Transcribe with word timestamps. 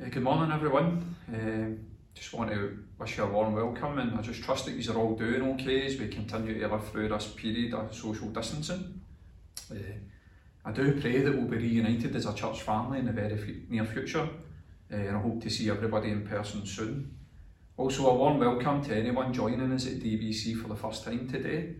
Uh, 0.00 0.08
good 0.08 0.22
morning, 0.22 0.50
everyone. 0.50 1.14
Uh, 1.28 1.78
just 2.14 2.32
want 2.32 2.50
to 2.50 2.78
wish 2.98 3.18
you 3.18 3.24
a 3.24 3.26
warm 3.26 3.52
welcome, 3.52 3.98
and 3.98 4.18
I 4.18 4.22
just 4.22 4.42
trust 4.42 4.64
that 4.64 4.72
you 4.72 4.90
are 4.90 4.96
all 4.96 5.14
doing 5.14 5.42
okay 5.52 5.86
as 5.86 5.98
we 5.98 6.08
continue 6.08 6.58
to 6.58 6.66
live 6.66 6.88
through 6.88 7.08
this 7.08 7.26
period 7.28 7.74
of 7.74 7.94
social 7.94 8.28
distancing. 8.28 9.00
Uh, 9.70 9.74
I 10.64 10.72
do 10.72 10.98
pray 10.98 11.20
that 11.20 11.36
we'll 11.36 11.46
be 11.46 11.58
reunited 11.58 12.16
as 12.16 12.24
a 12.24 12.34
church 12.34 12.62
family 12.62 13.00
in 13.00 13.06
the 13.06 13.12
very 13.12 13.64
near 13.68 13.84
future, 13.84 14.28
uh, 14.90 14.96
and 14.96 15.16
I 15.16 15.20
hope 15.20 15.42
to 15.42 15.50
see 15.50 15.68
everybody 15.70 16.10
in 16.10 16.26
person 16.26 16.64
soon. 16.64 17.14
Also, 17.76 18.08
a 18.08 18.14
warm 18.14 18.38
welcome 18.38 18.82
to 18.84 18.96
anyone 18.96 19.32
joining 19.32 19.72
us 19.72 19.86
at 19.86 20.00
DBC 20.00 20.60
for 20.60 20.68
the 20.68 20.76
first 20.76 21.04
time 21.04 21.28
today. 21.28 21.74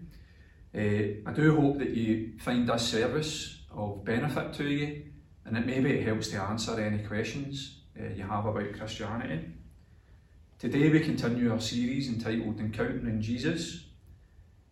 Uh, 0.75 1.29
I 1.29 1.33
do 1.33 1.59
hope 1.59 1.79
that 1.79 1.91
you 1.91 2.35
find 2.39 2.69
this 2.69 2.89
service 2.89 3.63
of 3.71 4.05
benefit 4.05 4.53
to 4.55 4.69
you 4.69 5.05
and 5.47 5.57
that 5.57 5.67
maybe 5.67 5.91
it 5.93 6.05
helps 6.05 6.29
to 6.29 6.43
answer 6.43 6.79
any 6.79 7.03
questions 7.03 7.82
uh, 8.00 8.09
you 8.14 8.22
have 8.22 8.46
about 8.46 8.72
Christianity. 8.72 9.46
Today 10.59 10.88
we 10.88 11.00
continue 11.00 11.52
our 11.52 11.60
series 11.60 12.09
entitled 12.09 12.59
Encountering 12.59 13.20
Jesus. 13.20 13.84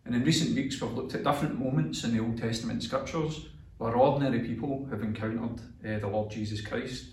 And 0.05 0.15
in 0.15 0.23
recent 0.23 0.55
weeks 0.55 0.81
we've 0.81 0.93
looked 0.93 1.15
at 1.15 1.23
different 1.23 1.59
moments 1.59 2.03
in 2.03 2.15
the 2.15 2.23
Old 2.23 2.37
Testament 2.37 2.81
scriptures 2.81 3.47
where 3.77 3.95
ordinary 3.95 4.39
people 4.39 4.87
have 4.89 5.01
encountered 5.01 5.59
uh, 5.85 5.99
the 5.99 6.07
Lord 6.07 6.31
Jesus 6.31 6.61
Christ. 6.61 7.05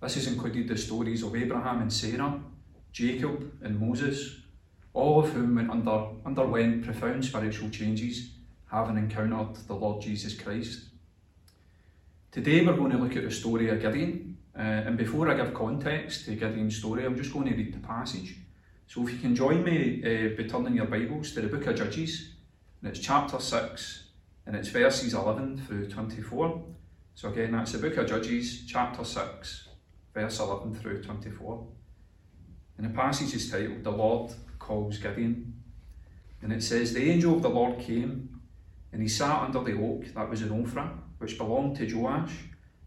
This 0.00 0.14
has 0.14 0.26
included 0.26 0.68
the 0.68 0.78
stories 0.78 1.22
of 1.22 1.34
Abraham 1.34 1.80
and 1.82 1.92
Sarah, 1.92 2.40
Jacob 2.92 3.52
and 3.62 3.80
Moses, 3.80 4.36
all 4.92 5.24
of 5.24 5.30
whom 5.30 5.56
went 5.56 5.70
under, 5.70 6.06
underwent 6.24 6.84
profound 6.84 7.24
spiritual 7.24 7.70
changes 7.70 8.30
having 8.70 8.98
encountered 8.98 9.56
the 9.66 9.74
Lord 9.74 10.02
Jesus 10.02 10.38
Christ. 10.38 10.84
Today 12.30 12.64
we're 12.64 12.76
going 12.76 12.92
to 12.92 12.98
look 12.98 13.16
at 13.16 13.24
the 13.24 13.30
story 13.30 13.70
of 13.70 13.80
Gideon, 13.80 14.27
uh, 14.58 14.86
and 14.86 14.96
before 14.96 15.30
I 15.30 15.34
give 15.34 15.54
context 15.54 16.24
to 16.24 16.34
Gideon's 16.34 16.76
story, 16.78 17.06
I'm 17.06 17.16
just 17.16 17.32
going 17.32 17.46
to 17.46 17.54
read 17.54 17.72
the 17.72 17.86
passage. 17.86 18.34
So 18.88 19.04
if 19.04 19.12
you 19.12 19.18
can 19.18 19.36
join 19.36 19.62
me 19.62 20.02
uh, 20.02 20.36
by 20.36 20.48
turning 20.48 20.74
your 20.74 20.86
Bibles 20.86 21.32
to 21.34 21.42
the 21.42 21.48
book 21.48 21.66
of 21.68 21.76
Judges, 21.76 22.30
and 22.82 22.90
it's 22.90 22.98
chapter 22.98 23.38
6, 23.38 24.04
and 24.46 24.56
it's 24.56 24.68
verses 24.68 25.14
11 25.14 25.58
through 25.58 25.88
24. 25.88 26.64
So 27.14 27.28
again, 27.28 27.52
that's 27.52 27.72
the 27.72 27.78
book 27.78 27.96
of 27.98 28.08
Judges, 28.08 28.64
chapter 28.66 29.04
6, 29.04 29.68
verse 30.14 30.40
11 30.40 30.74
through 30.74 31.02
24. 31.02 31.66
And 32.78 32.86
the 32.86 32.94
passage 32.94 33.34
is 33.34 33.50
titled, 33.50 33.84
The 33.84 33.90
Lord 33.90 34.32
Calls 34.58 34.98
Gideon. 34.98 35.54
And 36.42 36.52
it 36.52 36.62
says, 36.62 36.92
The 36.92 37.10
angel 37.10 37.34
of 37.36 37.42
the 37.42 37.50
Lord 37.50 37.78
came, 37.78 38.40
and 38.92 39.02
he 39.02 39.08
sat 39.08 39.42
under 39.42 39.62
the 39.62 39.78
oak 39.80 40.06
that 40.14 40.30
was 40.30 40.42
in 40.42 40.48
Ophrah, 40.48 40.96
which 41.18 41.36
belonged 41.36 41.76
to 41.76 41.94
Joash, 41.94 42.32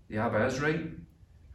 the 0.10 0.16
Abiezrite. 0.16 1.01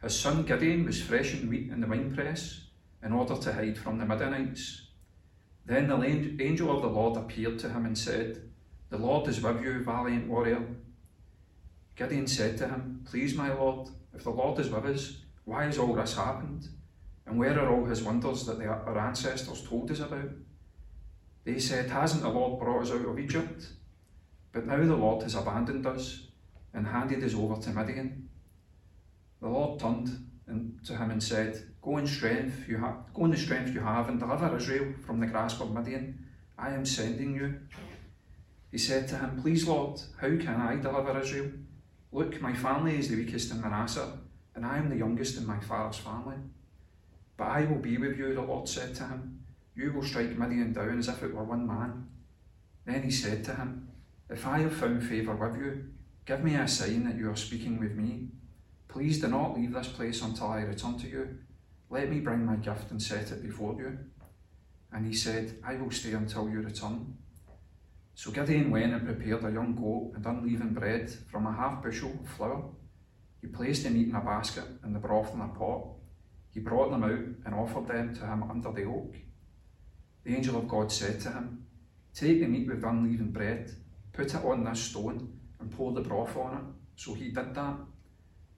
His 0.01 0.19
son 0.19 0.43
Gideon 0.43 0.85
was 0.85 1.03
threshing 1.03 1.49
wheat 1.49 1.71
in 1.71 1.81
the 1.81 1.87
winepress 1.87 2.67
in 3.03 3.13
order 3.13 3.35
to 3.35 3.53
hide 3.53 3.77
from 3.77 3.97
the 3.97 4.05
Midianites. 4.05 4.87
Then 5.65 5.87
the 5.87 6.43
angel 6.43 6.75
of 6.75 6.81
the 6.81 6.87
Lord 6.87 7.17
appeared 7.17 7.59
to 7.59 7.69
him 7.69 7.85
and 7.85 7.97
said, 7.97 8.49
The 8.89 8.97
Lord 8.97 9.27
is 9.27 9.41
with 9.41 9.61
you, 9.61 9.83
valiant 9.83 10.27
warrior. 10.27 10.65
Gideon 11.95 12.27
said 12.27 12.57
to 12.59 12.67
him, 12.67 13.01
Please, 13.09 13.35
my 13.35 13.51
Lord, 13.51 13.89
if 14.13 14.23
the 14.23 14.29
Lord 14.29 14.59
is 14.59 14.69
with 14.69 14.85
us, 14.85 15.17
why 15.45 15.63
has 15.65 15.77
all 15.77 15.93
this 15.93 16.15
happened? 16.15 16.69
And 17.25 17.37
where 17.37 17.59
are 17.59 17.69
all 17.69 17.85
his 17.85 18.03
wonders 18.03 18.45
that 18.45 18.61
our 18.61 18.97
ancestors 18.97 19.63
told 19.63 19.91
us 19.91 19.99
about? 19.99 20.29
They 21.43 21.59
said, 21.59 21.89
Hasn't 21.89 22.21
the 22.21 22.29
Lord 22.29 22.59
brought 22.59 22.83
us 22.83 22.91
out 22.91 23.05
of 23.05 23.19
Egypt? 23.19 23.67
But 24.51 24.65
now 24.65 24.77
the 24.77 24.95
Lord 24.95 25.23
has 25.23 25.35
abandoned 25.35 25.85
us 25.85 26.27
and 26.73 26.87
handed 26.87 27.23
us 27.23 27.33
over 27.33 27.59
to 27.61 27.69
Midian. 27.71 28.26
The 29.41 29.47
Lord 29.47 29.79
turned 29.79 30.25
to 30.85 30.95
him 30.95 31.11
and 31.11 31.21
said, 31.21 31.63
Go 31.81 31.97
in 31.97 32.07
strength 32.07 32.67
you 32.67 32.77
have 32.77 32.95
go 33.13 33.25
in 33.25 33.31
the 33.31 33.37
strength 33.37 33.73
you 33.73 33.81
have 33.81 34.09
and 34.09 34.19
deliver 34.19 34.55
Israel 34.57 34.93
from 35.05 35.19
the 35.19 35.27
grasp 35.27 35.61
of 35.61 35.73
Midian. 35.73 36.25
I 36.57 36.69
am 36.69 36.85
sending 36.85 37.35
you. 37.35 37.59
He 38.71 38.77
said 38.77 39.07
to 39.09 39.17
him, 39.17 39.41
Please, 39.41 39.67
Lord, 39.67 40.01
how 40.19 40.27
can 40.27 40.61
I 40.61 40.75
deliver 40.75 41.19
Israel? 41.19 41.51
Look, 42.11 42.41
my 42.41 42.53
family 42.53 42.97
is 42.97 43.09
the 43.09 43.15
weakest 43.15 43.51
in 43.51 43.61
Manasseh, 43.61 44.17
and 44.55 44.65
I 44.65 44.77
am 44.77 44.89
the 44.89 44.97
youngest 44.97 45.37
in 45.37 45.45
my 45.45 45.59
father's 45.59 45.97
family. 45.97 46.37
But 47.37 47.45
I 47.45 47.65
will 47.65 47.79
be 47.79 47.97
with 47.97 48.17
you, 48.17 48.33
the 48.33 48.41
Lord 48.41 48.67
said 48.67 48.95
to 48.95 49.03
him. 49.03 49.43
You 49.75 49.93
will 49.93 50.03
strike 50.03 50.37
Midian 50.37 50.73
down 50.73 50.97
as 50.97 51.07
if 51.07 51.21
it 51.21 51.33
were 51.33 51.43
one 51.43 51.67
man. 51.67 52.07
Then 52.85 53.03
he 53.03 53.11
said 53.11 53.43
to 53.45 53.53
him, 53.53 53.89
If 54.29 54.47
I 54.47 54.59
have 54.59 54.75
found 54.75 55.03
favour 55.03 55.35
with 55.35 55.57
you, 55.57 55.85
Give 56.27 56.43
me 56.43 56.55
a 56.55 56.67
sign 56.67 57.05
that 57.05 57.15
you 57.15 57.31
are 57.31 57.37
speaking 57.37 57.79
with 57.79 57.95
me. 57.95 58.27
Please 58.87 59.19
do 59.19 59.27
not 59.27 59.55
leave 59.57 59.73
this 59.73 59.87
place 59.87 60.21
until 60.21 60.47
I 60.47 60.61
return 60.61 60.97
to 60.99 61.07
you. 61.07 61.37
Let 61.89 62.09
me 62.09 62.19
bring 62.19 62.45
my 62.45 62.55
gift 62.55 62.91
and 62.91 63.01
set 63.01 63.31
it 63.31 63.43
before 63.43 63.75
you. 63.75 63.97
And 64.91 65.05
he 65.05 65.13
said, 65.13 65.59
I 65.65 65.75
will 65.75 65.91
stay 65.91 66.13
until 66.13 66.49
you 66.49 66.61
return. 66.61 67.17
So 68.15 68.31
Gideon 68.31 68.71
went 68.71 68.93
and 68.93 69.05
prepared 69.05 69.43
a 69.43 69.51
young 69.51 69.75
goat 69.75 70.13
and 70.15 70.25
unleavened 70.25 70.73
bread 70.73 71.09
from 71.31 71.45
a 71.45 71.53
half 71.53 71.83
bushel 71.83 72.17
of 72.19 72.29
flour. 72.29 72.69
He 73.41 73.47
placed 73.47 73.83
the 73.83 73.89
meat 73.89 74.07
in 74.07 74.15
a 74.15 74.21
basket 74.21 74.65
and 74.83 74.95
the 74.95 74.99
broth 74.99 75.33
in 75.33 75.41
a 75.41 75.47
pot. 75.47 75.85
He 76.49 76.59
brought 76.59 76.89
them 76.89 77.03
out 77.03 77.45
and 77.45 77.53
offered 77.53 77.87
them 77.87 78.15
to 78.15 78.25
him 78.25 78.43
under 78.49 78.71
the 78.71 78.85
oak. 78.85 79.15
The 80.23 80.35
angel 80.35 80.57
of 80.57 80.67
God 80.67 80.91
said 80.91 81.21
to 81.21 81.29
him, 81.29 81.67
Take 82.13 82.39
the 82.39 82.47
meat 82.47 82.67
with 82.67 82.83
unleavened 82.83 83.33
bread, 83.33 83.71
put 84.11 84.33
it 84.33 84.43
on 84.43 84.63
this 84.63 84.81
stone, 84.81 85.39
and 85.59 85.71
pour 85.71 85.91
the 85.91 86.01
broth 86.01 86.35
on 86.35 86.57
it. 86.57 86.63
So 86.95 87.13
he 87.13 87.25
did 87.25 87.53
that. 87.53 87.77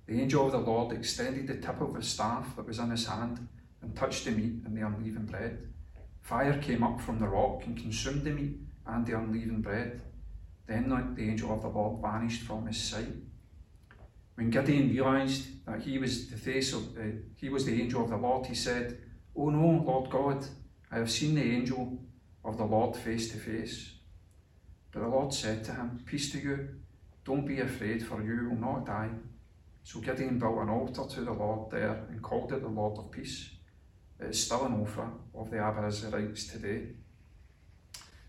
The 0.10 0.20
angel 0.20 0.48
of 0.48 0.54
the 0.54 0.58
Lord 0.58 0.92
extended 0.92 1.46
the 1.46 1.58
tip 1.58 1.80
of 1.82 1.94
his 1.94 2.08
staff 2.08 2.56
that 2.56 2.66
was 2.66 2.80
in 2.80 2.90
his 2.90 3.06
hand 3.06 3.48
and 3.80 3.96
touched 3.96 4.26
the 4.26 4.32
meat 4.32 4.64
and 4.66 4.76
the 4.76 4.82
unleavened 4.82 5.30
bread. 5.30 5.68
Fire 6.22 6.58
came 6.58 6.82
up 6.82 7.00
from 7.00 7.20
the 7.20 7.28
rock 7.28 7.64
and 7.68 7.78
consumed 7.78 8.24
the 8.24 8.32
meat 8.32 8.58
and 8.88 9.06
the 9.06 9.16
unleavened 9.16 9.62
bread. 9.62 10.02
Then 10.66 10.90
the 10.90 11.22
angel 11.22 11.54
of 11.54 11.62
the 11.62 11.68
Lord 11.68 12.02
vanished 12.02 12.42
from 12.42 12.66
his 12.66 12.82
sight. 12.82 13.14
When 14.34 14.50
Gideon 14.50 14.90
realized 14.90 15.64
that 15.68 15.82
he 15.82 16.00
was 16.00 16.28
the 16.28 16.38
face 16.38 16.74
of 16.74 16.98
uh, 16.98 17.02
he 17.36 17.50
was 17.50 17.66
the 17.66 17.80
angel 17.80 18.04
of 18.04 18.10
the 18.10 18.18
Lord, 18.18 18.48
he 18.48 18.56
said, 18.56 18.98
"Oh 19.36 19.52
no, 19.52 19.84
Lord 19.86 20.10
God, 20.10 20.44
I 20.92 20.98
have 20.98 21.12
seen 21.12 21.36
the 21.36 21.56
angel 21.56 22.00
of 22.44 22.58
the 22.58 22.66
Lord 22.66 22.96
face 22.96 23.32
to 23.32 23.38
face." 23.38 23.92
But 24.92 25.02
the 25.02 25.08
Lord 25.08 25.32
said 25.32 25.64
to 25.66 25.74
him, 25.74 26.02
"Peace 26.04 26.32
to 26.32 26.40
you. 26.40 26.70
Don't 27.24 27.46
be 27.46 27.60
afraid, 27.60 28.04
for 28.04 28.24
you 28.24 28.50
will 28.50 28.60
not 28.60 28.88
die. 28.88 29.12
So 29.90 30.00
Gideon 30.00 30.38
built 30.38 30.60
an 30.60 30.70
altar 30.70 31.02
to 31.16 31.22
the 31.22 31.32
Lord 31.32 31.72
there 31.72 32.06
and 32.12 32.22
called 32.22 32.54
it 32.54 32.62
the 32.62 32.68
Lord 32.68 33.00
of 33.00 33.10
Peace. 33.10 33.50
It 34.20 34.28
is 34.28 34.46
still 34.46 34.68
an 34.68 34.86
Ophrah 34.86 35.10
of 35.34 35.50
the 35.50 35.58
Abiezrites 35.58 36.52
today. 36.52 36.90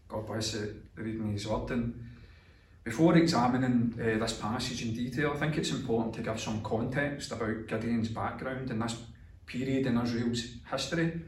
God 0.08 0.26
bless 0.26 0.54
it, 0.54 0.74
reading 0.94 1.32
his 1.32 1.46
word. 1.46 1.70
And 1.70 2.02
before 2.82 3.14
examining 3.14 3.92
uh, 4.00 4.18
this 4.18 4.38
passage 4.38 4.80
in 4.80 4.94
detail, 4.94 5.32
I 5.34 5.36
think 5.36 5.58
it's 5.58 5.72
important 5.72 6.14
to 6.14 6.22
give 6.22 6.40
some 6.40 6.62
context 6.62 7.30
about 7.30 7.66
Gideon's 7.66 8.08
background 8.08 8.70
in 8.70 8.78
this 8.78 8.96
period 9.44 9.84
in 9.84 10.00
Israel's 10.00 10.42
history. 10.70 11.20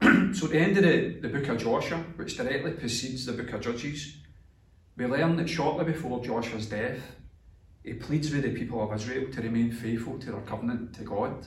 so 0.00 0.46
at 0.46 0.52
the 0.52 0.60
end 0.60 0.76
of 0.76 0.84
the, 0.84 1.18
the 1.22 1.28
book 1.28 1.48
of 1.48 1.58
Joshua, 1.58 1.98
which 2.14 2.36
directly 2.36 2.70
precedes 2.70 3.26
the 3.26 3.32
book 3.32 3.52
of 3.52 3.62
Judges, 3.62 4.16
we 4.96 5.06
learn 5.06 5.34
that 5.38 5.50
shortly 5.50 5.86
before 5.86 6.24
Joshua's 6.24 6.66
death, 6.66 7.00
he 7.86 7.94
pleads 7.94 8.32
with 8.32 8.42
the 8.42 8.50
people 8.50 8.82
of 8.82 8.92
Israel 8.92 9.30
to 9.30 9.40
remain 9.40 9.70
faithful 9.70 10.18
to 10.18 10.32
their 10.32 10.40
covenant 10.40 10.92
to 10.94 11.04
God. 11.04 11.46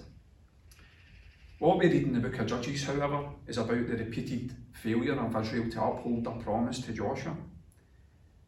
What 1.60 1.80
we 1.80 1.90
read 1.90 2.04
in 2.04 2.14
the 2.14 2.22
book 2.22 2.40
of 2.40 2.48
Judges, 2.48 2.86
however, 2.86 3.28
is 3.46 3.58
about 3.58 3.86
the 3.88 3.98
repeated 3.98 4.56
failure 4.72 5.20
of 5.20 5.36
Israel 5.36 5.70
to 5.70 5.84
uphold 5.84 6.24
their 6.24 6.36
promise 6.36 6.80
to 6.80 6.94
Joshua. 6.94 7.36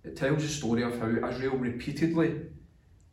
It 0.05 0.15
tells 0.15 0.41
the 0.41 0.47
story 0.47 0.83
of 0.83 0.97
how 0.99 1.27
Israel 1.27 1.57
repeatedly 1.57 2.43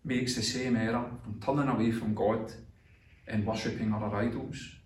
makes 0.04 0.36
the 0.36 0.42
same 0.42 0.76
error 0.76 1.10
from 1.24 1.40
turning 1.40 1.74
away 1.74 1.90
from 1.90 2.14
God 2.14 2.52
and 3.26 3.44
worshipping 3.44 3.92
other 3.92 4.14
idols. 4.14 4.76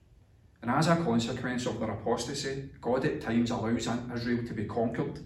And 0.62 0.70
as 0.70 0.88
a 0.88 0.96
consequence 0.96 1.66
of 1.66 1.78
their 1.78 1.90
apostasy, 1.90 2.70
God 2.80 3.04
at 3.04 3.20
times 3.20 3.50
allows 3.50 3.86
Israel 4.14 4.46
to 4.46 4.54
be 4.54 4.64
conquered 4.64 5.18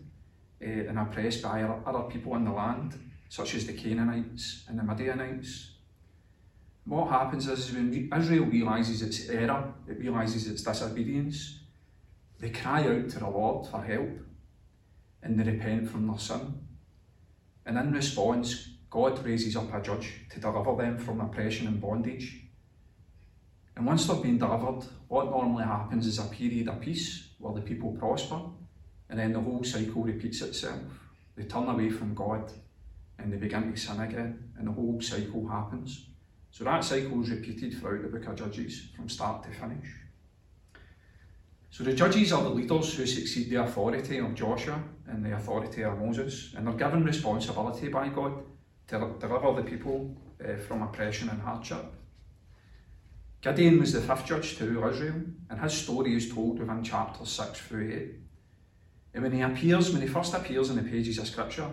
uh, 0.60 0.64
and 0.64 0.98
oppressed 0.98 1.42
by 1.42 1.62
other 1.62 2.10
people 2.10 2.34
in 2.34 2.44
the 2.44 2.50
land, 2.50 2.98
such 3.28 3.54
as 3.54 3.66
the 3.66 3.72
Canaanites 3.72 4.64
and 4.68 4.78
the 4.78 4.82
Midianites. 4.82 5.72
What 6.84 7.10
happens 7.10 7.48
is 7.48 7.72
when 7.72 8.10
Israel 8.16 8.46
realises 8.46 9.02
its 9.02 9.28
error, 9.28 9.74
it 9.88 9.98
realises 9.98 10.46
its 10.46 10.62
disobedience, 10.62 11.60
they 12.38 12.50
cry 12.50 12.82
out 12.82 13.08
to 13.10 13.18
the 13.18 13.28
Lord 13.28 13.66
for 13.66 13.82
help 13.82 14.10
and 15.22 15.38
they 15.38 15.50
repent 15.50 15.90
from 15.90 16.06
their 16.06 16.18
sin. 16.18 16.60
And 17.64 17.76
in 17.78 17.92
response, 17.92 18.68
God 18.90 19.24
raises 19.24 19.56
up 19.56 19.74
a 19.74 19.82
judge 19.82 20.12
to 20.30 20.40
deliver 20.40 20.76
them 20.76 20.98
from 20.98 21.20
oppression 21.20 21.66
and 21.66 21.80
bondage. 21.80 22.42
And 23.74 23.84
once 23.84 24.06
they've 24.06 24.22
been 24.22 24.38
delivered, 24.38 24.86
what 25.08 25.30
normally 25.30 25.64
happens 25.64 26.06
is 26.06 26.18
a 26.18 26.24
period 26.24 26.68
of 26.68 26.80
peace 26.80 27.30
where 27.38 27.54
the 27.54 27.60
people 27.60 27.92
prosper 27.92 28.40
and 29.10 29.18
then 29.18 29.32
the 29.32 29.40
whole 29.40 29.64
cycle 29.64 30.02
repeats 30.02 30.40
itself. 30.40 30.80
They 31.36 31.44
turn 31.44 31.68
away 31.68 31.90
from 31.90 32.14
God 32.14 32.52
and 33.18 33.32
they 33.32 33.36
begin 33.36 33.72
to 33.72 33.78
sin 33.78 34.00
again, 34.00 34.50
and 34.58 34.66
the 34.66 34.72
whole 34.72 35.00
cycle 35.00 35.46
happens. 35.48 36.06
So 36.50 36.64
that 36.64 36.84
cycle 36.84 37.22
is 37.22 37.30
repeated 37.30 37.78
throughout 37.78 38.02
the 38.02 38.08
book 38.08 38.26
of 38.26 38.36
Judges 38.36 38.88
from 38.94 39.08
start 39.08 39.42
to 39.42 39.50
finish. 39.50 39.88
So 41.70 41.84
the 41.84 41.92
judges 41.92 42.32
are 42.32 42.42
the 42.42 42.48
leaders 42.48 42.94
who 42.94 43.04
succeed 43.04 43.50
the 43.50 43.62
authority 43.62 44.18
of 44.18 44.34
Joshua 44.34 44.82
and 45.06 45.24
the 45.24 45.34
authority 45.34 45.82
of 45.82 45.98
Moses, 45.98 46.54
and 46.56 46.66
they're 46.66 46.74
given 46.74 47.04
responsibility 47.04 47.88
by 47.88 48.08
God 48.08 48.42
to 48.88 49.14
deliver 49.18 49.52
the 49.52 49.68
people 49.68 50.16
uh, 50.42 50.56
from 50.56 50.82
oppression 50.82 51.28
and 51.28 51.42
hardship. 51.42 51.84
Gideon 53.42 53.78
was 53.78 53.92
the 53.92 54.00
fifth 54.00 54.24
judge 54.24 54.56
to 54.56 54.66
rule 54.66 54.88
Israel, 54.88 55.22
and 55.50 55.60
his 55.60 55.74
story 55.74 56.16
is 56.16 56.32
told 56.32 56.58
within 56.58 56.82
chapters 56.82 57.28
6 57.28 57.60
through 57.60 57.92
8. 57.92 58.14
And 59.14 59.22
when 59.22 59.32
he 59.32 59.42
appears, 59.42 59.92
when 59.92 60.02
he 60.02 60.08
first 60.08 60.34
appears 60.34 60.70
in 60.70 60.76
the 60.76 60.82
pages 60.82 61.18
of 61.18 61.26
Scripture, 61.26 61.68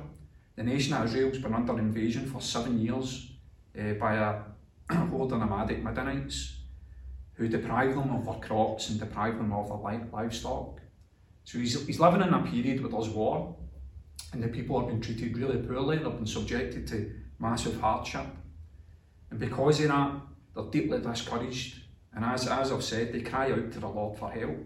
the 0.55 0.63
nation 0.63 0.93
of 0.93 1.05
Israel's 1.05 1.39
been 1.39 1.53
under 1.53 1.77
invasion 1.79 2.25
for 2.25 2.41
seven 2.41 2.79
years 2.79 3.31
uh, 3.79 3.93
by 3.93 4.15
a 4.15 4.95
horde 4.95 5.31
of 5.31 5.39
nomadic 5.39 5.83
Midianites 5.83 6.57
who 7.33 7.47
deprive 7.47 7.95
them 7.95 8.15
of 8.15 8.25
their 8.25 8.35
crops 8.35 8.89
and 8.89 8.99
deprive 8.99 9.37
them 9.37 9.51
of 9.51 9.67
their 9.67 10.07
livestock. 10.11 10.79
So 11.45 11.57
he's, 11.57 11.85
he's 11.87 11.99
living 11.99 12.21
in 12.21 12.33
a 12.33 12.43
period 12.43 12.81
where 12.81 12.91
there's 12.91 13.09
war, 13.09 13.55
and 14.31 14.43
the 14.43 14.47
people 14.47 14.79
have 14.79 14.89
been 14.89 15.01
treated 15.01 15.37
really 15.37 15.57
poorly, 15.57 15.97
they've 15.97 16.15
been 16.15 16.25
subjected 16.25 16.87
to 16.87 17.11
massive 17.39 17.79
hardship. 17.81 18.25
And 19.31 19.39
because 19.39 19.81
of 19.81 19.87
that, 19.87 20.11
they're 20.55 20.65
deeply 20.65 20.99
discouraged, 20.99 21.81
and 22.13 22.23
as, 22.23 22.47
as 22.47 22.71
I've 22.71 22.83
said, 22.83 23.11
they 23.11 23.21
cry 23.21 23.51
out 23.51 23.71
to 23.71 23.79
the 23.79 23.87
Lord 23.87 24.19
for 24.19 24.29
help. 24.29 24.57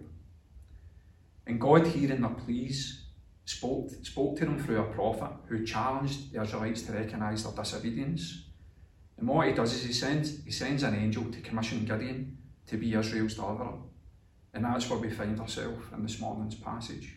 And 1.45 1.61
God, 1.61 1.87
hearing 1.87 2.21
their 2.21 2.29
pleas, 2.31 3.05
spoke, 3.47 3.89
spoke 4.03 4.38
to 4.38 4.45
them 4.45 4.59
through 4.59 4.81
a 4.81 4.94
prophet 4.94 5.31
who 5.47 5.65
challenged 5.65 6.33
the 6.33 6.41
Israelites 6.41 6.81
to 6.83 6.91
recognise 6.91 7.44
their 7.44 7.53
disobedience. 7.53 8.44
And 9.17 9.27
what 9.27 9.47
he 9.47 9.53
does 9.53 9.73
is 9.73 9.83
he 9.83 9.94
sends, 9.94 10.44
he 10.44 10.51
sends 10.51 10.83
an 10.83 10.95
angel 10.95 11.23
to 11.31 11.41
commission 11.41 11.85
Gideon 11.85 12.38
to 12.67 12.77
be 12.77 12.94
Israel's 12.94 13.35
deliverer. 13.35 13.73
And 14.53 14.65
that's 14.65 14.89
where 14.89 14.99
we 14.99 15.09
find 15.09 15.39
ourselves 15.39 15.85
in 15.94 16.03
this 16.03 16.19
morning's 16.19 16.55
passage. 16.55 17.15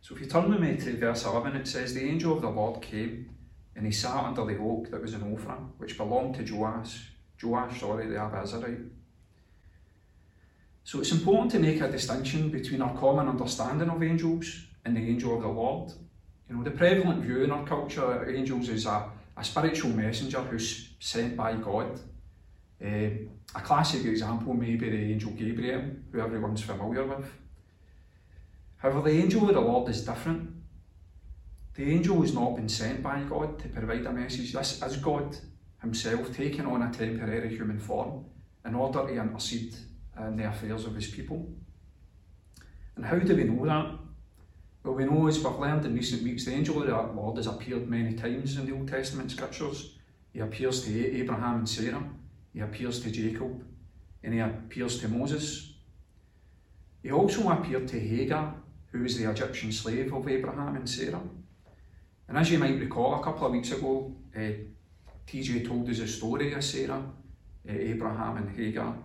So 0.00 0.14
if 0.14 0.22
you 0.22 0.26
turn 0.26 0.48
with 0.48 0.60
me 0.60 0.76
to 0.76 0.96
verse 0.96 1.24
11, 1.24 1.56
it 1.56 1.68
says, 1.68 1.92
The 1.92 2.08
angel 2.08 2.34
of 2.34 2.40
the 2.40 2.48
Lord 2.48 2.80
came, 2.80 3.30
and 3.76 3.84
he 3.84 3.92
sat 3.92 4.24
under 4.24 4.44
the 4.46 4.58
oak 4.58 4.90
that 4.90 5.02
was 5.02 5.12
in 5.12 5.20
Ophrah, 5.20 5.68
which 5.76 5.98
belonged 5.98 6.36
to 6.36 6.54
Joash, 6.54 7.12
Joash, 7.42 7.80
sorry, 7.80 8.06
the 8.06 8.14
Abiezrite. 8.14 8.88
So 10.82 11.00
it's 11.00 11.12
important 11.12 11.50
to 11.52 11.58
make 11.58 11.82
a 11.82 11.90
distinction 11.90 12.48
between 12.48 12.80
our 12.80 12.96
common 12.96 13.28
understanding 13.28 13.90
of 13.90 14.02
angels 14.02 14.67
the 14.94 15.00
angel 15.00 15.36
of 15.36 15.42
the 15.42 15.48
Lord. 15.48 15.92
You 16.48 16.56
know, 16.56 16.64
the 16.64 16.70
prevalent 16.70 17.22
view 17.22 17.44
in 17.44 17.50
our 17.50 17.66
culture 17.66 18.28
angels 18.30 18.68
is 18.68 18.86
a, 18.86 19.10
a 19.36 19.44
spiritual 19.44 19.90
messenger 19.90 20.40
who's 20.40 20.90
sent 20.98 21.36
by 21.36 21.54
God. 21.54 22.00
Uh, 22.82 23.10
a 23.54 23.60
classic 23.62 24.04
example 24.04 24.54
may 24.54 24.76
be 24.76 24.88
the 24.90 25.12
angel 25.12 25.32
Gabriel, 25.32 25.82
who 26.12 26.20
everyone's 26.20 26.62
familiar 26.62 27.06
with. 27.06 27.30
However, 28.76 29.02
the 29.02 29.22
angel 29.22 29.48
of 29.48 29.54
the 29.54 29.60
Lord 29.60 29.90
is 29.90 30.04
different. 30.04 30.50
The 31.74 31.90
angel 31.92 32.20
has 32.22 32.34
not 32.34 32.56
been 32.56 32.68
sent 32.68 33.02
by 33.02 33.22
God 33.22 33.58
to 33.60 33.68
provide 33.68 34.06
a 34.06 34.12
message. 34.12 34.52
This 34.52 34.82
is 34.82 34.96
God 34.96 35.36
himself 35.80 36.34
taking 36.36 36.66
on 36.66 36.82
a 36.82 36.92
temporary 36.92 37.48
human 37.48 37.78
form 37.78 38.24
in 38.64 38.74
order 38.74 39.06
to 39.06 39.20
intercede 39.20 39.74
in 40.18 40.36
the 40.36 40.48
affairs 40.48 40.84
of 40.84 40.94
his 40.94 41.08
people. 41.08 41.48
And 42.96 43.04
how 43.04 43.18
do 43.18 43.36
we 43.36 43.44
know 43.44 43.64
that? 43.66 44.07
Well, 44.88 44.96
we 44.96 45.04
know 45.04 45.26
as 45.26 45.44
we've 45.44 45.58
learned 45.58 45.84
in 45.84 45.94
recent 45.94 46.22
weeks, 46.22 46.46
the 46.46 46.54
angel 46.54 46.80
of 46.80 46.86
the 46.86 47.20
Lord 47.20 47.36
has 47.36 47.46
appeared 47.46 47.90
many 47.90 48.14
times 48.14 48.56
in 48.56 48.64
the 48.64 48.72
Old 48.72 48.88
Testament 48.88 49.30
scriptures. 49.30 49.98
He 50.32 50.40
appears 50.40 50.82
to 50.84 51.16
Abraham 51.20 51.56
and 51.56 51.68
Sarah, 51.68 52.02
he 52.54 52.60
appears 52.60 52.98
to 53.02 53.10
Jacob, 53.10 53.62
and 54.22 54.32
he 54.32 54.40
appears 54.40 54.98
to 55.00 55.08
Moses. 55.08 55.74
He 57.02 57.12
also 57.12 57.50
appeared 57.50 57.86
to 57.88 58.00
Hagar, 58.00 58.54
who 58.90 59.02
was 59.02 59.18
the 59.18 59.30
Egyptian 59.30 59.72
slave 59.72 60.10
of 60.14 60.26
Abraham 60.26 60.76
and 60.76 60.88
Sarah. 60.88 61.20
And 62.26 62.38
as 62.38 62.50
you 62.50 62.58
might 62.58 62.80
recall, 62.80 63.20
a 63.20 63.22
couple 63.22 63.46
of 63.46 63.52
weeks 63.52 63.72
ago, 63.72 64.16
uh, 64.34 64.40
TJ 65.26 65.68
told 65.68 65.90
us 65.90 65.98
a 65.98 66.08
story 66.08 66.54
of 66.54 66.64
Sarah, 66.64 67.02
uh, 67.68 67.72
Abraham, 67.72 68.38
and 68.38 68.56
Hagar. 68.56 68.96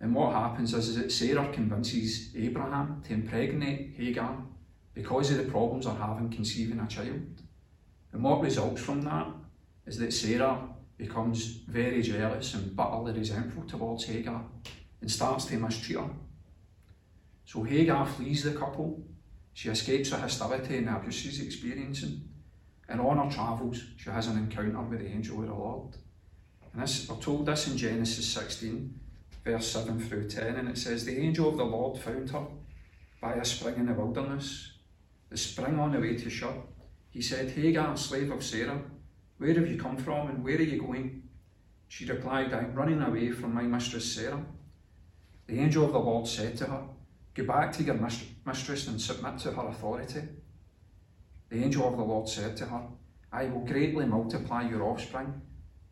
And 0.00 0.16
what 0.16 0.32
happens 0.32 0.74
is, 0.74 0.88
is 0.88 0.96
that 0.96 1.12
Sarah 1.12 1.48
convinces 1.52 2.34
Abraham 2.34 3.04
to 3.06 3.12
impregnate 3.12 3.94
Hagar 3.96 4.36
because 4.94 5.30
of 5.30 5.38
the 5.38 5.50
problems 5.50 5.86
they're 5.86 5.94
having 5.94 6.30
conceiving 6.30 6.80
a 6.80 6.86
child. 6.86 7.42
And 8.12 8.22
what 8.22 8.42
results 8.42 8.82
from 8.82 9.02
that 9.02 9.28
is 9.86 9.98
that 9.98 10.12
Sarah 10.12 10.68
becomes 10.96 11.46
very 11.66 12.02
jealous 12.02 12.54
and 12.54 12.76
bitterly 12.76 13.12
resentful 13.12 13.64
towards 13.64 14.04
Hagar 14.04 14.44
and 15.00 15.10
starts 15.10 15.46
to 15.46 15.56
mistreat 15.56 15.98
her. 15.98 16.10
So 17.44 17.62
Hagar 17.62 18.06
flees 18.06 18.44
the 18.44 18.52
couple, 18.52 19.02
she 19.52 19.70
escapes 19.70 20.10
the 20.10 20.16
hostility 20.16 20.76
and 20.76 20.88
abuse 20.88 21.14
she's 21.14 21.40
experiencing, 21.40 22.28
and 22.88 23.00
on 23.00 23.18
her 23.18 23.34
travels 23.34 23.82
she 23.96 24.10
has 24.10 24.26
an 24.26 24.38
encounter 24.38 24.80
with 24.82 25.00
the 25.00 25.08
angel 25.08 25.40
of 25.40 25.46
the 25.46 25.54
Lord. 25.54 25.96
And 26.72 26.82
this, 26.82 27.08
we're 27.08 27.16
told 27.16 27.46
this 27.46 27.66
in 27.68 27.76
Genesis 27.76 28.28
16, 28.28 29.00
verse 29.44 29.66
7 29.66 30.00
through 30.00 30.28
10, 30.28 30.56
and 30.56 30.68
it 30.68 30.78
says, 30.78 31.04
The 31.04 31.18
angel 31.18 31.48
of 31.48 31.56
the 31.56 31.64
Lord 31.64 31.98
found 31.98 32.30
her 32.30 32.46
by 33.20 33.34
a 33.34 33.44
spring 33.44 33.76
in 33.76 33.86
the 33.86 33.94
wilderness, 33.94 34.72
the 35.30 35.36
spring 35.36 35.78
on 35.78 35.92
the 35.92 36.00
way 36.00 36.16
to 36.16 36.28
Shur. 36.28 36.52
He 37.08 37.22
said, 37.22 37.50
Hagar, 37.50 37.96
slave 37.96 38.30
of 38.30 38.42
Sarah, 38.42 38.80
where 39.38 39.54
have 39.54 39.68
you 39.68 39.78
come 39.78 39.96
from 39.96 40.28
and 40.28 40.44
where 40.44 40.56
are 40.56 40.62
you 40.62 40.80
going? 40.80 41.22
She 41.88 42.04
replied, 42.04 42.52
I'm 42.52 42.74
running 42.74 43.00
away 43.00 43.30
from 43.30 43.54
my 43.54 43.62
mistress 43.62 44.12
Sarah. 44.12 44.44
The 45.46 45.58
angel 45.58 45.86
of 45.86 45.92
the 45.92 45.98
Lord 45.98 46.28
said 46.28 46.56
to 46.58 46.66
her, 46.66 46.82
Go 47.34 47.44
back 47.44 47.72
to 47.72 47.82
your 47.82 47.98
mistress 48.44 48.88
and 48.88 49.00
submit 49.00 49.38
to 49.38 49.52
her 49.52 49.68
authority. 49.68 50.22
The 51.48 51.64
angel 51.64 51.88
of 51.88 51.96
the 51.96 52.04
Lord 52.04 52.28
said 52.28 52.56
to 52.58 52.66
her, 52.66 52.82
I 53.32 53.44
will 53.46 53.64
greatly 53.64 54.06
multiply 54.06 54.68
your 54.68 54.82
offspring, 54.82 55.40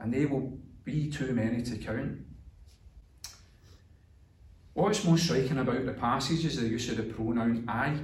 and 0.01 0.13
they 0.13 0.27
will 0.27 0.59
be 0.85 1.11
too 1.11 1.33
many 1.33 1.63
to 1.63 1.77
count. 1.79 2.19
What's 4.75 5.05
most 5.05 5.25
striking 5.25 5.59
about 5.59 5.87
the 5.87 5.93
passage 5.93 6.45
is 6.45 6.61
the 6.61 6.69
use 6.69 6.89
of 6.91 6.97
the 6.99 7.03
pronoun 7.03 7.65
I. 7.69 7.99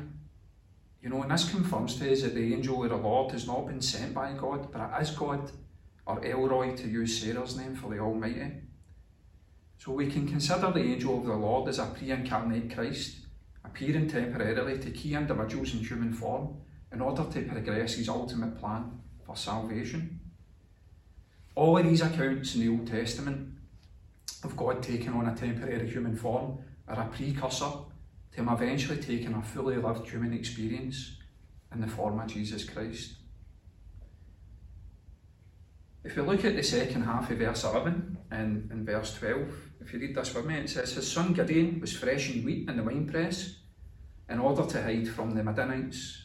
You 1.05 1.11
know, 1.11 1.21
and 1.21 1.31
this 1.31 1.51
confirms 1.51 1.97
to 1.97 2.11
us 2.11 2.23
that 2.23 2.35
the 2.35 2.55
angel 2.55 2.83
of 2.83 2.89
the 2.89 2.97
Lord 2.97 3.33
has 3.33 3.47
not 3.47 3.67
been 3.67 3.83
sent 3.83 4.15
by 4.15 4.33
God, 4.33 4.73
but 4.73 4.81
it 4.81 5.03
is 5.03 5.11
God, 5.11 5.53
or 6.07 6.25
El 6.25 6.49
Roi 6.49 6.75
to 6.77 6.89
use 6.89 7.21
Sarah's 7.21 7.59
name 7.59 7.77
for 7.77 7.91
the 7.91 7.99
Almighty. 7.99 8.51
So 9.77 9.93
we 9.93 10.11
can 10.11 10.27
consider 10.27 10.71
the 10.71 10.81
angel 10.81 11.19
of 11.19 11.27
the 11.27 11.35
Lord 11.35 11.69
as 11.69 11.79
a 11.79 11.85
pre 11.85 12.11
incarnate 12.11 12.75
Christ, 12.75 13.17
appearing 13.67 14.09
temporarily 14.09 14.79
to 14.79 14.91
key 14.93 15.13
individuals 15.13 15.75
in 15.75 15.81
human 15.81 16.15
form 16.15 16.57
in 16.91 17.03
order 17.03 17.25
to 17.25 17.43
progress 17.43 17.97
his 17.97 18.09
ultimate 18.09 18.59
plan 18.59 18.99
for 19.27 19.37
salvation. 19.37 20.21
All 21.55 21.77
of 21.77 21.85
these 21.85 22.01
accounts 22.01 22.55
in 22.55 22.63
the 22.63 22.69
Old 22.71 22.87
Testament 22.87 23.53
of 24.43 24.57
God 24.57 24.83
taking 24.83 25.13
on 25.13 25.29
a 25.29 25.37
temporary 25.37 25.87
human 25.87 26.17
form 26.17 26.61
are 26.89 26.99
a 26.99 27.09
precursor 27.09 27.73
to 28.35 28.41
him 28.41 28.49
eventually 28.49 28.99
taking 28.99 29.35
a 29.35 29.43
fully 29.43 29.77
lived 29.77 30.09
human 30.09 30.33
experience 30.33 31.17
in 31.73 31.81
the 31.81 31.87
form 31.87 32.21
of 32.21 32.27
Jesus 32.27 32.65
Christ. 32.65 33.15
If 36.03 36.17
you 36.17 36.23
look 36.23 36.45
at 36.45 36.55
the 36.55 36.63
second 36.63 37.03
half 37.03 37.31
of 37.31 37.39
verse 37.39 37.65
11 37.65 38.19
and, 38.31 38.87
verse 38.87 39.15
12, 39.15 39.49
if 39.81 39.93
you 39.93 39.99
read 40.01 40.15
this 40.15 40.35
with 40.35 40.45
me, 40.45 40.57
it 40.57 40.69
says, 40.69 40.93
His 40.93 41.11
son 41.11 41.33
Gideon 41.33 41.81
was 41.81 41.97
threshing 41.97 42.45
wheat 42.45 42.69
in 42.69 42.77
the 42.77 42.83
winepress 42.83 43.57
in 44.29 44.39
order 44.39 44.67
to 44.67 44.83
hide 44.83 45.09
from 45.09 45.35
the 45.35 45.43
Midianites. 45.43 46.25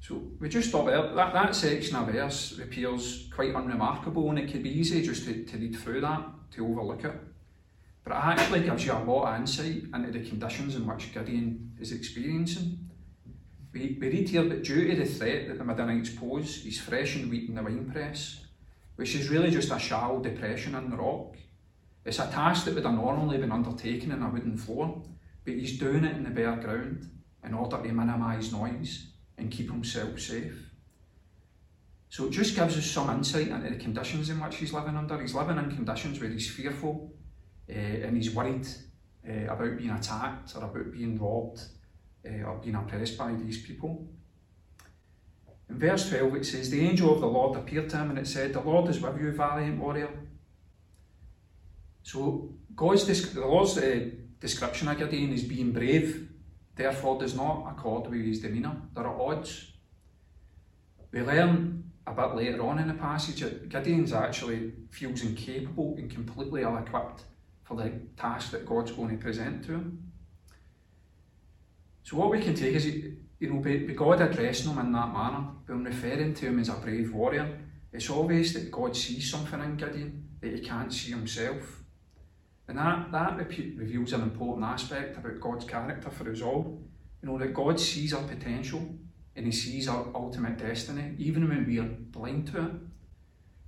So 0.00 0.22
we 0.38 0.48
just 0.48 0.70
thought 0.70 0.86
that, 0.86 1.16
that 1.16 1.56
section 1.56 1.96
of 1.96 2.06
verse 2.06 2.58
appears 2.60 3.28
quite 3.34 3.54
unremarkable 3.54 4.30
and 4.30 4.38
it 4.38 4.52
could 4.52 4.62
be 4.62 4.78
easy 4.78 5.02
just 5.02 5.24
to, 5.24 5.44
to 5.44 5.56
read 5.56 5.76
through 5.76 6.02
that, 6.02 6.22
to 6.52 6.64
overlook 6.64 7.04
it. 7.04 7.14
But 8.06 8.18
it 8.18 8.40
actually 8.40 8.60
gives 8.60 8.86
you 8.86 8.92
a 8.92 9.02
lot 9.02 9.34
of 9.34 9.40
insight 9.40 9.82
into 9.92 10.12
the 10.12 10.24
conditions 10.24 10.76
in 10.76 10.86
which 10.86 11.12
Gideon 11.12 11.72
is 11.80 11.90
experiencing. 11.90 12.88
We, 13.72 13.98
we 14.00 14.08
read 14.08 14.28
here 14.28 14.44
that 14.44 14.62
due 14.62 14.86
to 14.86 14.96
the 14.96 15.04
threat 15.04 15.48
that 15.48 15.58
the 15.58 15.64
Midianites 15.64 16.10
pose, 16.10 16.62
he's 16.62 16.80
threshing 16.80 17.28
wheat 17.28 17.48
in 17.48 17.56
the 17.56 17.64
winepress, 17.64 18.44
which 18.94 19.16
is 19.16 19.28
really 19.28 19.50
just 19.50 19.72
a 19.72 19.78
shallow 19.80 20.20
depression 20.20 20.76
in 20.76 20.88
the 20.88 20.96
rock. 20.96 21.34
It's 22.04 22.20
a 22.20 22.30
task 22.30 22.66
that 22.66 22.76
would 22.76 22.84
have 22.84 22.94
normally 22.94 23.38
been 23.38 23.50
undertaken 23.50 24.12
in 24.12 24.22
a 24.22 24.30
wooden 24.30 24.56
floor, 24.56 25.02
but 25.44 25.54
he's 25.54 25.76
doing 25.76 26.04
it 26.04 26.16
in 26.16 26.22
the 26.22 26.30
bare 26.30 26.54
ground 26.54 27.10
in 27.42 27.54
order 27.54 27.78
to 27.78 27.92
minimise 27.92 28.52
noise 28.52 29.08
and 29.36 29.50
keep 29.50 29.68
himself 29.68 30.20
safe. 30.20 30.70
So 32.08 32.26
it 32.26 32.30
just 32.30 32.54
gives 32.54 32.78
us 32.78 32.86
some 32.86 33.10
insight 33.10 33.48
into 33.48 33.68
the 33.68 33.82
conditions 33.82 34.30
in 34.30 34.38
which 34.38 34.58
he's 34.58 34.72
living 34.72 34.94
under. 34.94 35.20
He's 35.20 35.34
living 35.34 35.58
in 35.58 35.74
conditions 35.74 36.20
where 36.20 36.30
he's 36.30 36.48
fearful, 36.48 37.12
uh, 37.68 38.06
and 38.06 38.16
he's 38.16 38.34
worried 38.34 38.66
uh, 39.28 39.52
about 39.52 39.76
being 39.76 39.90
attacked 39.90 40.54
or 40.56 40.64
about 40.64 40.92
being 40.92 41.18
robbed 41.18 41.60
uh, 42.24 42.44
or 42.44 42.60
being 42.62 42.76
oppressed 42.76 43.18
by 43.18 43.32
these 43.34 43.62
people. 43.62 44.06
In 45.68 45.78
verse 45.78 46.08
12 46.08 46.36
it 46.36 46.46
says, 46.46 46.70
The 46.70 46.86
angel 46.86 47.12
of 47.12 47.20
the 47.20 47.26
Lord 47.26 47.58
appeared 47.58 47.90
to 47.90 47.96
him 47.96 48.10
and 48.10 48.18
it 48.18 48.28
said, 48.28 48.52
The 48.52 48.60
Lord 48.60 48.88
is 48.88 49.00
with 49.00 49.20
you, 49.20 49.32
valiant 49.32 49.80
warrior. 49.80 50.10
So 52.02 52.54
God's 52.74 53.32
the 53.34 53.40
Lord's 53.40 53.76
uh, 53.78 54.10
description 54.38 54.86
of 54.88 54.98
Gideon 54.98 55.32
is 55.32 55.42
being 55.42 55.72
brave, 55.72 56.28
therefore 56.76 57.18
does 57.18 57.34
not 57.34 57.66
accord 57.68 58.08
with 58.08 58.24
his 58.24 58.40
demeanour. 58.40 58.76
There 58.94 59.06
are 59.06 59.20
odds. 59.20 59.72
We 61.10 61.22
learn 61.22 61.90
a 62.06 62.12
bit 62.12 62.36
later 62.36 62.62
on 62.62 62.78
in 62.78 62.86
the 62.86 62.94
passage 62.94 63.40
that 63.40 63.68
Gideon's 63.68 64.12
actually 64.12 64.72
feels 64.90 65.24
incapable 65.24 65.96
and 65.98 66.08
completely 66.08 66.62
ill 66.62 66.76
equipped 66.76 67.24
for 67.66 67.76
the 67.76 67.90
task 68.16 68.52
that 68.52 68.64
God's 68.64 68.92
going 68.92 69.18
to 69.18 69.22
present 69.22 69.64
to 69.64 69.72
him. 69.72 70.12
So 72.04 72.16
what 72.16 72.30
we 72.30 72.40
can 72.40 72.54
take 72.54 72.76
is, 72.76 72.86
you 72.86 73.50
know, 73.50 73.58
by, 73.58 73.78
God 73.92 74.20
addressing 74.20 74.70
him 74.70 74.78
in 74.78 74.92
that 74.92 75.12
manner, 75.12 75.48
by 75.66 75.74
referring 75.74 76.34
to 76.34 76.46
him 76.46 76.60
as 76.60 76.68
a 76.68 76.74
brave 76.74 77.12
warrior, 77.12 77.58
it's 77.92 78.08
obvious 78.08 78.52
that 78.52 78.70
God 78.70 78.96
sees 78.96 79.28
something 79.28 79.60
in 79.60 79.76
Gideon 79.76 80.28
that 80.40 80.54
he 80.54 80.60
can't 80.60 80.92
see 80.92 81.10
himself. 81.10 81.82
And 82.68 82.78
that, 82.78 83.10
that 83.10 83.36
reveals 83.36 84.12
an 84.12 84.22
important 84.22 84.64
aspect 84.64 85.16
about 85.16 85.40
God's 85.40 85.64
character 85.64 86.10
for 86.10 86.30
us 86.30 86.42
all. 86.42 86.80
You 87.20 87.28
know, 87.28 87.38
that 87.38 87.52
God 87.52 87.80
sees 87.80 88.14
our 88.14 88.22
potential 88.22 88.94
and 89.34 89.44
he 89.44 89.52
sees 89.52 89.88
our 89.88 90.06
ultimate 90.14 90.58
destiny, 90.58 91.14
even 91.18 91.48
when 91.48 91.66
we 91.66 91.80
are 91.80 91.84
blind 91.84 92.46
to 92.48 92.64
it. 92.64 92.72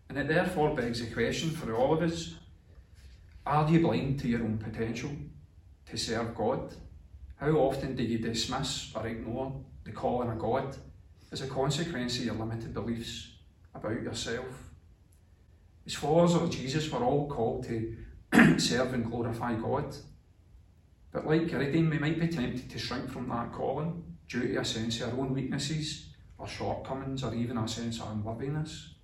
And 0.09 0.19
it 0.19 0.28
therefore 0.28 0.76
begs 0.76 1.00
the 1.00 1.12
question 1.12 1.50
for 1.50 1.75
all 1.75 1.95
of 1.95 2.02
us 2.02 2.37
are 3.49 3.71
you 3.71 3.81
blind 3.81 4.21
to 4.21 4.28
your 4.28 4.43
own 4.43 4.59
potential 4.59 5.11
to 5.87 5.97
serve 5.97 6.35
God? 6.35 6.75
How 7.37 7.50
often 7.52 7.97
do 7.97 8.02
you 8.02 8.19
dismiss 8.19 8.93
or 8.95 9.07
ignore 9.07 9.64
the 9.85 9.93
calling 9.93 10.31
of 10.31 10.38
God 10.38 10.76
as 11.33 11.40
a 11.40 11.47
consequence 11.47 12.19
of 12.19 12.26
your 12.26 12.35
limited 12.35 12.75
beliefs 12.75 13.33
about 13.75 14.02
yourself? 14.02 14.71
As 15.87 15.95
followers 15.95 16.35
of 16.35 16.50
Jesus, 16.50 16.93
we're 16.93 17.05
all 17.05 17.26
called 17.28 17.64
to 17.64 17.97
serve 18.59 18.93
and 18.93 19.07
glorify 19.07 19.55
God. 19.55 19.97
But 21.11 21.26
like 21.26 21.49
Gideon, 21.49 21.88
we 21.88 21.99
might 21.99 22.21
be 22.21 22.28
tempted 22.28 22.69
to 22.69 22.78
shrink 22.78 23.11
from 23.11 23.31
that 23.31 23.52
calling 23.52 24.05
due 24.28 24.52
to 24.52 24.61
a 24.61 24.64
sense 24.64 25.00
of 25.00 25.14
our 25.14 25.21
own 25.21 25.33
weaknesses 25.33 26.11
or 26.37 26.47
shortcomings 26.47 27.25
or 27.25 27.35
even 27.35 27.57
a 27.57 27.67
sense 27.67 27.99
of 28.00 28.11
unworthiness. 28.11 28.95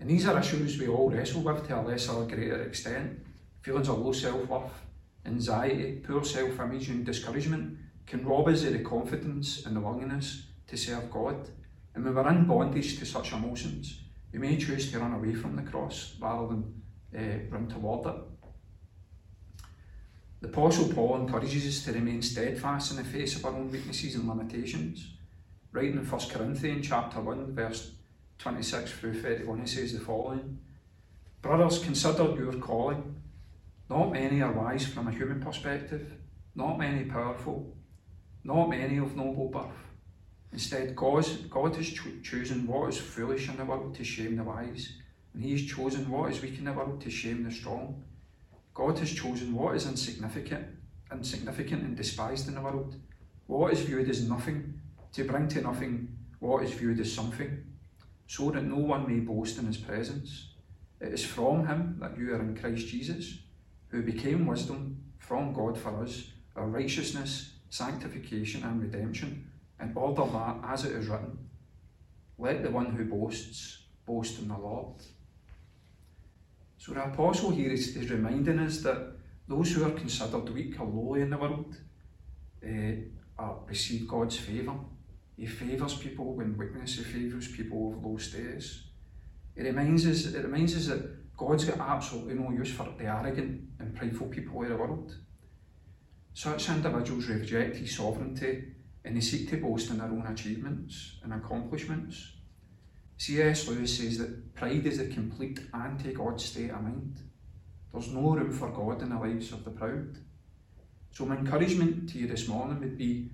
And 0.00 0.08
these 0.08 0.26
are 0.26 0.38
issues 0.38 0.78
we 0.78 0.88
all 0.88 1.10
wrestle 1.10 1.42
with 1.42 1.66
to 1.68 1.78
a 1.78 1.82
lesser 1.82 2.12
or 2.12 2.26
greater 2.26 2.62
extent. 2.62 3.25
Feelings 3.66 3.88
of 3.88 3.98
low 3.98 4.12
self 4.12 4.48
worth, 4.48 4.80
anxiety, 5.24 6.00
poor 6.06 6.22
self 6.22 6.60
image, 6.60 6.88
and 6.88 7.04
discouragement 7.04 7.76
can 8.06 8.24
rob 8.24 8.46
us 8.46 8.62
of 8.62 8.74
the 8.74 8.78
confidence 8.78 9.66
and 9.66 9.74
the 9.74 9.80
willingness 9.80 10.46
to 10.68 10.76
serve 10.76 11.10
God. 11.10 11.50
And 11.92 12.04
when 12.04 12.14
we're 12.14 12.28
in 12.28 12.44
bondage 12.44 12.96
to 13.00 13.04
such 13.04 13.32
emotions, 13.32 14.02
we 14.32 14.38
may 14.38 14.56
choose 14.56 14.92
to 14.92 15.00
run 15.00 15.14
away 15.14 15.34
from 15.34 15.56
the 15.56 15.68
cross 15.68 16.14
rather 16.20 16.46
than 16.46 16.82
uh, 17.12 17.50
run 17.50 17.66
toward 17.66 18.06
it. 18.06 18.22
The 20.42 20.48
Apostle 20.48 20.94
Paul 20.94 21.22
encourages 21.22 21.66
us 21.66 21.84
to 21.86 21.92
remain 21.92 22.22
steadfast 22.22 22.92
in 22.92 22.98
the 22.98 23.02
face 23.02 23.34
of 23.34 23.46
our 23.46 23.52
own 23.52 23.72
weaknesses 23.72 24.14
and 24.14 24.28
limitations. 24.28 25.14
Writing 25.72 25.98
in 25.98 26.08
1 26.08 26.30
Corinthians 26.30 26.86
chapter 26.86 27.20
1, 27.20 27.52
verse 27.56 27.90
26 28.38 28.92
through 28.92 29.20
31, 29.20 29.62
he 29.62 29.66
says 29.66 29.92
the 29.92 29.98
following 29.98 30.60
Brothers, 31.42 31.80
consider 31.80 32.32
your 32.36 32.52
calling. 32.60 33.22
Not 33.88 34.12
many 34.12 34.42
are 34.42 34.52
wise 34.52 34.84
from 34.84 35.06
a 35.06 35.12
human 35.12 35.40
perspective, 35.40 36.12
not 36.56 36.78
many 36.78 37.04
powerful, 37.04 37.76
not 38.42 38.68
many 38.68 38.96
of 38.98 39.14
noble 39.14 39.48
birth. 39.48 39.86
Instead, 40.52 40.96
God, 40.96 41.24
God 41.48 41.76
has 41.76 41.90
cho- 41.90 42.20
chosen 42.22 42.66
what 42.66 42.88
is 42.88 42.98
foolish 42.98 43.48
in 43.48 43.56
the 43.56 43.64
world 43.64 43.94
to 43.94 44.02
shame 44.02 44.36
the 44.36 44.42
wise, 44.42 44.92
and 45.32 45.42
He 45.44 45.52
has 45.52 45.62
chosen 45.62 46.10
what 46.10 46.32
is 46.32 46.42
weak 46.42 46.58
in 46.58 46.64
the 46.64 46.72
world 46.72 47.00
to 47.02 47.10
shame 47.10 47.44
the 47.44 47.50
strong. 47.52 48.02
God 48.74 48.98
has 48.98 49.12
chosen 49.12 49.54
what 49.54 49.76
is 49.76 49.86
insignificant, 49.86 50.66
insignificant 51.12 51.82
and 51.82 51.96
despised 51.96 52.48
in 52.48 52.54
the 52.54 52.60
world, 52.62 52.96
what 53.46 53.72
is 53.72 53.82
viewed 53.82 54.10
as 54.10 54.28
nothing, 54.28 54.80
to 55.12 55.24
bring 55.24 55.46
to 55.48 55.60
nothing 55.60 56.08
what 56.40 56.64
is 56.64 56.72
viewed 56.72 56.98
as 56.98 57.12
something, 57.12 57.64
so 58.26 58.50
that 58.50 58.64
no 58.64 58.78
one 58.78 59.06
may 59.08 59.20
boast 59.20 59.58
in 59.58 59.66
his 59.66 59.76
presence. 59.76 60.54
It 61.00 61.12
is 61.12 61.24
from 61.24 61.66
him 61.66 61.98
that 62.00 62.18
you 62.18 62.34
are 62.34 62.40
in 62.40 62.56
Christ 62.56 62.88
Jesus, 62.88 63.38
who 63.96 64.02
became 64.02 64.44
wisdom 64.44 65.02
from 65.18 65.54
God 65.54 65.78
for 65.78 66.02
us, 66.02 66.26
our 66.54 66.66
righteousness, 66.66 67.52
sanctification, 67.70 68.62
and 68.62 68.82
redemption, 68.82 69.50
in 69.80 69.92
order 69.94 70.30
that, 70.30 70.56
as 70.68 70.84
it 70.84 70.92
is 70.92 71.08
written, 71.08 71.38
let 72.36 72.62
the 72.62 72.70
one 72.70 72.94
who 72.94 73.06
boasts 73.06 73.84
boast 74.04 74.38
in 74.38 74.48
the 74.48 74.58
Lord. 74.58 74.96
So 76.76 76.92
the 76.92 77.04
apostle 77.04 77.50
here 77.52 77.70
is, 77.70 77.96
is 77.96 78.10
reminding 78.10 78.58
us 78.58 78.82
that 78.82 79.12
those 79.48 79.72
who 79.72 79.86
are 79.86 79.98
considered 79.98 80.50
weak 80.50 80.78
or 80.78 80.86
lowly 80.86 81.22
in 81.22 81.30
the 81.30 81.38
world 81.38 81.74
uh, 82.62 82.96
are, 83.38 83.60
receive 83.66 84.06
God's 84.06 84.36
favour. 84.36 84.74
He 85.38 85.46
favours 85.46 85.94
people 85.94 86.34
when 86.34 86.58
weakness, 86.58 86.96
he 86.96 87.02
favours 87.02 87.48
people 87.48 87.94
of 87.94 88.04
low 88.04 88.18
status. 88.18 88.88
It 89.56 89.62
reminds 89.62 90.06
us, 90.06 90.26
it 90.34 90.44
reminds 90.44 90.76
us 90.76 90.88
that 90.88 91.25
God's 91.36 91.64
got 91.66 91.80
absolutely 91.80 92.34
no 92.34 92.50
use 92.50 92.72
for 92.72 92.88
the 92.96 93.04
arrogant 93.04 93.68
and 93.78 93.94
prideful 93.94 94.28
people 94.28 94.62
of 94.62 94.68
the 94.68 94.76
world. 94.76 95.14
Such 96.32 96.68
individuals 96.68 97.26
reject 97.26 97.76
his 97.76 97.96
sovereignty 97.96 98.64
and 99.04 99.16
they 99.16 99.20
seek 99.20 99.48
to 99.50 99.58
boast 99.58 99.90
in 99.90 99.98
their 99.98 100.08
own 100.08 100.26
achievements 100.26 101.18
and 101.22 101.32
accomplishments. 101.32 102.32
C.S. 103.18 103.68
Lewis 103.68 103.96
says 103.96 104.18
that 104.18 104.54
pride 104.54 104.84
is 104.86 104.98
the 104.98 105.06
complete 105.06 105.60
anti 105.72 106.12
God 106.12 106.40
state 106.40 106.70
of 106.70 106.82
mind. 106.82 107.16
There's 107.92 108.12
no 108.12 108.34
room 108.34 108.52
for 108.52 108.68
God 108.70 109.02
in 109.02 109.10
the 109.10 109.18
lives 109.18 109.52
of 109.52 109.64
the 109.64 109.70
proud. 109.70 110.18
So, 111.12 111.24
my 111.24 111.38
encouragement 111.38 112.10
to 112.10 112.18
you 112.18 112.26
this 112.26 112.46
morning 112.46 112.80
would 112.80 112.98
be 112.98 113.30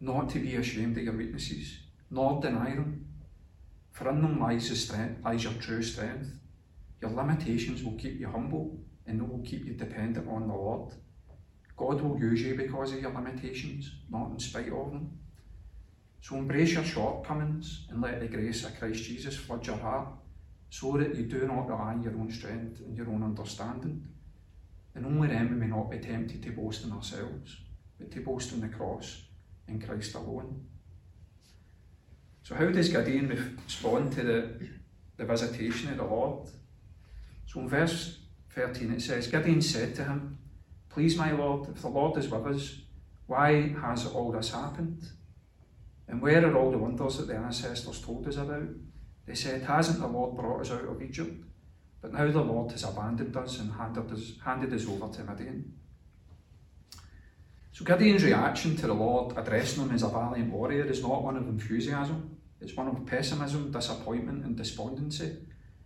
not 0.00 0.28
to 0.30 0.38
be 0.38 0.56
ashamed 0.56 0.98
of 0.98 1.04
your 1.04 1.16
weaknesses, 1.16 1.78
nor 2.10 2.42
deny 2.42 2.74
them. 2.74 3.06
For 3.92 4.10
in 4.10 4.20
them 4.20 4.38
lies, 4.38 4.68
the 4.68 4.76
strength, 4.76 5.24
lies 5.24 5.44
your 5.44 5.54
true 5.54 5.82
strength. 5.82 6.28
Your 7.02 7.10
limitations 7.10 7.82
will 7.82 7.96
keep 7.96 8.20
you 8.20 8.28
humble 8.28 8.78
and 9.06 9.18
they 9.20 9.24
will 9.24 9.42
keep 9.44 9.66
you 9.66 9.74
dependent 9.74 10.28
on 10.28 10.46
the 10.46 10.54
Lord. 10.54 10.94
God 11.76 12.00
will 12.00 12.16
use 12.18 12.42
you 12.42 12.54
because 12.54 12.92
of 12.92 13.00
your 13.00 13.12
limitations, 13.12 13.90
not 14.08 14.30
in 14.30 14.38
spite 14.38 14.72
of 14.72 14.92
them. 14.92 15.18
So 16.20 16.36
embrace 16.36 16.74
your 16.74 16.84
shortcomings 16.84 17.86
and 17.90 18.00
let 18.00 18.20
the 18.20 18.28
grace 18.28 18.64
of 18.64 18.78
Christ 18.78 19.02
Jesus 19.02 19.36
flood 19.36 19.66
your 19.66 19.78
heart 19.78 20.08
so 20.70 20.96
that 20.96 21.16
you 21.16 21.24
do 21.24 21.44
not 21.48 21.68
rely 21.68 21.94
on 21.94 22.02
your 22.04 22.12
own 22.12 22.30
strength 22.30 22.80
and 22.80 22.96
your 22.96 23.08
own 23.08 23.24
understanding. 23.24 24.06
And 24.94 25.04
only 25.04 25.26
then 25.26 25.50
we 25.50 25.56
may 25.56 25.66
not 25.66 25.90
be 25.90 25.98
tempted 25.98 26.40
to 26.44 26.50
boast 26.52 26.84
in 26.84 26.92
ourselves, 26.92 27.56
but 27.98 28.12
to 28.12 28.20
boast 28.20 28.52
in 28.52 28.60
the 28.60 28.68
cross 28.68 29.24
in 29.66 29.80
Christ 29.80 30.14
alone. 30.14 30.64
So 32.44 32.54
how 32.54 32.70
does 32.70 32.88
Gideon 32.88 33.58
respond 33.64 34.12
to 34.12 34.22
the, 34.22 34.68
the 35.16 35.24
visitation 35.24 35.90
of 35.90 35.96
the 35.96 36.04
Lord? 36.04 36.48
So 37.46 37.60
in 37.60 37.68
verse 37.68 38.18
13 38.54 38.92
it 38.92 39.02
says, 39.02 39.26
Gideon 39.26 39.62
said 39.62 39.94
to 39.96 40.04
him, 40.04 40.38
Please, 40.88 41.16
my 41.16 41.32
Lord, 41.32 41.68
if 41.68 41.80
the 41.80 41.88
Lord 41.88 42.18
is 42.18 42.28
with 42.28 42.46
us, 42.46 42.82
why 43.26 43.74
has 43.80 44.06
all 44.06 44.30
this 44.32 44.52
happened? 44.52 45.02
And 46.06 46.20
where 46.20 46.44
are 46.46 46.56
all 46.56 46.70
the 46.70 46.78
wonders 46.78 47.16
that 47.16 47.28
the 47.28 47.36
ancestors 47.36 48.00
told 48.02 48.28
us 48.28 48.36
about? 48.36 48.68
They 49.26 49.34
said, 49.34 49.62
Hasn't 49.62 50.00
the 50.00 50.06
Lord 50.06 50.36
brought 50.36 50.60
us 50.60 50.70
out 50.70 50.84
of 50.84 51.02
Egypt? 51.02 51.44
But 52.02 52.12
now 52.12 52.30
the 52.30 52.42
Lord 52.42 52.72
has 52.72 52.84
abandoned 52.84 53.36
us 53.36 53.60
and 53.60 53.72
handed 53.72 54.12
us, 54.12 54.32
handed 54.44 54.74
us 54.74 54.86
over 54.86 55.08
to 55.08 55.24
Midian. 55.24 55.72
So 57.70 57.84
Gideon's 57.84 58.24
reaction 58.24 58.76
to 58.76 58.88
the 58.88 58.94
Lord 58.94 59.38
addressing 59.38 59.84
him 59.84 59.94
as 59.94 60.02
a 60.02 60.08
valiant 60.08 60.52
warrior 60.52 60.84
is 60.84 61.02
not 61.02 61.22
one 61.22 61.36
of 61.36 61.48
enthusiasm, 61.48 62.36
it's 62.60 62.76
one 62.76 62.88
of 62.88 63.06
pessimism, 63.06 63.72
disappointment, 63.72 64.44
and 64.44 64.56
despondency. 64.56 65.38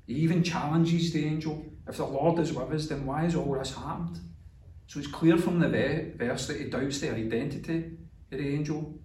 He 0.06 0.14
even 0.14 0.42
challenges 0.42 1.12
the 1.12 1.24
angel 1.24 1.64
if 1.88 1.98
the 1.98 2.06
Lord 2.06 2.38
is 2.40 2.52
with 2.52 2.72
us, 2.72 2.86
then 2.88 3.06
why 3.06 3.22
has 3.22 3.36
all 3.36 3.54
this 3.54 3.74
happened? 3.74 4.18
So 4.86 4.98
it's 4.98 5.08
clear 5.08 5.36
from 5.36 5.60
the 5.60 5.68
verse 6.16 6.46
that 6.46 6.60
he 6.60 6.64
doubts 6.64 7.00
the 7.00 7.14
identity 7.14 7.92
of 8.32 8.38
the 8.38 8.54
angel 8.54 8.98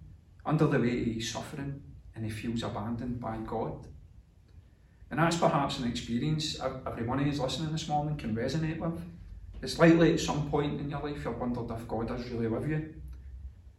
under 0.45 0.67
the 0.67 0.79
weight 0.79 1.07
of 1.07 1.13
his 1.13 1.31
suffering 1.31 1.81
and 2.15 2.25
he 2.25 2.31
feels 2.31 2.63
abandoned 2.63 3.19
by 3.19 3.37
God. 3.37 3.87
And 5.09 5.19
that's 5.19 5.37
perhaps 5.37 5.79
an 5.79 5.89
experience 5.89 6.59
every 6.59 7.05
one 7.05 7.19
of 7.19 7.27
you 7.27 7.41
listening 7.41 7.71
this 7.71 7.87
morning 7.87 8.17
can 8.17 8.35
resonate 8.35 8.79
with. 8.79 9.01
It's 9.61 9.77
likely 9.77 10.13
at 10.13 10.19
some 10.19 10.49
point 10.49 10.79
in 10.79 10.89
your 10.89 11.01
life 11.01 11.23
you've 11.23 11.39
wondered 11.39 11.69
if 11.71 11.87
God 11.87 12.17
is 12.17 12.29
really 12.29 12.47
with 12.47 12.67
you. 12.67 12.95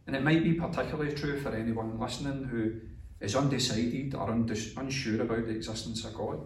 And 0.07 0.15
it 0.15 0.23
might 0.23 0.43
be 0.43 0.53
particularly 0.53 1.13
true 1.13 1.39
for 1.41 1.53
anyone 1.55 1.99
listening 1.99 2.45
who 2.45 2.79
is 3.19 3.35
undecided 3.35 4.15
or 4.15 4.29
unsure 4.29 5.21
about 5.21 5.45
the 5.45 5.55
existence 5.55 6.05
of 6.05 6.13
God. 6.13 6.45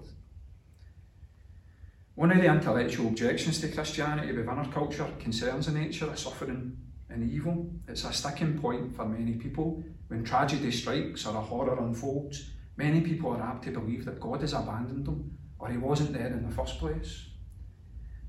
One 2.17 2.31
of 2.31 2.41
the 2.41 2.51
intellectual 2.51 3.09
objections 3.09 3.61
to 3.61 3.67
Christianity 3.67 4.31
within 4.31 4.49
our 4.49 4.67
culture 4.71 5.07
concerns 5.19 5.67
the 5.67 5.71
nature 5.71 6.07
of 6.07 6.17
suffering 6.17 6.75
and 7.11 7.31
evil. 7.31 7.69
It's 7.87 8.05
a 8.05 8.11
sticking 8.11 8.57
point 8.57 8.95
for 8.95 9.05
many 9.05 9.33
people 9.33 9.83
when 10.07 10.23
tragedy 10.23 10.71
strikes 10.71 11.27
or 11.27 11.37
a 11.37 11.41
horror 11.41 11.77
unfolds. 11.77 12.49
Many 12.75 13.01
people 13.01 13.33
are 13.33 13.43
apt 13.43 13.65
to 13.65 13.71
believe 13.71 14.03
that 14.05 14.19
God 14.19 14.41
has 14.41 14.53
abandoned 14.53 15.05
them 15.05 15.37
or 15.59 15.69
he 15.69 15.77
wasn't 15.77 16.13
there 16.13 16.25
in 16.25 16.43
the 16.43 16.55
first 16.55 16.79
place. 16.79 17.27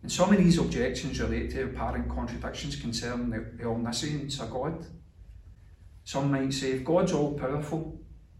And 0.02 0.12
some 0.12 0.32
of 0.32 0.36
these 0.38 0.58
objections 0.58 1.18
relate 1.18 1.50
to 1.52 1.64
apparent 1.64 2.10
contradictions 2.10 2.76
concerning 2.76 3.30
the, 3.30 3.52
the 3.56 3.66
omniscience 3.66 4.38
of 4.38 4.50
God. 4.50 4.84
Some 6.04 6.30
might 6.30 6.52
say 6.52 6.72
if 6.72 6.84
God's 6.84 7.12
all 7.12 7.38
powerful, 7.38 7.98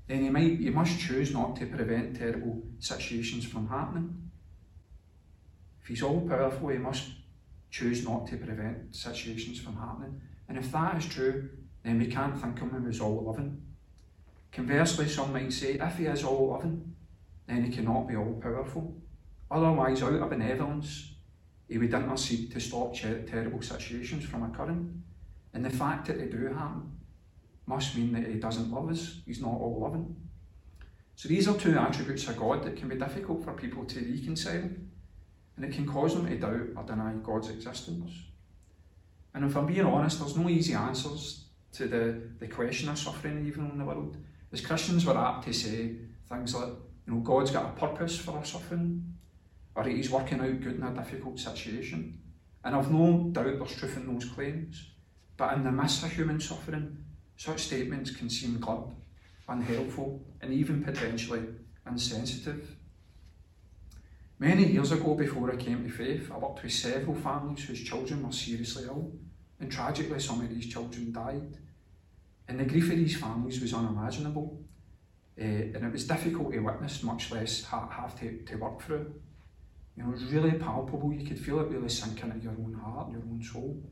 then 0.09 0.25
he 0.25 0.29
might 0.29 0.59
he 0.59 0.69
must 0.69 1.01
choose 1.01 1.33
not 1.33 1.57
to 1.57 1.65
prevent 1.65 2.19
terrible 2.19 2.65
situations 2.81 3.47
from 3.47 3.67
happening. 3.69 4.28
If 5.89 5.93
he's 5.93 6.03
all 6.03 6.21
powerful, 6.29 6.69
he 6.69 6.77
must 6.77 7.13
choose 7.71 8.05
not 8.07 8.27
to 8.27 8.37
prevent 8.37 8.95
situations 8.95 9.59
from 9.59 9.75
happening. 9.77 10.21
And 10.47 10.59
if 10.59 10.71
that 10.73 10.99
is 10.99 11.07
true, 11.07 11.49
then 11.83 11.99
we 11.99 12.09
can't 12.09 12.39
think 12.39 12.61
of 12.61 12.73
him 12.73 12.87
as 12.87 13.01
all 13.01 13.23
loving. 13.23 13.63
Conversely, 14.53 15.09
some 15.09 15.33
might 15.33 15.51
say 15.51 15.79
if 15.81 15.97
he 15.97 16.05
is 16.05 16.25
all 16.25 16.49
loving, 16.51 16.95
then 17.47 17.65
he 17.65 17.73
cannot 17.73 18.07
be 18.07 18.17
all 18.17 18.39
powerful. 18.39 19.01
Otherwise, 19.51 20.03
out 20.03 20.13
of 20.13 20.29
benevolence, 20.29 21.15
he 21.67 21.79
would 21.79 21.95
intercede 21.95 22.53
to 22.53 22.61
stop 22.61 22.93
terrible 22.95 23.63
situations 23.63 24.27
from 24.27 24.43
occurring. 24.43 25.03
And 25.55 25.65
the 25.65 25.71
fact 25.71 26.09
that 26.09 26.19
they 26.19 26.27
do 26.27 26.49
happen 26.49 26.99
must 27.65 27.97
mean 27.97 28.13
that 28.13 28.27
he 28.27 28.35
doesn't 28.35 28.71
love 28.71 28.91
us. 28.91 29.23
He's 29.25 29.41
not 29.41 29.55
all 29.55 29.81
loving. 29.81 30.15
So 31.17 31.31
these 31.31 31.49
are 31.49 31.57
two 31.57 31.79
attributes 31.79 32.29
of 32.29 32.37
God 32.37 32.63
that 32.65 32.77
can 32.77 32.91
be 32.91 32.97
difficult 32.97 33.43
for 33.43 33.55
people 33.55 33.87
to 33.87 34.01
reconcile, 34.01 34.69
and 35.59 35.65
it 35.65 35.75
can 35.75 35.87
cause 35.87 36.15
them 36.15 36.29
to 36.29 36.39
doubt 36.39 36.69
or 36.77 36.85
deny 36.85 37.13
God's 37.21 37.51
existence. 37.51 38.13
And 39.35 39.45
if 39.45 39.57
I'm 39.57 39.67
being 39.67 39.85
honest, 39.85 40.21
there's 40.21 40.37
no 40.37 40.49
easy 40.49 40.73
answers 40.73 41.47
to 41.73 41.89
the, 41.89 42.23
the 42.39 42.47
question 42.47 42.89
of 42.89 42.97
suffering 42.97 43.45
even 43.45 43.69
in 43.69 43.77
the 43.77 43.85
world. 43.85 44.17
As 44.53 44.61
Christians, 44.61 45.05
we're 45.05 45.17
apt 45.17 45.45
to 45.47 45.53
say 45.53 45.97
things 46.29 46.55
like, 46.55 46.69
you 47.07 47.13
know, 47.13 47.21
God's 47.21 47.51
got 47.51 47.67
a 47.67 47.81
purpose 47.81 48.17
for 48.17 48.39
our 48.39 48.45
suffering, 48.45 49.15
or 49.75 49.83
He's 49.83 50.11
working 50.11 50.41
out 50.41 50.61
good 50.61 50.77
in 50.77 50.83
a 50.85 50.95
difficult 50.95 51.41
situation. 51.41 52.21
And 52.65 52.77
I've 52.77 52.93
no 52.93 53.31
doubt 53.33 53.59
there's 53.59 53.77
truth 53.77 53.97
in 53.97 54.13
those 54.13 54.27
claims. 54.31 54.91
But 55.37 55.55
in 55.55 55.65
the 55.65 55.73
midst 55.73 56.05
of 56.05 56.13
human 56.13 56.41
suffering, 56.41 56.99
such 57.37 57.63
statements 57.63 58.15
can 58.15 58.31
seem 58.31 58.61
glib, 58.61 58.95
unhelpful, 59.49 60.25
and 60.41 60.53
even 60.53 60.85
potentially 60.85 61.43
insensitive. 61.85 62.77
Many 64.41 64.67
years 64.67 64.93
ago, 64.93 65.15
before 65.15 65.51
I 65.53 65.57
came 65.57 65.83
to 65.83 65.91
faith, 65.91 66.31
I 66.33 66.39
worked 66.39 66.63
with 66.63 66.73
several 66.73 67.17
families 67.17 67.65
whose 67.65 67.83
children 67.83 68.25
were 68.25 68.33
seriously 68.33 68.85
ill, 68.85 69.13
and 69.59 69.71
tragically, 69.71 70.21
some 70.21 70.41
of 70.41 70.49
these 70.49 70.67
children 70.67 71.13
died. 71.13 71.57
And 72.47 72.61
the 72.61 72.65
grief 72.65 72.89
of 72.91 72.97
these 72.97 73.17
families 73.17 73.61
was 73.61 73.75
unimaginable, 73.75 74.63
uh, 75.41 75.43
and 75.43 75.85
it 75.85 75.93
was 75.93 76.07
difficult 76.07 76.53
to 76.53 76.61
witness, 76.61 77.03
much 77.03 77.33
less 77.33 77.65
have 77.65 78.19
to, 78.21 78.39
to 78.47 78.57
work 78.57 78.81
through. 78.81 79.13
You 79.97 80.05
know, 80.05 80.11
it 80.11 80.13
was 80.13 80.33
really 80.33 80.53
palpable. 80.53 81.13
You 81.13 81.27
could 81.27 81.41
feel 81.41 81.59
it 81.59 81.69
really 81.69 81.89
sink 81.89 82.23
into 82.23 82.39
your 82.39 82.53
own 82.53 82.75
heart, 82.81 83.11
your 83.11 83.23
own 83.23 83.43
soul. 83.43 83.83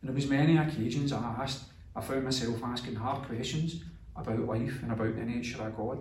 And 0.00 0.08
there 0.08 0.14
was 0.14 0.28
many 0.28 0.56
occasions 0.56 1.12
I 1.12 1.18
asked 1.40 1.64
I 1.96 2.00
found 2.00 2.24
myself 2.24 2.62
asking 2.62 2.94
hard 2.94 3.26
questions 3.26 3.82
about 4.14 4.38
life 4.46 4.80
and 4.82 4.92
about 4.92 5.16
the 5.16 5.24
nature 5.24 5.62
of 5.62 5.76
God. 5.76 5.98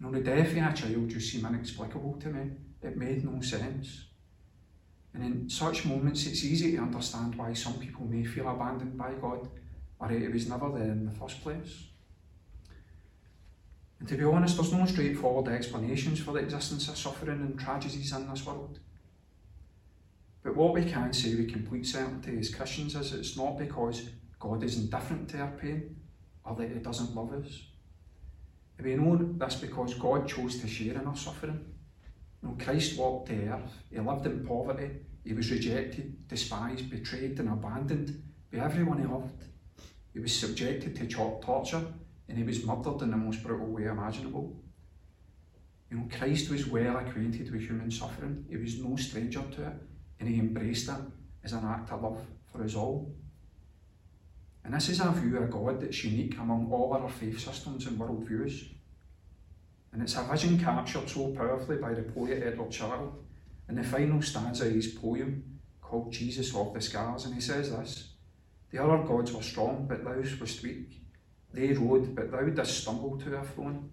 You 0.00 0.06
know, 0.06 0.10
the 0.10 0.20
death 0.20 0.50
of 0.50 0.56
a 0.56 0.72
child 0.72 1.08
just 1.08 1.30
seemed 1.30 1.46
inexplicable 1.46 2.14
to 2.20 2.28
me. 2.28 2.50
It 2.82 2.96
made 2.96 3.24
no 3.24 3.40
sense. 3.40 4.04
And 5.14 5.24
in 5.24 5.50
such 5.50 5.84
moments, 5.84 6.26
it's 6.26 6.44
easy 6.44 6.72
to 6.72 6.82
understand 6.82 7.34
why 7.34 7.52
some 7.52 7.74
people 7.74 8.06
may 8.06 8.24
feel 8.24 8.48
abandoned 8.48 8.96
by 8.96 9.14
God, 9.14 9.48
or 9.98 10.12
it 10.12 10.32
was 10.32 10.48
never 10.48 10.70
there 10.70 10.92
in 10.92 11.06
the 11.06 11.12
first 11.12 11.42
place. 11.42 11.84
And 13.98 14.08
to 14.08 14.16
be 14.16 14.24
honest, 14.24 14.56
there's 14.56 14.72
no 14.72 14.86
straightforward 14.86 15.48
explanations 15.52 16.20
for 16.20 16.32
the 16.32 16.40
existence 16.40 16.88
of 16.88 16.96
suffering 16.96 17.40
and 17.40 17.58
tragedies 17.58 18.12
in 18.12 18.30
this 18.30 18.46
world. 18.46 18.78
But 20.44 20.54
what 20.54 20.72
we 20.72 20.84
can 20.84 21.12
say 21.12 21.34
with 21.34 21.52
complete 21.52 21.86
certainty 21.86 22.38
as 22.38 22.54
Christians 22.54 22.94
is 22.94 23.12
it's 23.12 23.36
not 23.36 23.58
because 23.58 24.08
God 24.38 24.62
is 24.62 24.78
indifferent 24.78 25.28
to 25.30 25.40
our 25.40 25.50
pain 25.50 25.96
or 26.44 26.54
that 26.54 26.70
He 26.70 26.78
doesn't 26.78 27.14
love 27.14 27.32
us. 27.32 27.64
We 28.80 28.94
know 28.94 29.16
this 29.16 29.56
because 29.56 29.94
God 29.94 30.28
chose 30.28 30.60
to 30.60 30.68
share 30.68 30.94
in 30.94 31.06
our 31.06 31.16
suffering. 31.16 31.64
Know, 32.42 32.56
Christ 32.58 32.98
walked 32.98 33.28
the 33.28 33.48
earth, 33.48 33.72
He 33.90 33.98
lived 33.98 34.26
in 34.26 34.46
poverty, 34.46 34.90
He 35.24 35.32
was 35.32 35.50
rejected, 35.50 36.28
despised, 36.28 36.90
betrayed, 36.90 37.38
and 37.40 37.48
abandoned 37.48 38.22
by 38.52 38.58
everyone 38.58 39.00
He 39.00 39.06
loved. 39.06 39.44
He 40.12 40.20
was 40.20 40.34
subjected 40.34 40.96
to 40.96 41.06
torture 41.06 41.84
and 42.28 42.38
He 42.38 42.44
was 42.44 42.64
murdered 42.64 43.02
in 43.02 43.10
the 43.10 43.16
most 43.16 43.42
brutal 43.42 43.66
way 43.66 43.84
imaginable. 43.84 44.56
You 45.90 45.96
know, 45.96 46.08
Christ 46.16 46.50
was 46.50 46.66
well 46.66 46.96
acquainted 46.96 47.50
with 47.50 47.62
human 47.62 47.90
suffering, 47.90 48.44
He 48.48 48.56
was 48.56 48.78
no 48.78 48.96
stranger 48.96 49.42
to 49.42 49.66
it, 49.66 49.74
and 50.20 50.28
He 50.28 50.38
embraced 50.38 50.88
it 50.88 51.00
as 51.42 51.52
an 51.52 51.64
act 51.64 51.90
of 51.90 52.02
love 52.02 52.24
for 52.52 52.62
us 52.62 52.74
all. 52.74 53.14
And 54.64 54.74
this 54.74 54.90
is 54.90 55.00
a 55.00 55.10
view 55.10 55.38
of 55.38 55.50
God 55.50 55.80
that's 55.80 56.04
unique 56.04 56.38
among 56.38 56.70
all 56.70 56.92
other 56.92 57.08
faith 57.08 57.40
systems 57.40 57.86
and 57.86 57.98
worldviews. 57.98 58.68
And 59.92 60.02
it's 60.02 60.16
a 60.16 60.22
vision 60.22 60.58
captured 60.58 61.08
so 61.08 61.32
powerfully 61.32 61.78
by 61.78 61.94
the 61.94 62.02
poet 62.02 62.42
Edward 62.44 62.70
Shillito 62.70 63.12
in 63.68 63.76
the 63.76 63.82
final 63.82 64.22
stanza 64.22 64.66
of 64.66 64.72
his 64.72 64.88
poem 64.88 65.60
called 65.80 66.12
Jesus 66.12 66.54
of 66.54 66.74
the 66.74 66.80
Scars. 66.80 67.24
And 67.24 67.34
he 67.34 67.40
says 67.40 67.70
this 67.70 68.10
The 68.70 68.82
other 68.82 69.02
gods 69.02 69.32
were 69.32 69.42
strong, 69.42 69.86
but 69.88 70.04
thou 70.04 70.16
wast 70.40 70.62
weak. 70.62 71.02
They 71.52 71.72
rode, 71.72 72.14
but 72.14 72.30
thou 72.30 72.44
didst 72.44 72.82
stumble 72.82 73.18
to 73.18 73.36
our 73.36 73.44
throne. 73.44 73.90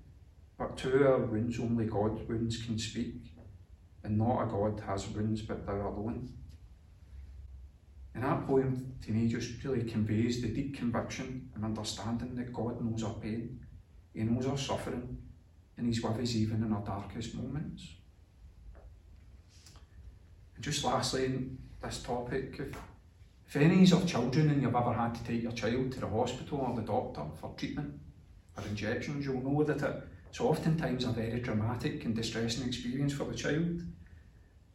But 0.57 0.77
to 0.77 1.07
our 1.07 1.19
wounds 1.19 1.59
only 1.59 1.85
God's 1.85 2.27
wounds 2.27 2.61
can 2.63 2.79
speak, 2.79 3.33
and 4.03 4.17
not 4.17 4.43
a 4.43 4.45
God 4.45 4.81
has 4.85 5.07
wounds 5.09 5.41
but 5.41 5.65
thou 5.65 5.89
alone. 5.89 6.31
And 8.13 8.23
that 8.23 8.47
poem 8.47 8.93
to 9.01 9.11
me 9.11 9.27
just 9.27 9.61
really 9.63 9.83
conveys 9.83 10.41
the 10.41 10.47
deep 10.47 10.77
conviction 10.77 11.49
and 11.53 11.65
understanding 11.65 12.35
that 12.35 12.53
God 12.53 12.81
knows 12.81 13.03
our 13.03 13.15
pain, 13.15 13.59
He 14.13 14.23
knows 14.23 14.45
our 14.47 14.57
suffering, 14.57 15.17
and 15.77 15.87
He's 15.87 16.01
with 16.01 16.19
us 16.19 16.35
even 16.35 16.63
in 16.63 16.73
our 16.73 16.83
darkest 16.83 17.35
moments. 17.35 17.87
And 20.55 20.63
just 20.63 20.83
lastly, 20.83 21.25
in 21.25 21.57
this 21.83 22.01
topic, 22.01 22.55
if, 22.59 22.75
if 23.47 23.55
any 23.55 23.83
of 23.83 23.89
your 23.89 24.05
children 24.05 24.49
and 24.49 24.61
you've 24.61 24.75
ever 24.75 24.93
had 24.93 25.15
to 25.15 25.23
take 25.23 25.43
your 25.43 25.51
child 25.51 25.91
to 25.93 25.99
the 25.99 26.07
hospital 26.07 26.59
or 26.59 26.75
the 26.75 26.81
doctor 26.81 27.23
for 27.39 27.53
treatment 27.57 27.93
or 28.57 28.63
injections, 28.67 29.25
you'll 29.25 29.41
know 29.41 29.63
that 29.63 30.03
it's 30.29 30.41
oftentimes 30.41 31.05
a 31.05 31.09
very 31.09 31.39
dramatic 31.39 32.03
and 32.05 32.15
distressing 32.15 32.67
experience 32.67 33.13
for 33.13 33.25
the 33.25 33.35
child. 33.35 33.81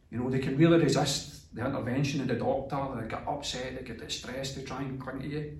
You 0.09 0.17
know, 0.17 0.29
they 0.29 0.39
can 0.39 0.57
really 0.57 0.79
resist 0.79 1.53
the 1.53 1.65
intervention 1.65 2.21
of 2.21 2.27
the 2.27 2.35
doctor, 2.35 3.01
they 3.01 3.07
get 3.07 3.27
upset, 3.27 3.77
they 3.77 3.85
get 3.85 3.99
distressed, 3.99 4.55
they 4.55 4.63
try 4.63 4.81
and 4.81 4.99
cling 4.99 5.19
to 5.21 5.27
you. 5.27 5.57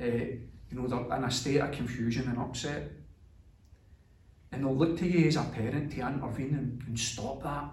Uh, 0.00 0.04
you 0.70 0.80
know, 0.80 0.86
they're 0.86 1.16
in 1.16 1.24
a 1.24 1.30
state 1.30 1.58
of 1.58 1.72
confusion 1.72 2.28
and 2.28 2.38
upset. 2.38 2.90
And 4.52 4.62
they'll 4.62 4.76
look 4.76 4.98
to 4.98 5.06
you 5.06 5.28
as 5.28 5.36
a 5.36 5.44
parent 5.44 5.90
to 5.92 6.06
intervene 6.06 6.54
and, 6.54 6.82
and 6.86 6.98
stop 6.98 7.42
that. 7.42 7.70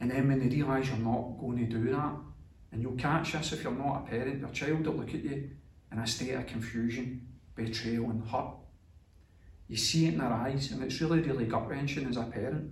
And 0.00 0.10
then 0.10 0.28
when 0.28 0.38
they 0.40 0.54
realise 0.54 0.88
you're 0.88 0.98
not 0.98 1.38
going 1.40 1.58
to 1.58 1.64
do 1.64 1.90
that, 1.90 2.14
and 2.70 2.82
you'll 2.82 2.96
catch 2.96 3.32
this 3.32 3.52
if 3.52 3.64
you're 3.64 3.72
not 3.72 4.02
a 4.02 4.10
parent, 4.10 4.40
your 4.40 4.50
child 4.50 4.86
will 4.86 4.94
look 4.94 5.14
at 5.14 5.24
you 5.24 5.50
in 5.90 5.98
a 5.98 6.06
state 6.06 6.34
of 6.34 6.46
confusion, 6.46 7.26
betrayal, 7.54 8.10
and 8.10 8.28
hurt. 8.28 8.54
You 9.68 9.76
see 9.76 10.06
it 10.06 10.14
in 10.14 10.18
their 10.18 10.32
eyes, 10.32 10.70
and 10.70 10.82
it's 10.82 11.00
really, 11.00 11.20
really 11.20 11.46
gut 11.46 11.68
wrenching 11.68 12.06
as 12.06 12.16
a 12.16 12.24
parent. 12.24 12.70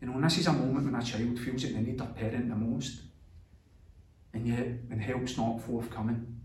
You 0.00 0.08
know, 0.08 0.14
and 0.14 0.24
this 0.24 0.38
is 0.38 0.46
a 0.46 0.52
moment 0.52 0.84
when 0.84 0.94
a 0.94 1.04
child 1.04 1.38
feels 1.38 1.62
that 1.62 1.74
they 1.74 1.80
need 1.80 1.98
their 1.98 2.06
parent 2.06 2.48
the 2.48 2.54
most. 2.54 3.00
And 4.34 4.46
yet, 4.46 4.68
when 4.88 5.00
help's 5.00 5.38
not 5.38 5.62
forthcoming, 5.62 6.40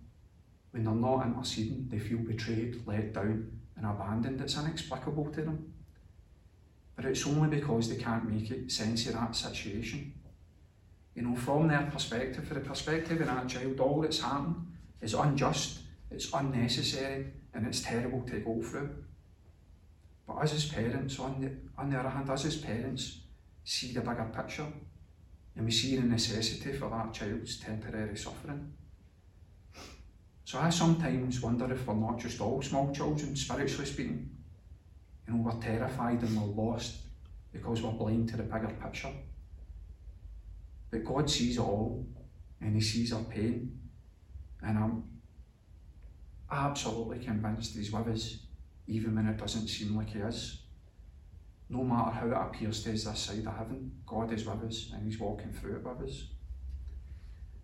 when 0.71 0.85
they're 0.85 0.93
not 0.93 1.25
interceding, 1.25 1.87
they 1.89 1.99
feel 1.99 2.19
betrayed, 2.19 2.81
let 2.85 3.13
down, 3.13 3.60
and 3.81 3.91
abandoned. 3.91 4.41
It's 4.41 4.57
inexplicable 4.57 5.25
to 5.31 5.41
them. 5.41 5.73
But 6.95 7.05
it's 7.05 7.25
only 7.25 7.49
because 7.59 7.89
they 7.89 8.01
can't 8.01 8.29
make 8.29 8.69
sense 8.69 9.07
of 9.07 9.13
that 9.13 9.35
situation. 9.35 10.13
You 11.15 11.23
know, 11.23 11.35
from 11.35 11.67
their 11.67 11.89
perspective, 11.91 12.47
for 12.47 12.53
the 12.53 12.59
perspective 12.59 13.19
of 13.21 13.27
that 13.27 13.47
child, 13.47 13.79
all 13.79 14.01
that's 14.01 14.21
happened 14.21 14.55
is 15.01 15.13
unjust, 15.13 15.79
it's 16.09 16.31
unnecessary, 16.33 17.27
and 17.53 17.67
it's 17.67 17.81
terrible 17.81 18.21
to 18.21 18.39
go 18.39 18.61
through. 18.61 18.89
But 20.27 20.37
us 20.37 20.53
as 20.53 20.65
parents, 20.65 21.19
on 21.19 21.41
the, 21.41 21.51
on 21.81 21.89
the 21.89 21.99
other 21.99 22.09
hand, 22.09 22.29
us 22.29 22.45
as 22.45 22.57
parents, 22.57 23.21
see 23.63 23.93
the 23.93 24.01
bigger 24.01 24.29
picture 24.33 24.67
and 25.55 25.65
we 25.65 25.71
see 25.71 25.95
the 25.95 26.03
necessity 26.03 26.73
for 26.73 26.89
that 26.89 27.13
child's 27.13 27.57
temporary 27.57 28.17
suffering. 28.17 28.73
So 30.51 30.59
I 30.59 30.69
sometimes 30.69 31.41
wonder 31.41 31.71
if 31.71 31.87
we're 31.87 31.93
not 31.93 32.19
just 32.19 32.41
all 32.41 32.61
small 32.61 32.93
children, 32.93 33.37
spiritually 33.37 33.85
speaking. 33.85 34.29
You 35.25 35.33
know, 35.33 35.43
we're 35.43 35.61
terrified 35.61 36.21
and 36.21 36.35
we're 36.35 36.63
lost 36.63 36.97
because 37.53 37.81
we're 37.81 37.93
blind 37.93 38.27
to 38.27 38.35
the 38.35 38.43
bigger 38.43 38.75
picture. 38.83 39.13
But 40.89 41.05
God 41.05 41.29
sees 41.29 41.55
it 41.55 41.61
all 41.61 42.05
and 42.59 42.75
He 42.75 42.81
sees 42.81 43.13
our 43.13 43.23
pain. 43.23 43.79
And 44.61 44.77
I'm 44.77 45.03
absolutely 46.51 47.19
convinced 47.19 47.77
He's 47.77 47.93
with 47.93 48.09
us 48.09 48.39
even 48.87 49.15
when 49.15 49.27
it 49.27 49.37
doesn't 49.37 49.69
seem 49.69 49.95
like 49.95 50.09
He 50.09 50.19
is. 50.19 50.63
No 51.69 51.81
matter 51.81 52.11
how 52.11 52.27
it 52.27 52.33
appears 52.33 52.83
to 52.83 52.91
us 52.91 53.05
this 53.05 53.19
side 53.19 53.47
of 53.47 53.55
heaven, 53.55 53.89
God 54.05 54.33
is 54.33 54.45
with 54.45 54.65
us 54.65 54.91
and 54.93 55.05
He's 55.05 55.17
walking 55.17 55.53
through 55.53 55.77
it 55.77 55.83
with 55.85 56.09
us. 56.09 56.23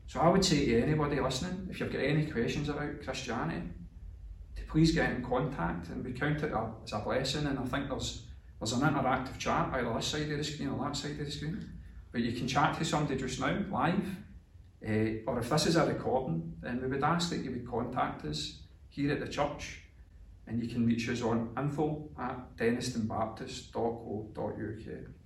So 0.08 0.22
I 0.22 0.30
would 0.30 0.44
say 0.44 0.66
to 0.66 0.82
anybody 0.82 1.20
listening, 1.20 1.68
if 1.70 1.80
you've 1.80 1.92
got 1.92 2.02
any 2.02 2.26
questions 2.26 2.70
about 2.70 3.04
Christianity, 3.04 3.68
to 4.56 4.64
please 4.64 4.94
get 4.94 5.12
in 5.12 5.24
contact 5.24 5.90
and 5.90 6.04
we 6.04 6.14
count 6.14 6.42
it 6.44 6.54
as 6.84 6.94
a 6.94 7.00
blessing. 7.00 7.46
And 7.46 7.60
I 7.60 7.66
think 7.66 7.90
there's 7.90 8.24
there's 8.60 8.74
an 8.74 8.82
interactive 8.82 9.38
chat 9.38 9.70
either 9.74 9.94
this 9.94 10.08
side 10.08 10.32
of 10.32 10.38
the 10.38 10.44
screen 10.44 10.70
or 10.70 10.84
that 10.86 10.96
side 10.96 11.12
of 11.12 11.26
the 11.26 11.32
screen. 11.32 11.70
But 12.12 12.22
you 12.22 12.32
can 12.32 12.48
chat 12.48 12.80
to 12.80 12.86
somebody 12.86 13.20
just 13.20 13.40
now, 13.40 13.60
live. 13.70 14.16
Uh, 14.84 15.22
or 15.28 15.38
if 15.40 15.50
this 15.50 15.68
is 15.68 15.76
a 15.76 15.86
recording, 15.86 16.56
then 16.62 16.82
we 16.82 16.88
would 16.88 17.04
ask 17.04 17.30
that 17.32 17.44
you 17.44 17.52
would 17.52 17.68
contact 17.68 18.24
us 18.26 18.62
here 18.90 19.12
at 19.12 19.20
the 19.20 19.28
church 19.28 19.82
and 20.48 20.64
you 20.64 20.70
can 20.70 20.86
reach 20.86 21.10
us 21.10 21.22
on 21.22 21.50
info 21.58 22.08
at 22.18 22.56
dennistounbaptist.co.uk. 22.56 25.17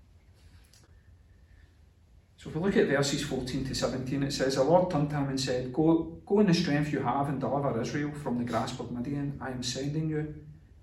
So 2.41 2.49
if 2.49 2.55
we 2.55 2.61
look 2.63 2.77
at 2.77 2.87
verses 2.87 3.21
14 3.21 3.65
to 3.65 3.75
17, 3.75 4.23
it 4.23 4.33
says, 4.33 4.55
The 4.55 4.63
Lord 4.63 4.89
turned 4.89 5.11
to 5.11 5.15
him 5.15 5.29
and 5.29 5.39
said, 5.39 5.71
Go, 5.71 6.19
go 6.25 6.39
in 6.39 6.47
the 6.47 6.55
strength 6.55 6.91
you 6.91 6.99
have 7.01 7.29
and 7.29 7.39
deliver 7.39 7.79
Israel 7.79 8.11
from 8.13 8.39
the 8.39 8.43
grasp 8.43 8.79
of 8.79 8.91
Midian. 8.91 9.37
I 9.39 9.51
am 9.51 9.61
sending 9.61 10.09
you. 10.09 10.33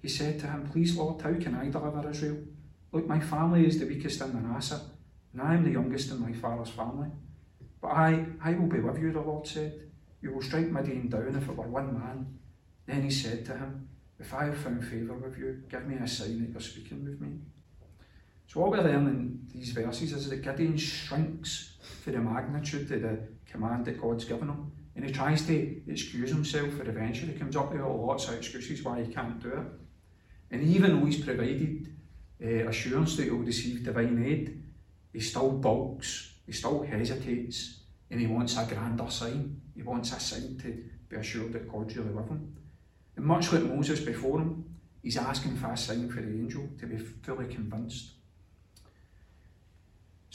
He 0.01 0.09
said 0.09 0.39
to 0.39 0.47
him, 0.47 0.69
Please, 0.71 0.97
Lord, 0.97 1.21
how 1.21 1.35
can 1.35 1.57
I 1.57 1.69
deliver 1.69 2.09
Israel? 2.09 2.37
Look, 2.93 3.09
my 3.09 3.19
family 3.19 3.67
is 3.67 3.81
the 3.81 3.87
weakest 3.87 4.21
in 4.21 4.35
Manasseh, 4.35 4.83
and 5.33 5.43
I 5.43 5.55
am 5.55 5.65
the 5.65 5.73
youngest 5.73 6.13
in 6.13 6.21
my 6.21 6.33
father's 6.33 6.71
family. 6.71 7.09
But 7.83 7.89
I, 7.89 8.25
I 8.41 8.53
will 8.53 8.69
be 8.69 8.79
with 8.79 9.01
you, 9.01 9.11
the 9.11 9.21
Lord 9.21 9.45
said. 9.45 9.81
You 10.23 10.35
will 10.35 10.43
strike 10.43 10.71
Midian 10.71 11.09
down 11.09 11.35
if 11.35 11.49
it 11.49 11.57
were 11.57 11.67
one 11.67 11.93
man. 11.93 12.39
Then 12.87 13.03
he 13.03 13.11
said 13.11 13.45
to 13.47 13.57
him, 13.57 13.89
If 14.21 14.33
I 14.33 14.45
have 14.45 14.59
found 14.59 14.87
favour 14.87 15.15
with 15.15 15.37
you, 15.37 15.65
give 15.69 15.89
me 15.89 15.97
a 15.97 16.07
sign 16.07 16.39
that 16.41 16.51
you're 16.51 16.61
speaking 16.61 17.05
with 17.05 17.21
me. 17.21 17.41
So 18.49 18.61
what 18.61 18.73
we 18.73 18.79
learn 18.79 19.07
in 19.09 19.41
these 19.53 19.73
verses 19.73 20.15
is 20.15 20.31
that 20.31 20.43
Gideon 20.43 20.79
shrinks 20.79 21.77
for 22.03 22.13
the 22.13 22.19
magnitude 22.19 22.91
of 22.91 23.03
the 23.03 23.19
command 23.45 23.85
that 23.85 24.01
God's 24.01 24.25
given 24.25 24.49
him. 24.49 24.73
And 24.97 25.05
he 25.05 25.13
tries 25.13 25.47
to 25.47 25.83
excuse 25.87 26.31
himself, 26.31 26.71
but 26.79 26.89
eventually 26.89 27.35
comes 27.35 27.57
up 27.57 27.71
with 27.71 27.83
lots 27.83 28.27
of 28.27 28.37
excuses 28.37 28.83
why 28.83 29.05
he 29.05 29.13
can't 29.13 29.39
do 29.39 29.51
it. 29.51 29.67
And 30.51 30.63
even 30.63 30.99
though 30.99 31.05
he's 31.05 31.23
provided 31.23 31.95
uh, 32.43 32.69
assurance 32.71 33.17
that 33.17 33.25
he'll 33.25 33.37
receive 33.37 33.85
divine 33.85 34.25
aid, 34.25 34.63
he 35.13 35.21
still 35.21 35.53
balks, 35.53 36.33
he 36.47 36.53
still 36.53 36.83
hesitates, 36.83 37.81
and 38.11 38.19
he 38.19 38.27
wants 38.27 38.57
a 38.57 38.65
grander 38.65 39.11
sign. 39.11 39.61
He 39.77 39.83
wants 39.83 40.13
a 40.13 40.21
sign 40.21 40.57
to 40.63 40.85
be 41.07 41.17
assured 41.17 41.53
that 41.53 41.71
God's 41.71 41.99
really 41.99 42.13
with 42.13 42.29
him. 42.29 42.57
And 43.15 43.27
much 43.27 43.53
like 43.53 43.65
Moses 43.65 44.01
before 44.01 44.39
him, 44.39 44.65
he's 45.03 45.19
asking 45.19 45.57
for 45.57 45.71
a 45.71 45.77
sign 45.77 46.09
for 46.09 46.23
the 46.23 46.29
angel 46.29 46.67
to 46.81 46.87
be 46.87 46.97
fully 46.97 47.47
convinced. 47.47 48.13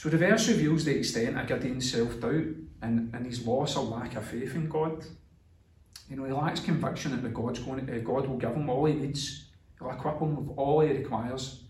So 0.03 0.09
the 0.09 0.17
verse 0.17 0.49
reveals 0.49 0.83
the 0.83 0.97
extent 0.97 1.39
of 1.39 1.47
Gideon's 1.47 1.89
self-doubt 1.89 2.47
and, 2.81 3.13
and 3.13 3.25
his 3.25 3.47
loss 3.47 3.77
or 3.77 3.85
lack 3.85 4.17
of 4.17 4.25
faith 4.25 4.53
in 4.53 4.67
God. 4.67 5.01
You 6.09 6.17
know, 6.17 6.25
he 6.25 6.33
lacks 6.33 6.59
conviction 6.59 7.11
that 7.11 7.23
the 7.23 7.29
God's 7.29 7.59
going 7.59 7.89
uh, 7.89 7.99
God 7.99 8.27
will 8.27 8.35
give 8.35 8.53
him 8.53 8.69
all 8.69 8.83
he 8.83 8.95
needs. 8.95 9.45
He'll 9.79 9.91
equip 9.91 10.19
him 10.19 10.35
with 10.35 10.57
all 10.57 10.81
he 10.81 10.89
requires 10.89 11.63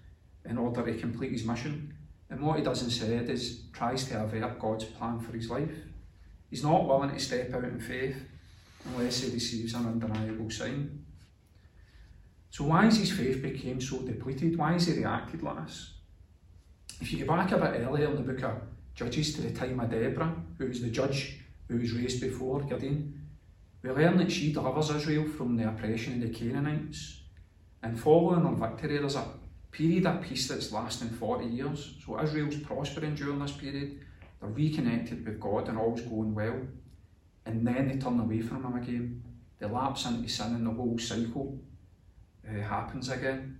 in 0.46 0.58
order 0.58 0.84
to 0.84 0.98
complete 1.00 1.32
his 1.32 1.46
mission. 1.46 1.94
And 2.32 2.42
what 2.42 2.58
he 2.58 2.64
does 2.64 2.82
instead 2.82 3.30
is 3.30 3.66
tries 3.72 4.06
to 4.06 4.24
avert 4.24 4.58
God's 4.58 4.86
plan 4.86 5.20
for 5.20 5.34
his 5.34 5.52
life. 5.52 5.76
He's 6.50 6.64
not 6.64 6.88
willing 6.88 7.12
to 7.12 7.20
step 7.20 7.54
out 7.54 7.66
in 7.66 7.80
faith 7.80 8.18
unless 8.84 9.22
he 9.22 9.32
receives 9.32 9.76
an 9.76 9.86
undeniable 9.86 10.50
sign. 10.50 11.06
So 12.50 12.64
why 12.64 12.86
has 12.86 12.98
his 12.98 13.12
faith 13.12 13.44
become 13.44 13.80
so 13.80 14.00
depleted? 14.00 14.58
Why 14.58 14.72
has 14.72 14.88
he 14.88 14.94
reacted 14.94 15.44
like 15.44 15.68
this? 15.68 15.94
If 17.04 17.12
you 17.12 17.26
go 17.26 17.36
back 17.36 17.52
a 17.52 17.58
bit 17.58 17.82
earlier 17.82 18.06
in 18.06 18.16
the 18.16 18.22
book 18.22 18.42
of 18.44 18.62
Judges 18.96 19.34
to 19.36 19.42
the 19.42 19.52
time 19.52 19.78
of 19.82 19.92
Deborah, 19.92 20.34
who 20.58 20.68
was 20.68 20.82
the 20.82 20.88
judge 20.88 21.38
who 21.68 21.78
was 21.78 21.92
raised 21.92 22.22
before 22.22 22.62
Gideon, 22.62 23.28
we 23.82 23.90
learn 23.90 24.16
that 24.20 24.32
she 24.32 24.54
delivers 24.54 24.90
Israel 24.90 25.28
from 25.28 25.58
the 25.58 25.68
oppression 25.68 26.14
of 26.14 26.22
the 26.22 26.34
Canaanites. 26.34 27.24
And 27.82 28.00
following 28.00 28.46
her 28.46 28.56
victory, 28.56 29.00
there's 29.00 29.18
a 29.18 29.26
period 29.70 30.06
of 30.06 30.22
peace 30.22 30.48
that's 30.48 30.72
lasting 30.72 31.10
40 31.10 31.46
years. 31.46 31.96
So 32.06 32.22
Israel's 32.22 32.56
prospering 32.56 33.16
during 33.16 33.40
this 33.40 33.52
period. 33.52 34.00
They're 34.40 34.50
reconnected 34.50 35.26
with 35.26 35.42
God 35.42 35.68
and 35.68 35.78
all's 35.78 36.00
going 36.00 36.34
well. 36.34 36.62
And 37.46 37.68
then 37.68 37.90
they 37.90 37.98
turn 37.98 38.22
away 38.22 38.40
from 38.40 38.64
Him 38.64 38.82
again. 38.82 39.24
They 39.60 39.68
lapse 39.68 40.06
into 40.06 40.30
sin 40.30 40.56
and 40.56 40.68
the 40.68 40.72
whole 40.72 40.98
cycle 40.98 41.60
uh, 42.48 42.62
happens 42.62 43.10
again. 43.10 43.60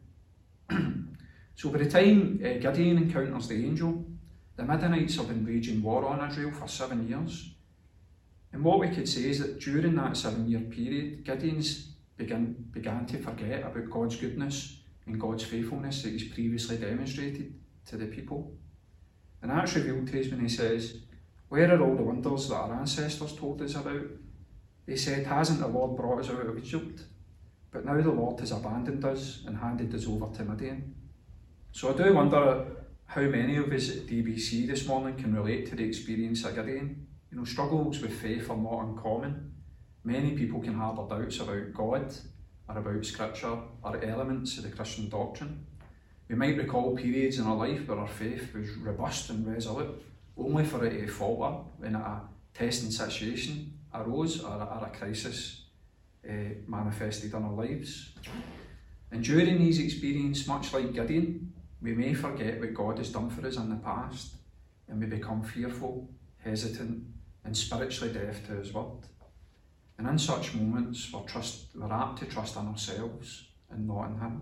So 1.56 1.70
by 1.70 1.80
the 1.80 1.90
time 1.90 2.40
uh, 2.44 2.60
Gideon 2.60 2.98
encounters 2.98 3.48
the 3.48 3.66
angel, 3.66 4.06
the 4.56 4.64
Midianites 4.64 5.16
have 5.18 5.28
been 5.28 5.46
waging 5.46 5.82
war 5.82 6.06
on 6.06 6.30
Israel 6.30 6.52
for 6.52 6.68
seven 6.68 7.08
years. 7.08 7.54
And 8.52 8.64
what 8.64 8.80
we 8.80 8.90
could 8.90 9.10
say 9.10 9.30
is 9.30 9.40
that 9.40 9.60
during 9.60 9.96
that 9.96 10.16
seven 10.16 10.48
year 10.48 10.62
period, 10.62 11.24
Gideon's 11.26 11.94
began, 12.18 12.54
began 12.72 13.06
to 13.08 13.18
forget 13.18 13.64
about 13.64 13.90
God's 13.90 14.16
goodness 14.16 14.82
and 15.06 15.20
God's 15.20 15.44
faithfulness 15.44 16.04
that 16.04 16.12
he's 16.12 16.32
previously 16.32 16.78
demonstrated 16.78 17.54
to 17.88 17.98
the 17.98 18.06
people. 18.06 18.56
And 19.42 19.52
that's 19.52 19.76
revealed 19.76 20.08
to 20.08 20.20
us 20.22 20.30
when 20.30 20.40
he 20.40 20.50
says, 20.50 21.00
Where 21.50 21.74
are 21.74 21.82
all 21.82 21.96
the 21.96 22.04
wonders 22.04 22.50
that 22.50 22.56
our 22.56 22.74
ancestors 22.76 23.36
told 23.36 23.62
us 23.62 23.76
about? 23.76 24.06
They 24.86 24.96
said, 24.96 25.26
Hasn't 25.26 25.60
the 25.60 25.68
Lord 25.68 25.98
brought 25.98 26.20
us 26.20 26.30
out 26.30 26.46
of 26.46 26.58
Egypt? 26.58 27.02
But 27.72 27.86
now 27.86 28.00
the 28.00 28.12
Lord 28.12 28.40
has 28.40 28.52
abandoned 28.52 29.04
us 29.04 29.44
and 29.48 29.58
handed 29.58 29.94
us 29.96 30.08
over 30.08 30.34
to 30.36 30.46
Midian. 30.46 30.96
So 31.76 31.92
I 31.92 31.98
do 31.98 32.14
wonder 32.14 32.68
how 33.08 33.22
many 33.22 33.58
of 33.58 33.72
us 33.72 33.90
at 33.90 34.06
DBC 34.06 34.68
this 34.68 34.86
morning 34.86 35.16
can 35.16 35.36
relate 35.36 35.68
to 35.72 35.76
the 35.76 35.84
experience 35.84 36.46
of 36.46 36.54
Gideon. 36.54 37.08
You 37.32 37.40
know, 37.40 37.46
struggles 37.46 38.00
with 38.00 38.14
faith 38.14 38.48
are 38.52 38.56
not 38.56 38.84
uncommon. 38.84 39.56
Many 40.04 40.34
people 40.38 40.62
can 40.62 40.76
harbour 40.76 41.10
doubts 41.10 41.40
about 41.40 41.74
God 41.74 42.14
or 42.70 42.78
about 42.78 43.04
Scripture 43.04 43.58
or 43.82 44.04
elements 44.04 44.56
of 44.60 44.66
the 44.66 44.70
Christian 44.70 45.10
doctrine. 45.10 45.66
We 46.30 46.36
might 46.36 46.58
recall 46.58 46.96
periods 46.96 47.40
in 47.40 47.48
our 47.48 47.56
life 47.56 47.88
where 47.88 47.98
our 47.98 48.08
faith 48.08 48.54
was 48.54 48.70
robust 48.76 49.32
and 49.32 49.52
resolute, 49.52 50.00
only 50.38 50.66
for 50.66 50.86
it 50.86 50.92
to 50.92 51.08
falter 51.08 51.58
when 51.80 51.96
a 51.96 52.22
testing 52.54 52.92
situation 52.92 53.80
arose 53.96 54.44
or, 54.44 54.62
or 54.62 54.92
a 54.94 54.96
crisis 54.96 55.64
uh, 56.30 56.34
manifested 56.68 57.34
in 57.34 57.44
our 57.44 57.52
lives. 57.52 58.14
And 59.12 59.24
during 59.24 59.58
these 59.58 59.80
experiences, 59.80 60.48
much 60.48 60.72
like 60.72 60.94
Gideon, 60.94 61.53
we 61.84 61.94
may 61.94 62.14
forget 62.14 62.60
what 62.60 62.74
God 62.74 62.98
has 62.98 63.12
done 63.12 63.30
for 63.30 63.46
us 63.46 63.58
in 63.58 63.70
the 63.70 63.76
past 63.76 64.36
and 64.88 65.00
we 65.00 65.06
become 65.06 65.44
fearful, 65.44 66.10
hesitant, 66.38 67.04
and 67.44 67.56
spiritually 67.56 68.14
deaf 68.14 68.48
to 68.48 68.54
His 68.54 68.74
word. 68.74 69.02
And 69.98 70.08
in 70.08 70.18
such 70.18 70.56
moments, 70.56 71.12
we're, 71.12 71.22
trust, 71.22 71.68
we're 71.76 71.92
apt 71.92 72.20
to 72.20 72.26
trust 72.26 72.56
in 72.56 72.68
ourselves 72.68 73.48
and 73.70 73.86
not 73.86 74.06
in 74.06 74.20
Him. 74.20 74.42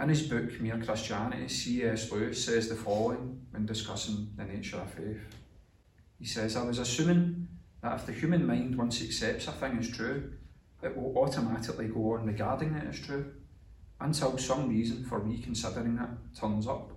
In 0.00 0.08
his 0.08 0.22
book, 0.22 0.60
Mere 0.60 0.78
Christianity, 0.78 1.46
C.S. 1.46 2.10
Lewis 2.10 2.44
says 2.44 2.68
the 2.68 2.74
following 2.74 3.42
when 3.52 3.64
discussing 3.64 4.32
the 4.36 4.44
nature 4.44 4.78
of 4.78 4.90
faith. 4.90 5.22
He 6.18 6.24
says, 6.24 6.56
I 6.56 6.64
was 6.64 6.78
assuming 6.78 7.46
that 7.80 8.00
if 8.00 8.06
the 8.06 8.12
human 8.12 8.44
mind 8.44 8.76
once 8.76 9.02
accepts 9.02 9.46
a 9.46 9.52
thing 9.52 9.78
as 9.78 9.88
true, 9.88 10.32
it 10.82 10.96
will 10.96 11.16
automatically 11.16 11.86
go 11.86 12.14
on 12.14 12.26
regarding 12.26 12.74
it 12.74 12.88
as 12.88 12.98
true 12.98 13.32
until 14.04 14.36
some 14.36 14.68
reason 14.68 15.02
for 15.02 15.18
reconsidering 15.18 15.98
it 15.98 16.38
turns 16.38 16.66
up. 16.66 16.90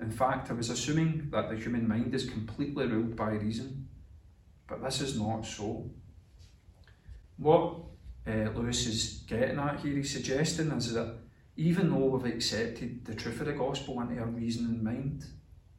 In 0.00 0.10
fact, 0.10 0.50
I 0.50 0.54
was 0.54 0.68
assuming 0.68 1.28
that 1.30 1.48
the 1.48 1.56
human 1.56 1.88
mind 1.88 2.14
is 2.14 2.28
completely 2.28 2.86
ruled 2.86 3.16
by 3.16 3.30
reason, 3.30 3.88
but 4.66 4.82
this 4.82 5.00
is 5.00 5.18
not 5.18 5.46
so. 5.46 5.90
What 7.38 7.76
uh, 8.26 8.50
Lewis 8.54 8.86
is 8.86 9.24
getting 9.26 9.58
at 9.58 9.80
here, 9.80 9.96
he's 9.96 10.12
suggesting 10.12 10.70
is 10.72 10.92
that 10.92 11.14
even 11.56 11.90
though 11.90 12.04
we've 12.04 12.34
accepted 12.34 13.04
the 13.06 13.14
truth 13.14 13.40
of 13.40 13.46
the 13.46 13.54
gospel 13.54 14.00
into 14.02 14.20
our 14.20 14.26
reasoning 14.26 14.84
mind, 14.84 15.24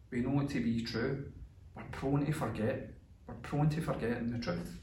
we 0.10 0.22
know 0.22 0.42
it 0.42 0.50
to 0.50 0.60
be 0.60 0.82
true, 0.82 1.32
we're 1.76 1.84
prone 1.92 2.26
to 2.26 2.34
forget. 2.34 2.94
We're 3.28 3.36
prone 3.36 3.70
to 3.70 3.82
forgetting 3.82 4.32
the 4.32 4.40
truth. 4.40 4.76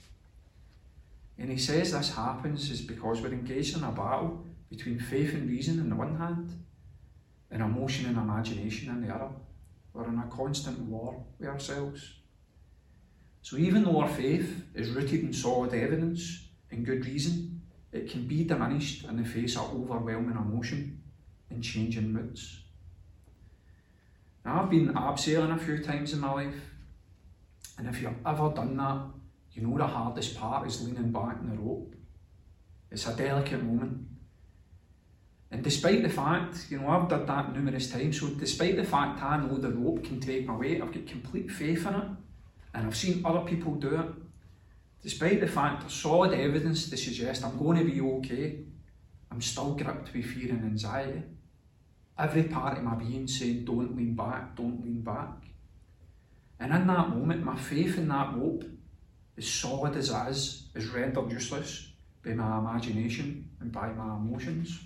And 1.36 1.50
he 1.50 1.58
says 1.58 1.92
this 1.92 2.14
happens 2.14 2.70
is 2.70 2.80
because 2.80 3.20
we're 3.20 3.32
engaged 3.32 3.76
in 3.76 3.82
a 3.82 3.90
battle 3.90 4.45
between 4.70 4.98
faith 4.98 5.34
and 5.34 5.48
reason 5.48 5.80
on 5.80 5.88
the 5.88 5.96
one 5.96 6.16
hand, 6.16 6.52
and 7.50 7.62
emotion 7.62 8.06
and 8.06 8.18
imagination 8.18 8.90
on 8.90 9.00
the 9.00 9.14
other. 9.14 9.30
We're 9.92 10.08
in 10.08 10.18
a 10.18 10.26
constant 10.26 10.78
war 10.80 11.24
with 11.38 11.48
ourselves. 11.48 12.14
So 13.42 13.56
even 13.56 13.84
though 13.84 14.00
our 14.00 14.08
faith 14.08 14.64
is 14.74 14.90
rooted 14.90 15.20
in 15.20 15.32
solid 15.32 15.72
evidence 15.72 16.48
and 16.70 16.84
good 16.84 17.06
reason, 17.06 17.60
it 17.92 18.10
can 18.10 18.26
be 18.26 18.44
diminished 18.44 19.04
in 19.04 19.16
the 19.16 19.28
face 19.28 19.56
of 19.56 19.72
overwhelming 19.72 20.36
emotion 20.36 21.00
and 21.50 21.62
changing 21.62 22.12
moods. 22.12 22.60
Now 24.44 24.62
I've 24.62 24.70
been 24.70 24.92
abseiling 24.94 25.54
a 25.54 25.58
few 25.58 25.82
times 25.82 26.12
in 26.12 26.20
my 26.20 26.32
life, 26.32 26.60
and 27.78 27.88
if 27.88 28.02
you've 28.02 28.14
ever 28.26 28.50
done 28.50 28.76
that, 28.76 29.02
you 29.52 29.62
know 29.62 29.78
the 29.78 29.86
hardest 29.86 30.36
part 30.36 30.66
is 30.66 30.82
leaning 30.82 31.10
back 31.10 31.38
in 31.40 31.50
the 31.50 31.56
rope. 31.56 31.94
It's 32.90 33.06
a 33.06 33.14
delicate 33.14 33.62
moment 33.62 34.05
And 35.50 35.62
despite 35.62 36.02
the 36.02 36.08
fact, 36.08 36.66
you 36.70 36.80
know, 36.80 36.88
I've 36.88 37.08
done 37.08 37.26
that 37.26 37.52
numerous 37.54 37.90
times, 37.90 38.20
so 38.20 38.28
despite 38.28 38.76
the 38.76 38.84
fact 38.84 39.22
I 39.22 39.36
know 39.36 39.56
the 39.56 39.70
rope 39.70 40.02
can 40.04 40.20
take 40.20 40.46
my 40.46 40.56
weight, 40.56 40.82
I've 40.82 40.92
got 40.92 41.06
complete 41.06 41.50
faith 41.50 41.86
in 41.86 41.94
it, 41.94 42.08
and 42.74 42.86
I've 42.86 42.96
seen 42.96 43.24
other 43.24 43.40
people 43.40 43.74
do 43.74 43.94
it. 43.96 44.06
Despite 45.02 45.40
the 45.40 45.46
fact 45.46 45.82
there's 45.82 45.92
solid 45.92 46.32
evidence 46.32 46.90
to 46.90 46.96
suggest 46.96 47.44
I'm 47.44 47.58
going 47.58 47.78
to 47.78 47.84
be 47.84 48.00
okay, 48.00 48.58
I'm 49.30 49.40
still 49.40 49.74
gripped 49.74 50.12
with 50.12 50.24
fear 50.24 50.50
and 50.50 50.64
anxiety. 50.64 51.22
Every 52.18 52.44
part 52.44 52.78
of 52.78 52.84
my 52.84 52.94
being 52.94 53.28
saying, 53.28 53.64
don't 53.64 53.96
lean 53.96 54.14
back, 54.14 54.56
don't 54.56 54.82
lean 54.82 55.02
back. 55.02 55.44
And 56.58 56.72
in 56.72 56.86
that 56.86 57.10
moment, 57.10 57.44
my 57.44 57.56
faith 57.56 57.98
in 57.98 58.08
that 58.08 58.34
rope, 58.34 58.64
as 59.36 59.46
solid 59.46 59.94
as 59.96 60.10
it 60.10 60.28
is, 60.30 60.62
is 60.74 60.88
rendered 60.88 61.30
useless 61.30 61.88
by 62.24 62.32
my 62.32 62.58
imagination 62.58 63.50
and 63.60 63.70
by 63.70 63.92
my 63.92 64.16
emotions. 64.16 64.80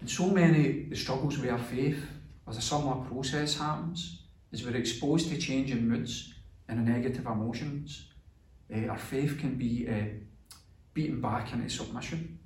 And 0.00 0.08
so 0.08 0.28
many 0.30 0.84
the 0.84 0.96
struggles 0.96 1.38
with 1.38 1.50
our 1.50 1.58
faith, 1.58 2.02
as 2.48 2.56
a 2.56 2.62
similar 2.62 3.04
process 3.04 3.58
happens, 3.58 4.22
as 4.52 4.64
we're 4.64 4.76
exposed 4.76 5.28
to 5.28 5.38
changing 5.38 5.86
moods 5.86 6.34
and 6.68 6.84
negative 6.84 7.26
emotions, 7.26 8.08
uh, 8.74 8.86
our 8.88 8.98
faith 8.98 9.38
can 9.38 9.56
be 9.56 9.86
uh, 9.88 10.06
beaten 10.94 11.20
back 11.20 11.52
into 11.52 11.68
submission. 11.68 12.38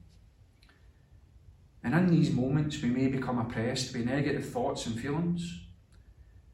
And 1.82 1.94
in 1.94 2.10
these 2.10 2.32
moments, 2.32 2.82
we 2.82 2.88
may 2.88 3.08
become 3.08 3.38
oppressed 3.38 3.92
by 3.92 4.00
negative 4.00 4.48
thoughts 4.48 4.86
and 4.86 4.98
feelings. 4.98 5.60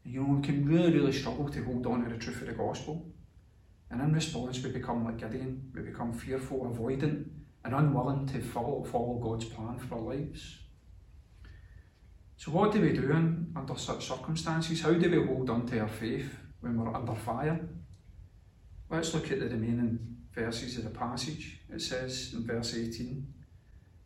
You 0.03 0.21
know, 0.21 0.35
we 0.35 0.41
can 0.41 0.65
really, 0.65 0.91
really 0.91 1.13
struggle 1.13 1.49
to 1.49 1.63
hold 1.63 1.85
on 1.87 2.03
to 2.03 2.09
the 2.09 2.19
truth 2.19 2.41
of 2.41 2.47
the 2.47 2.53
gospel. 2.53 3.05
And 3.89 4.01
in 4.01 4.13
response, 4.13 4.61
we 4.63 4.71
become 4.71 5.05
like 5.05 5.17
Gideon. 5.17 5.71
We 5.73 5.81
become 5.81 6.13
fearful, 6.13 6.65
avoidant, 6.65 7.25
and 7.63 7.73
unwilling 7.73 8.27
to 8.27 8.41
follow, 8.41 8.83
follow 8.83 9.19
God's 9.21 9.45
plan 9.45 9.79
for 9.79 9.95
our 9.95 10.01
lives. 10.01 10.60
So, 12.41 12.49
what 12.49 12.71
do 12.71 12.81
we 12.81 12.91
do 12.91 13.11
in, 13.11 13.53
under 13.55 13.77
such 13.77 14.07
circumstances? 14.07 14.81
How 14.81 14.93
do 14.93 15.11
we 15.11 15.27
hold 15.27 15.51
on 15.51 15.67
to 15.67 15.79
our 15.81 15.87
faith 15.87 16.35
when 16.61 16.75
we're 16.75 16.91
under 16.91 17.13
fire? 17.13 17.69
Let's 18.89 19.13
look 19.13 19.29
er 19.29 19.35
at 19.35 19.41
the 19.41 19.49
remaining 19.49 19.99
verses 20.33 20.75
of 20.79 20.85
the 20.85 20.89
passage. 20.89 21.59
It 21.69 21.81
says 21.81 22.33
in 22.33 22.47
verse 22.47 22.73
18 22.75 23.31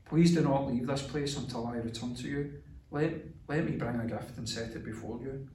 Please 0.03 0.33
do 0.33 0.41
not 0.41 0.67
leave 0.67 0.85
this 0.85 1.03
place 1.03 1.37
until 1.37 1.65
I 1.67 1.77
return 1.77 2.13
to 2.15 2.27
you. 2.27 2.55
Let, 2.91 3.13
let 3.47 3.69
me 3.69 3.77
bring 3.77 4.01
a 4.01 4.05
gift 4.05 4.37
and 4.37 4.49
set 4.49 4.75
it 4.75 4.83
before 4.83 5.17
you. 5.21 5.47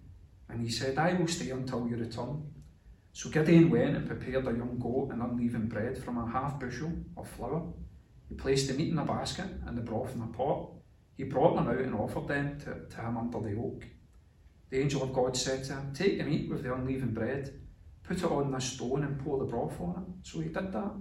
And 0.48 0.62
he 0.62 0.70
said, 0.70 0.96
I 0.96 1.12
will 1.12 1.28
stay 1.28 1.50
until 1.50 1.86
you 1.86 1.96
return. 1.96 2.50
So 3.12 3.28
Gideon 3.28 3.68
went 3.68 3.94
and 3.94 4.06
prepared 4.06 4.46
a 4.46 4.56
young 4.56 4.78
goat 4.78 5.10
and 5.12 5.20
unleavened 5.20 5.68
bread 5.68 6.02
from 6.02 6.16
a 6.16 6.30
half 6.30 6.58
bushel 6.58 6.92
of 7.18 7.28
flour. 7.28 7.74
He 8.30 8.36
placed 8.36 8.68
the 8.68 8.74
meat 8.74 8.90
in 8.90 8.98
a 8.98 9.04
basket 9.04 9.48
and 9.66 9.76
the 9.76 9.82
broth 9.82 10.14
in 10.14 10.22
a 10.22 10.28
pot. 10.28 10.79
He 11.20 11.26
brought 11.26 11.54
them 11.54 11.68
out 11.68 11.76
and 11.76 11.94
offered 11.94 12.28
them 12.28 12.58
to, 12.60 12.96
to 12.96 13.00
him 13.02 13.18
under 13.18 13.40
the 13.40 13.54
oak. 13.60 13.84
The 14.70 14.80
angel 14.80 15.02
of 15.02 15.12
God 15.12 15.36
said 15.36 15.62
to 15.64 15.74
him, 15.74 15.92
Take 15.92 16.16
the 16.16 16.24
meat 16.24 16.48
with 16.48 16.62
the 16.62 16.72
unleavened 16.72 17.12
bread, 17.12 17.60
put 18.02 18.16
it 18.16 18.24
on 18.24 18.50
this 18.50 18.64
stone 18.64 19.04
and 19.04 19.22
pour 19.22 19.38
the 19.38 19.44
broth 19.44 19.78
on 19.82 20.02
it. 20.08 20.26
So 20.26 20.40
he 20.40 20.48
did 20.48 20.72
that. 20.72 20.92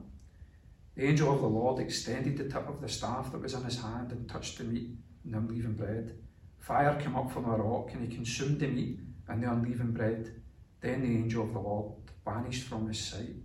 The 0.96 1.06
angel 1.06 1.34
of 1.34 1.40
the 1.40 1.48
Lord 1.48 1.80
extended 1.80 2.38
the 2.38 2.50
tip 2.50 2.68
of 2.68 2.82
the 2.82 2.90
staff 2.90 3.32
that 3.32 3.42
was 3.42 3.54
in 3.54 3.64
his 3.64 3.82
hand 3.82 4.12
and 4.12 4.28
touched 4.28 4.58
the 4.58 4.66
meat 4.66 4.90
and 5.24 5.34
the 5.34 5.38
unleavened 5.38 5.78
bread. 5.78 6.18
Fire 6.58 7.00
came 7.00 7.16
up 7.16 7.32
from 7.32 7.44
the 7.44 7.52
rock 7.52 7.92
and 7.94 8.06
he 8.06 8.14
consumed 8.14 8.60
the 8.60 8.68
meat 8.68 9.00
and 9.30 9.42
the 9.42 9.50
unleavened 9.50 9.94
bread. 9.94 10.42
Then 10.82 11.02
the 11.02 11.16
angel 11.16 11.46
of 11.46 11.54
the 11.54 11.60
Lord 11.60 11.94
vanished 12.26 12.66
from 12.66 12.90
his 12.90 13.00
sight. 13.00 13.38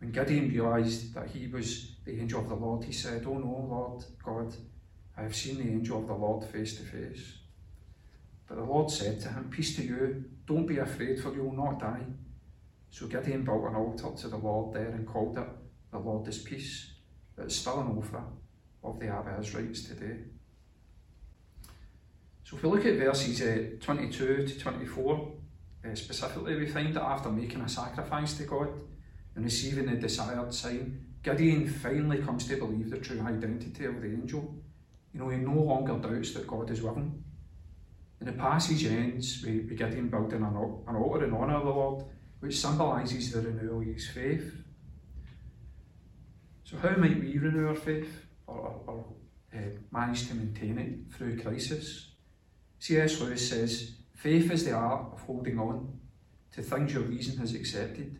When 0.00 0.10
Gideon 0.10 0.48
realised 0.48 1.14
that 1.14 1.28
he 1.28 1.46
was 1.46 1.94
the 2.04 2.18
angel 2.18 2.40
of 2.40 2.48
the 2.48 2.56
Lord, 2.56 2.82
he 2.82 2.92
said, 2.92 3.22
Oh 3.28 3.38
no, 3.38 3.68
Lord 3.70 4.04
God, 4.24 4.56
I 5.16 5.22
have 5.22 5.36
seen 5.36 5.58
the 5.58 5.70
angel 5.70 6.00
of 6.00 6.08
the 6.08 6.14
Lord 6.14 6.44
face 6.44 6.76
to 6.76 6.82
face. 6.82 7.38
But 8.48 8.56
the 8.56 8.64
Lord 8.64 8.90
said 8.90 9.20
to 9.22 9.28
him, 9.28 9.48
Peace 9.50 9.76
to 9.76 9.82
you, 9.82 10.24
don't 10.46 10.66
be 10.66 10.78
afraid, 10.78 11.20
for 11.20 11.32
you 11.34 11.44
will 11.44 11.56
not 11.56 11.80
die. 11.80 12.04
So 12.90 13.06
Gideon 13.06 13.44
built 13.44 13.64
an 13.64 13.74
altar 13.74 14.10
to 14.22 14.28
the 14.28 14.36
Lord 14.36 14.74
there 14.74 14.88
and 14.88 15.06
called 15.06 15.38
it 15.38 15.48
the 15.94 16.00
Lord 16.00 16.26
is 16.26 16.38
peace, 16.38 16.90
it's 17.38 17.54
still 17.54 17.80
an 17.80 17.94
Ophrah 17.94 18.24
of 18.82 18.98
the 18.98 19.06
Abiezrites 19.06 19.86
today. 19.86 20.16
So 22.42 22.56
if 22.56 22.64
we 22.64 22.68
look 22.68 22.84
at 22.84 22.98
verses 22.98 23.40
uh, 23.40 23.76
22 23.80 24.46
to 24.48 24.58
24, 24.58 25.32
uh, 25.84 25.94
specifically, 25.94 26.56
we 26.56 26.66
find 26.66 26.92
that 26.94 27.02
after 27.02 27.30
making 27.30 27.60
a 27.60 27.68
sacrifice 27.68 28.36
to 28.38 28.42
God 28.42 28.70
and 29.36 29.44
receiving 29.44 29.86
the 29.86 29.94
desired 29.94 30.52
sign, 30.52 31.06
Gideon 31.22 31.68
finally 31.68 32.18
comes 32.18 32.48
to 32.48 32.56
believe 32.56 32.90
the 32.90 32.98
true 32.98 33.20
identity 33.20 33.84
of 33.84 34.00
the 34.02 34.08
angel. 34.08 34.52
You 35.14 35.20
know, 35.20 35.28
he 35.28 35.36
no 35.38 35.60
longer 35.60 35.96
doubts 35.96 36.34
that 36.34 36.46
God 36.46 36.70
is 36.70 36.82
with 36.82 36.96
him. 36.96 37.24
And 38.18 38.28
the 38.28 38.32
passage 38.32 38.84
ends 38.84 39.42
with, 39.44 39.68
with 39.68 39.78
Gideon 39.78 40.08
building 40.08 40.42
an, 40.42 40.56
an 40.88 40.96
altar 40.96 41.24
in 41.24 41.32
honour 41.32 41.54
of 41.54 41.64
the 41.64 41.70
Lord, 41.70 42.04
which 42.40 42.58
symbolises 42.58 43.30
the 43.30 43.40
renewal 43.40 43.80
of 43.80 43.86
his 43.86 44.08
faith. 44.08 44.52
So, 46.64 46.78
how 46.78 46.96
might 46.96 47.20
we 47.20 47.38
renew 47.38 47.68
our 47.68 47.74
faith 47.76 48.26
or, 48.46 48.56
or, 48.56 48.82
or 48.86 49.06
uh, 49.54 49.58
manage 49.92 50.26
to 50.28 50.34
maintain 50.34 50.78
it 50.78 51.16
through 51.16 51.40
crisis? 51.40 52.10
C.S. 52.80 53.20
Lewis 53.20 53.48
says, 53.48 53.92
Faith 54.14 54.50
is 54.50 54.64
the 54.64 54.72
art 54.72 55.12
of 55.12 55.20
holding 55.20 55.58
on 55.58 55.98
to 56.52 56.62
things 56.62 56.92
your 56.92 57.02
reason 57.02 57.38
has 57.38 57.54
accepted 57.54 58.18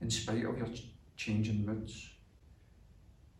in 0.00 0.10
spite 0.10 0.44
of 0.44 0.58
your 0.58 0.68
changing 1.16 1.64
moods. 1.64 2.10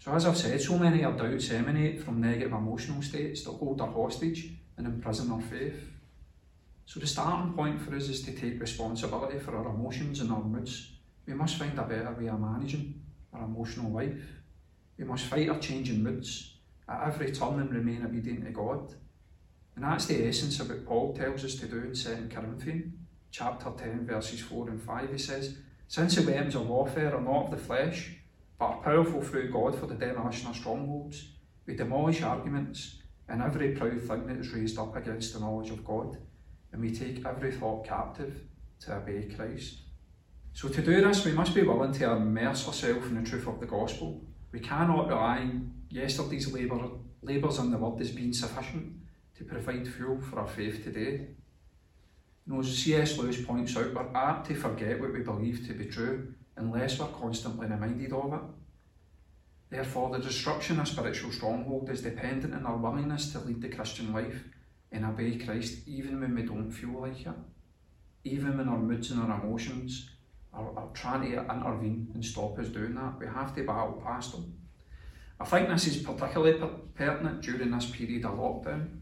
So, 0.07 0.15
as 0.15 0.25
I've 0.25 0.37
said, 0.37 0.61
so 0.63 0.79
many 0.79 1.01
doubts 1.03 1.51
emanate 1.51 2.01
from 2.01 2.21
negative 2.21 2.53
emotional 2.53 3.03
states 3.03 3.43
that 3.43 3.51
hold 3.51 3.81
our 3.81 3.91
hostage 3.91 4.53
and 4.77 4.87
imprison 4.87 5.33
our 5.33 5.41
faith. 5.41 5.83
So, 6.85 7.01
the 7.01 7.09
starting 7.09 7.55
point 7.55 7.83
for 7.83 7.93
us 7.93 8.09
is 8.09 8.23
to 8.23 8.33
take 8.33 8.61
responsibility 8.61 9.41
for 9.41 9.57
our 9.57 9.67
emotions 9.67 10.21
and 10.21 10.31
our 10.31 10.45
moods. 10.45 10.93
We 11.27 11.35
must 11.35 11.57
find 11.57 11.77
a 11.77 11.83
better 11.83 12.17
way 12.17 12.29
of 12.29 12.39
managing 12.39 13.03
our 13.33 13.47
emotional 13.47 13.91
life. 13.91 14.23
We 14.97 15.05
must 15.07 15.25
fight 15.25 15.49
our 15.49 15.59
changing 15.59 16.05
moods 16.05 16.55
at 16.89 17.09
every 17.09 17.33
turn 17.33 17.59
and 17.59 17.75
remain 17.75 18.05
obedient 18.05 18.45
to 18.45 18.53
God. 18.53 18.95
And 19.75 19.85
that's 19.85 20.07
the 20.07 20.25
essence 20.25 20.61
of 20.61 20.69
what 20.69 20.87
Paul 20.87 21.17
tells 21.17 21.45
us 21.45 21.57
to 21.57 21.67
do 21.67 21.81
in 21.81 21.95
2 21.95 22.29
Corinthians 22.33 22.95
chapter 23.33 23.73
10, 23.77 24.07
verses 24.07 24.39
4 24.39 24.69
and 24.69 24.81
5. 24.81 25.11
He 25.11 25.19
says, 25.19 25.57
Since 25.89 26.15
the 26.15 26.31
weapons 26.31 26.55
of 26.55 26.69
warfare 26.69 27.13
are 27.13 27.21
not 27.21 27.47
of 27.47 27.51
the 27.51 27.57
flesh, 27.57 28.13
are 28.61 28.77
powerful 28.79 29.23
through 29.23 29.51
God 29.51 29.79
for 29.79 29.87
the 29.87 29.95
demolition 29.95 30.49
of 30.49 30.57
strongholds, 30.57 31.29
we 31.67 31.75
demolish 31.75 32.23
arguments 32.23 32.99
and 33.29 33.43
every 33.43 33.75
proud 33.75 34.01
thing 34.01 34.27
that 34.27 34.39
is 34.39 34.53
raised 34.53 34.79
up 34.79 34.97
against 34.97 35.35
the 35.35 35.41
knowledge 35.41 35.71
of 35.71 35.85
God, 35.85 36.17
and 36.73 36.81
we 36.81 36.95
take 36.95 37.27
every 37.27 37.53
thought 37.53 37.87
captive 37.87 38.41
to 38.81 38.97
obey 38.97 39.29
Christ. 39.35 39.81
So 40.53 40.69
to 40.69 40.81
do 40.81 41.03
this, 41.03 41.25
we 41.25 41.33
must 41.33 41.55
be 41.55 41.63
willing 41.63 41.93
to 41.93 42.13
immerse 42.13 42.67
ourselves 42.67 43.09
in 43.09 43.23
the 43.23 43.29
truth 43.29 43.47
of 43.47 43.61
the 43.61 43.67
gospel. 43.67 44.25
We 44.53 44.61
cannot 44.61 45.09
rely 45.09 45.39
on 45.39 45.73
yesterday's 45.91 46.51
labour, 46.53 46.89
labours 47.21 47.59
in 47.59 47.71
the 47.71 47.79
word 47.79 48.01
as 48.01 48.13
being 48.13 48.33
sufficient 48.33 48.95
to 49.37 49.45
provide 49.45 49.87
fuel 49.87 50.21
for 50.21 50.39
our 50.39 50.47
faith 50.47 50.83
today. 50.83 51.29
You 52.47 52.55
know, 52.55 52.61
as 52.61 52.79
C.S. 52.79 53.19
Lewis 53.19 53.45
points 53.45 53.77
out, 53.77 53.93
we're 53.93 54.17
apt 54.17 54.47
to 54.47 54.55
forget 54.55 55.01
what 55.01 55.13
we 55.13 55.21
believe 55.21 55.67
to 55.67 55.75
be 55.75 55.87
true 55.87 56.33
unless 56.57 56.99
we're 56.99 57.07
constantly 57.07 57.67
reminded 57.67 58.13
of 58.13 58.33
it. 58.33 58.41
Therefore, 59.69 60.11
the 60.11 60.25
destruction 60.25 60.79
of 60.81 60.89
spiritual 60.89 61.33
stronghold 61.33 61.91
is 61.91 62.03
dependent 62.03 62.55
on 62.55 62.67
our 62.67 62.77
willingness 62.77 63.33
to 63.33 63.41
lead 63.41 63.61
the 63.61 63.69
Christian 63.69 64.13
life 64.13 64.45
and 64.93 65.05
obey 65.05 65.37
Christ 65.37 65.87
even 65.87 66.21
when 66.21 66.35
we 66.35 66.43
don't 66.43 66.71
feel 66.71 67.01
like 67.01 67.21
it, 67.21 67.35
even 68.25 68.57
when 68.57 68.69
our 68.69 68.79
moods 68.79 69.11
and 69.11 69.21
our 69.21 69.41
emotions 69.41 70.11
are, 70.53 70.71
are 70.77 70.89
trying 70.95 71.31
to 71.31 71.39
intervene 71.39 72.09
and 72.15 72.25
stop 72.25 72.59
us 72.59 72.69
doing 72.69 72.95
that. 72.95 73.19
We 73.19 73.27
have 73.27 73.55
to 73.57 73.65
battle 73.65 74.01
past 74.05 74.33
them. 74.33 74.55
I 75.39 75.45
think 75.45 75.69
this 75.69 75.89
is 75.89 76.03
particularly 76.03 76.63
pertinent 76.95 77.43
during 77.43 77.71
this 77.71 77.91
period 77.91 78.25
of 78.25 78.39
lockdown. 78.39 79.01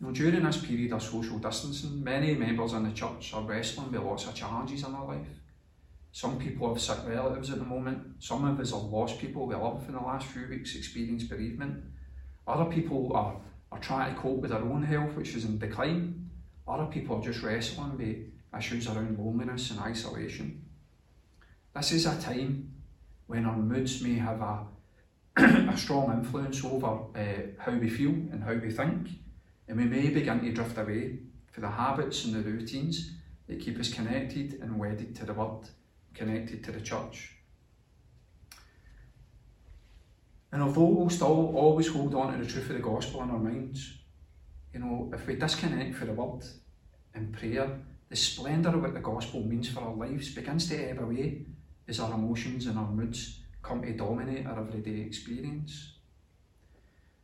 Know, 0.00 0.12
during 0.12 0.44
this 0.44 0.58
period 0.58 0.92
of 0.92 1.02
social 1.02 1.38
distancing, 1.38 2.02
many 2.04 2.34
members 2.34 2.72
in 2.72 2.84
the 2.84 2.92
church 2.92 3.34
are 3.34 3.42
wrestling 3.42 3.90
with 3.90 4.00
lots 4.00 4.26
of 4.26 4.34
challenges 4.34 4.84
in 4.84 4.92
their 4.92 5.02
life. 5.02 5.26
Some 6.18 6.36
people 6.36 6.68
have 6.68 6.82
sick 6.82 6.98
relatives 7.06 7.48
at 7.50 7.60
the 7.60 7.64
moment. 7.64 8.16
Some 8.18 8.44
of 8.44 8.58
us 8.58 8.72
have 8.72 8.82
lost 8.82 9.20
people 9.20 9.46
we 9.46 9.54
love 9.54 9.84
in 9.86 9.94
the 9.94 10.00
last 10.00 10.26
few 10.26 10.48
weeks, 10.48 10.74
experienced 10.74 11.28
bereavement. 11.28 11.84
Other 12.44 12.64
people 12.64 13.12
are, 13.14 13.36
are 13.70 13.78
trying 13.78 14.12
to 14.12 14.20
cope 14.20 14.40
with 14.40 14.50
their 14.50 14.58
own 14.58 14.82
health, 14.82 15.14
which 15.14 15.36
is 15.36 15.44
in 15.44 15.60
decline. 15.60 16.28
Other 16.66 16.86
people 16.86 17.18
are 17.18 17.22
just 17.22 17.44
wrestling 17.44 17.96
with 17.96 18.58
issues 18.58 18.88
around 18.88 19.16
loneliness 19.16 19.70
and 19.70 19.78
isolation. 19.78 20.64
This 21.72 21.92
is 21.92 22.06
a 22.06 22.20
time 22.20 22.72
when 23.28 23.46
our 23.46 23.56
moods 23.56 24.02
may 24.02 24.14
have 24.14 24.40
a, 24.40 24.66
a 25.36 25.76
strong 25.76 26.10
influence 26.10 26.64
over 26.64 26.98
uh, 27.14 27.60
how 27.60 27.78
we 27.78 27.88
feel 27.88 28.10
and 28.10 28.42
how 28.42 28.54
we 28.54 28.72
think, 28.72 29.06
and 29.68 29.76
we 29.78 29.84
may 29.84 30.08
begin 30.08 30.40
to 30.40 30.50
drift 30.50 30.78
away 30.78 31.20
for 31.52 31.60
the 31.60 31.70
habits 31.70 32.24
and 32.24 32.34
the 32.34 32.42
routines 32.42 33.12
that 33.46 33.60
keep 33.60 33.78
us 33.78 33.94
connected 33.94 34.58
and 34.60 34.80
wedded 34.80 35.14
to 35.14 35.24
the 35.24 35.32
Word, 35.32 35.68
connected 36.14 36.64
to 36.64 36.72
the 36.72 36.80
church. 36.80 37.32
And 40.50 40.62
although 40.62 40.84
we'll 40.84 41.10
still 41.10 41.54
always 41.54 41.88
hold 41.88 42.14
on 42.14 42.32
to 42.32 42.44
the 42.44 42.50
truth 42.50 42.70
of 42.70 42.76
the 42.76 42.82
gospel 42.82 43.22
in 43.22 43.30
our 43.30 43.38
minds, 43.38 43.98
you 44.72 44.80
know, 44.80 45.10
if 45.12 45.26
we 45.26 45.36
disconnect 45.36 45.96
from 45.96 46.08
the 46.08 46.14
word 46.14 46.44
and 47.14 47.32
prayer, 47.32 47.80
the 48.08 48.16
splendour 48.16 48.74
of 48.74 48.82
what 48.82 48.94
the 48.94 49.00
gospel 49.00 49.42
means 49.42 49.68
for 49.68 49.80
our 49.80 49.94
lives 49.94 50.34
begins 50.34 50.68
to 50.68 50.76
ebb 50.76 51.00
away 51.00 51.44
as 51.86 52.00
our 52.00 52.14
emotions 52.14 52.66
and 52.66 52.78
our 52.78 52.90
moods 52.90 53.40
come 53.62 53.82
to 53.82 53.92
dominate 53.92 54.46
our 54.46 54.60
everyday 54.60 55.00
experience. 55.00 55.92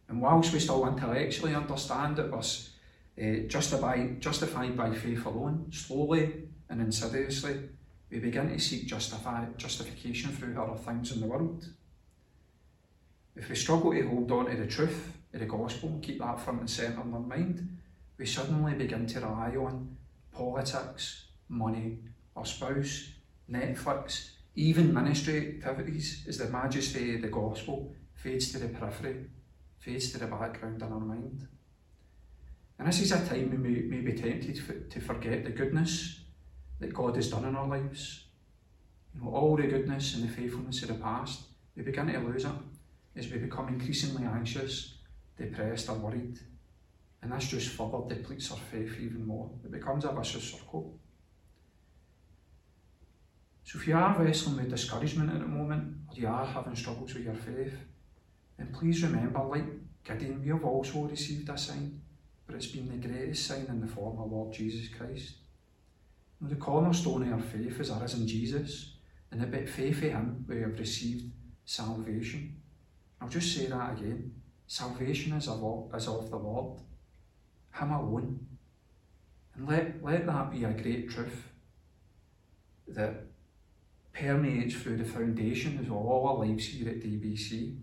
And 0.08 0.20
whilst 0.20 0.52
we 0.52 0.58
still 0.58 0.86
intellectually 0.86 1.54
understand 1.54 2.16
that 2.16 2.30
we're 2.30 2.38
uh, 2.38 3.46
justified, 3.46 4.20
justified 4.20 4.76
by 4.76 4.94
faith 4.94 5.24
alone, 5.24 5.70
slowly 5.72 6.48
and 6.68 6.80
insidiously, 6.82 7.68
we 8.14 8.20
begin 8.20 8.48
to 8.48 8.60
seek 8.60 8.86
justify, 8.86 9.44
justification 9.56 10.30
through 10.30 10.56
other 10.56 10.78
things 10.78 11.10
in 11.10 11.20
the 11.20 11.26
world. 11.26 11.68
If 13.34 13.48
we 13.48 13.56
struggle 13.56 13.90
to 13.90 14.08
hold 14.08 14.30
on 14.30 14.46
to 14.46 14.56
the 14.56 14.68
truth 14.68 15.12
of 15.32 15.40
the 15.40 15.46
gospel 15.46 15.88
and 15.88 16.00
keep 16.00 16.20
that 16.20 16.38
front 16.38 16.60
and 16.60 16.70
centre 16.70 17.02
in 17.02 17.12
our 17.12 17.18
mind, 17.18 17.76
we 18.16 18.24
suddenly 18.24 18.74
begin 18.74 19.08
to 19.08 19.18
rely 19.18 19.56
on 19.56 19.96
politics, 20.30 21.24
money, 21.48 21.98
our 22.36 22.46
spouse, 22.46 23.08
Netflix, 23.50 24.30
even 24.54 24.94
ministry 24.94 25.60
activities 25.66 26.24
as 26.28 26.38
the 26.38 26.48
majesty 26.48 27.16
of 27.16 27.22
the 27.22 27.28
gospel 27.28 27.92
fades 28.14 28.52
to 28.52 28.58
the 28.60 28.68
periphery, 28.68 29.24
fades 29.80 30.12
to 30.12 30.18
the 30.18 30.26
background 30.28 30.80
in 30.80 30.92
our 30.92 31.00
mind. 31.00 31.48
And 32.78 32.86
this 32.86 33.00
is 33.00 33.10
a 33.10 33.26
time 33.26 33.50
we 33.50 33.56
may, 33.56 33.80
may 33.80 34.02
be 34.02 34.12
tempted 34.12 34.90
to 34.90 35.00
forget 35.00 35.42
the 35.42 35.50
goodness 35.50 36.20
that 36.80 36.94
God 36.94 37.16
has 37.16 37.30
done 37.30 37.44
in 37.44 37.56
our 37.56 37.68
lives. 37.68 38.24
You 39.14 39.22
know, 39.22 39.30
all 39.30 39.56
the 39.56 39.66
goodness 39.66 40.14
and 40.14 40.24
the 40.24 40.32
faithfulness 40.32 40.82
of 40.82 40.88
the 40.88 40.94
past, 40.94 41.42
we 41.76 41.82
begin 41.82 42.08
to 42.08 42.18
lose 42.18 42.44
it 42.44 42.50
as 43.16 43.30
we 43.30 43.38
become 43.38 43.68
increasingly 43.68 44.24
anxious, 44.24 44.94
depressed, 45.38 45.88
or 45.88 45.94
worried. 45.94 46.38
And 47.22 47.32
this 47.32 47.48
just 47.48 47.68
further 47.70 48.00
depletes 48.08 48.50
our 48.50 48.58
faith 48.58 48.96
even 49.00 49.26
more. 49.26 49.50
It 49.64 49.70
becomes 49.70 50.04
a 50.04 50.12
vicious 50.12 50.52
circle. 50.52 50.98
So 53.62 53.78
if 53.78 53.88
you 53.88 53.96
are 53.96 54.18
wrestling 54.18 54.56
with 54.56 54.70
discouragement 54.70 55.32
at 55.32 55.40
the 55.40 55.46
moment, 55.46 55.96
or 56.08 56.16
you 56.16 56.28
are 56.28 56.44
having 56.44 56.76
struggles 56.76 57.14
with 57.14 57.24
your 57.24 57.34
faith, 57.34 57.74
then 58.58 58.68
please 58.72 59.02
remember, 59.02 59.42
like 59.42 59.64
Gideon, 60.04 60.42
we 60.42 60.48
have 60.50 60.64
also 60.64 61.00
received 61.02 61.48
a 61.48 61.56
sign, 61.56 62.00
but 62.46 62.56
it's 62.56 62.66
been 62.66 62.88
the 62.88 63.08
greatest 63.08 63.46
sign 63.46 63.66
in 63.68 63.80
the 63.80 63.86
form 63.86 64.18
of 64.18 64.30
Lord 64.30 64.52
Jesus 64.52 64.88
Christ. 64.94 65.36
The 66.46 66.56
cornerstone 66.56 67.22
of 67.22 67.32
our 67.32 67.40
faith 67.40 67.80
is 67.80 67.90
our 67.90 68.02
risen 68.02 68.28
Jesus, 68.28 68.96
and 69.30 69.40
that 69.40 69.50
bit 69.50 69.66
faith 69.66 70.02
in 70.02 70.10
him 70.10 70.44
we 70.46 70.60
have 70.60 70.78
received 70.78 71.32
salvation. 71.64 72.60
I'll 73.18 73.30
just 73.30 73.56
say 73.56 73.66
that 73.66 73.98
again. 73.98 74.34
Salvation 74.66 75.32
is 75.32 75.48
of, 75.48 75.90
is 75.94 76.06
of 76.06 76.28
the 76.28 76.36
Lord, 76.36 76.80
Him 77.72 77.90
alone. 77.90 78.46
And 79.54 79.66
let, 79.66 80.04
let 80.04 80.26
that 80.26 80.50
be 80.50 80.64
a 80.64 80.70
great 80.72 81.08
truth 81.08 81.48
that 82.88 83.24
permeates 84.12 84.74
through 84.74 84.98
the 84.98 85.04
foundations 85.04 85.80
of 85.80 85.92
all 85.92 86.28
our 86.28 86.46
lives 86.46 86.66
here 86.66 86.90
at 86.90 87.00
DBC. 87.00 87.78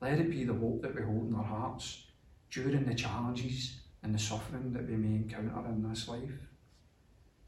Let 0.00 0.18
it 0.18 0.30
be 0.30 0.44
the 0.44 0.54
hope 0.54 0.80
that 0.80 0.94
we 0.94 1.02
hold 1.02 1.28
in 1.28 1.34
our 1.34 1.44
hearts 1.44 2.06
during 2.50 2.86
the 2.86 2.94
challenges 2.94 3.80
and 4.02 4.14
the 4.14 4.18
suffering 4.18 4.72
that 4.72 4.88
we 4.88 4.96
may 4.96 5.16
encounter 5.16 5.68
in 5.68 5.86
this 5.86 6.08
life. 6.08 6.45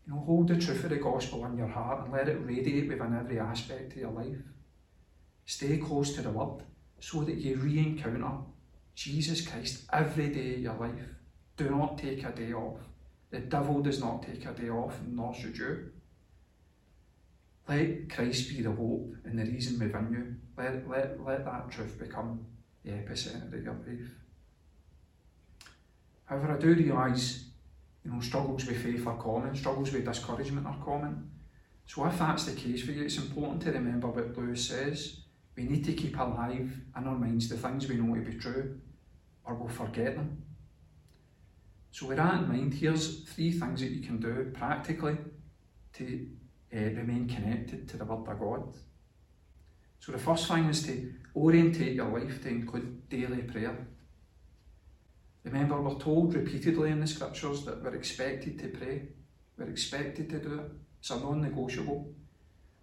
You 0.09 0.14
know, 0.14 0.21
hold 0.21 0.49
the 0.49 0.57
truth 0.57 0.85
of 0.85 0.90
the 0.90 0.97
gospel 0.97 1.44
in 1.44 1.59
your 1.59 1.68
heart 1.68 2.05
and 2.05 2.12
let 2.12 2.29
it 2.29 2.38
radiate 2.42 2.88
within 2.88 3.14
every 3.14 3.38
aspect 3.38 3.92
of 3.92 3.99
your 3.99 4.11
life. 4.11 4.38
Stay 5.44 5.77
close 5.77 6.14
to 6.14 6.23
the 6.23 6.31
word 6.31 6.62
so 6.99 7.23
that 7.25 7.37
you 7.37 7.57
re 7.57 7.79
encounter 7.79 8.38
Jesus 8.94 9.47
Christ 9.47 9.85
every 9.92 10.29
day 10.29 10.55
of 10.55 10.61
your 10.61 10.75
life. 10.75 11.09
Do 11.59 11.68
not 11.68 11.99
take 11.99 12.25
a 12.25 12.33
day 12.33 12.55
off. 12.55 12.81
The 13.31 13.40
devil 13.40 13.83
does 13.83 14.01
not 14.01 14.23
take 14.23 14.47
a 14.47 14.53
day 14.53 14.71
off, 14.71 14.94
nor 15.07 15.35
should 15.35 15.59
you. 15.59 15.90
Let 17.68 18.09
Christ 18.09 18.49
be 18.49 18.62
the 18.62 18.73
hope 18.73 19.14
and 19.25 19.38
the 19.38 19.44
reason 19.44 19.79
within 19.79 20.11
you. 20.11 20.37
Let, 20.57 20.88
let, 20.88 21.23
let 21.23 21.44
that 21.44 21.71
truth 21.71 21.99
become 21.99 22.47
the 22.83 22.92
epicentre 22.92 23.53
of 23.59 23.62
your 23.62 23.75
life. 23.75 24.09
However, 26.25 26.53
I 26.53 26.59
do 26.59 26.73
realise, 26.73 27.47
you 28.04 28.12
know, 28.12 28.20
struggles 28.20 28.66
with 28.66 28.82
faith 28.82 29.06
are 29.06 29.16
common, 29.16 29.54
struggles 29.54 29.92
with 29.92 30.04
discouragement 30.04 30.66
are 30.66 30.78
common. 30.84 31.30
So 31.87 32.06
if 32.06 32.18
that's 32.18 32.44
the 32.44 32.52
case 32.52 32.84
for 32.84 32.92
you, 32.92 33.04
it's 33.04 33.16
important 33.16 33.62
to 33.62 33.72
remember 33.72 34.08
what 34.08 34.37
Lewis 34.37 34.68
says. 34.68 35.20
We 35.56 35.64
need 35.64 35.84
to 35.87 35.94
keep 35.94 36.18
alive 36.18 36.70
in 36.96 37.04
our 37.04 37.18
minds 37.18 37.48
the 37.48 37.56
things 37.56 37.88
we 37.88 37.96
know 37.96 38.14
to 38.14 38.20
be 38.20 38.38
true, 38.38 38.78
or 39.44 39.54
we'll 39.54 39.68
forget 39.68 40.14
them. 40.14 40.42
So 41.90 42.06
with 42.06 42.18
that 42.18 42.34
in 42.34 42.48
mind, 42.48 42.74
here's 42.74 43.24
three 43.24 43.50
things 43.50 43.80
that 43.80 43.90
you 43.90 44.06
can 44.06 44.20
do 44.20 44.50
practically 44.54 45.16
to 45.94 46.28
uh, 46.72 46.78
remain 46.78 47.26
connected 47.26 47.88
to 47.88 47.96
the 47.96 48.04
Word 48.04 48.28
of 48.30 48.38
God. 48.38 48.74
So 49.98 50.12
the 50.12 50.18
first 50.18 50.46
thing 50.46 50.66
is 50.66 50.82
to 50.84 51.12
orientate 51.34 51.94
your 51.94 52.08
life 52.08 52.42
to 52.42 52.48
include 52.48 53.08
daily 53.08 53.42
prayer. 53.42 53.87
Remember, 55.50 55.80
we're 55.80 55.98
told 55.98 56.34
repeatedly 56.34 56.90
in 56.90 57.00
the 57.00 57.06
scriptures 57.06 57.64
that 57.64 57.82
we're 57.82 57.94
expected 57.94 58.58
to 58.58 58.68
pray. 58.68 59.08
We're 59.56 59.70
expected 59.70 60.28
to 60.28 60.40
do 60.40 60.54
it. 60.61 60.70
It's 61.00 61.08
a 61.08 61.18
non-negotiable. 61.18 62.12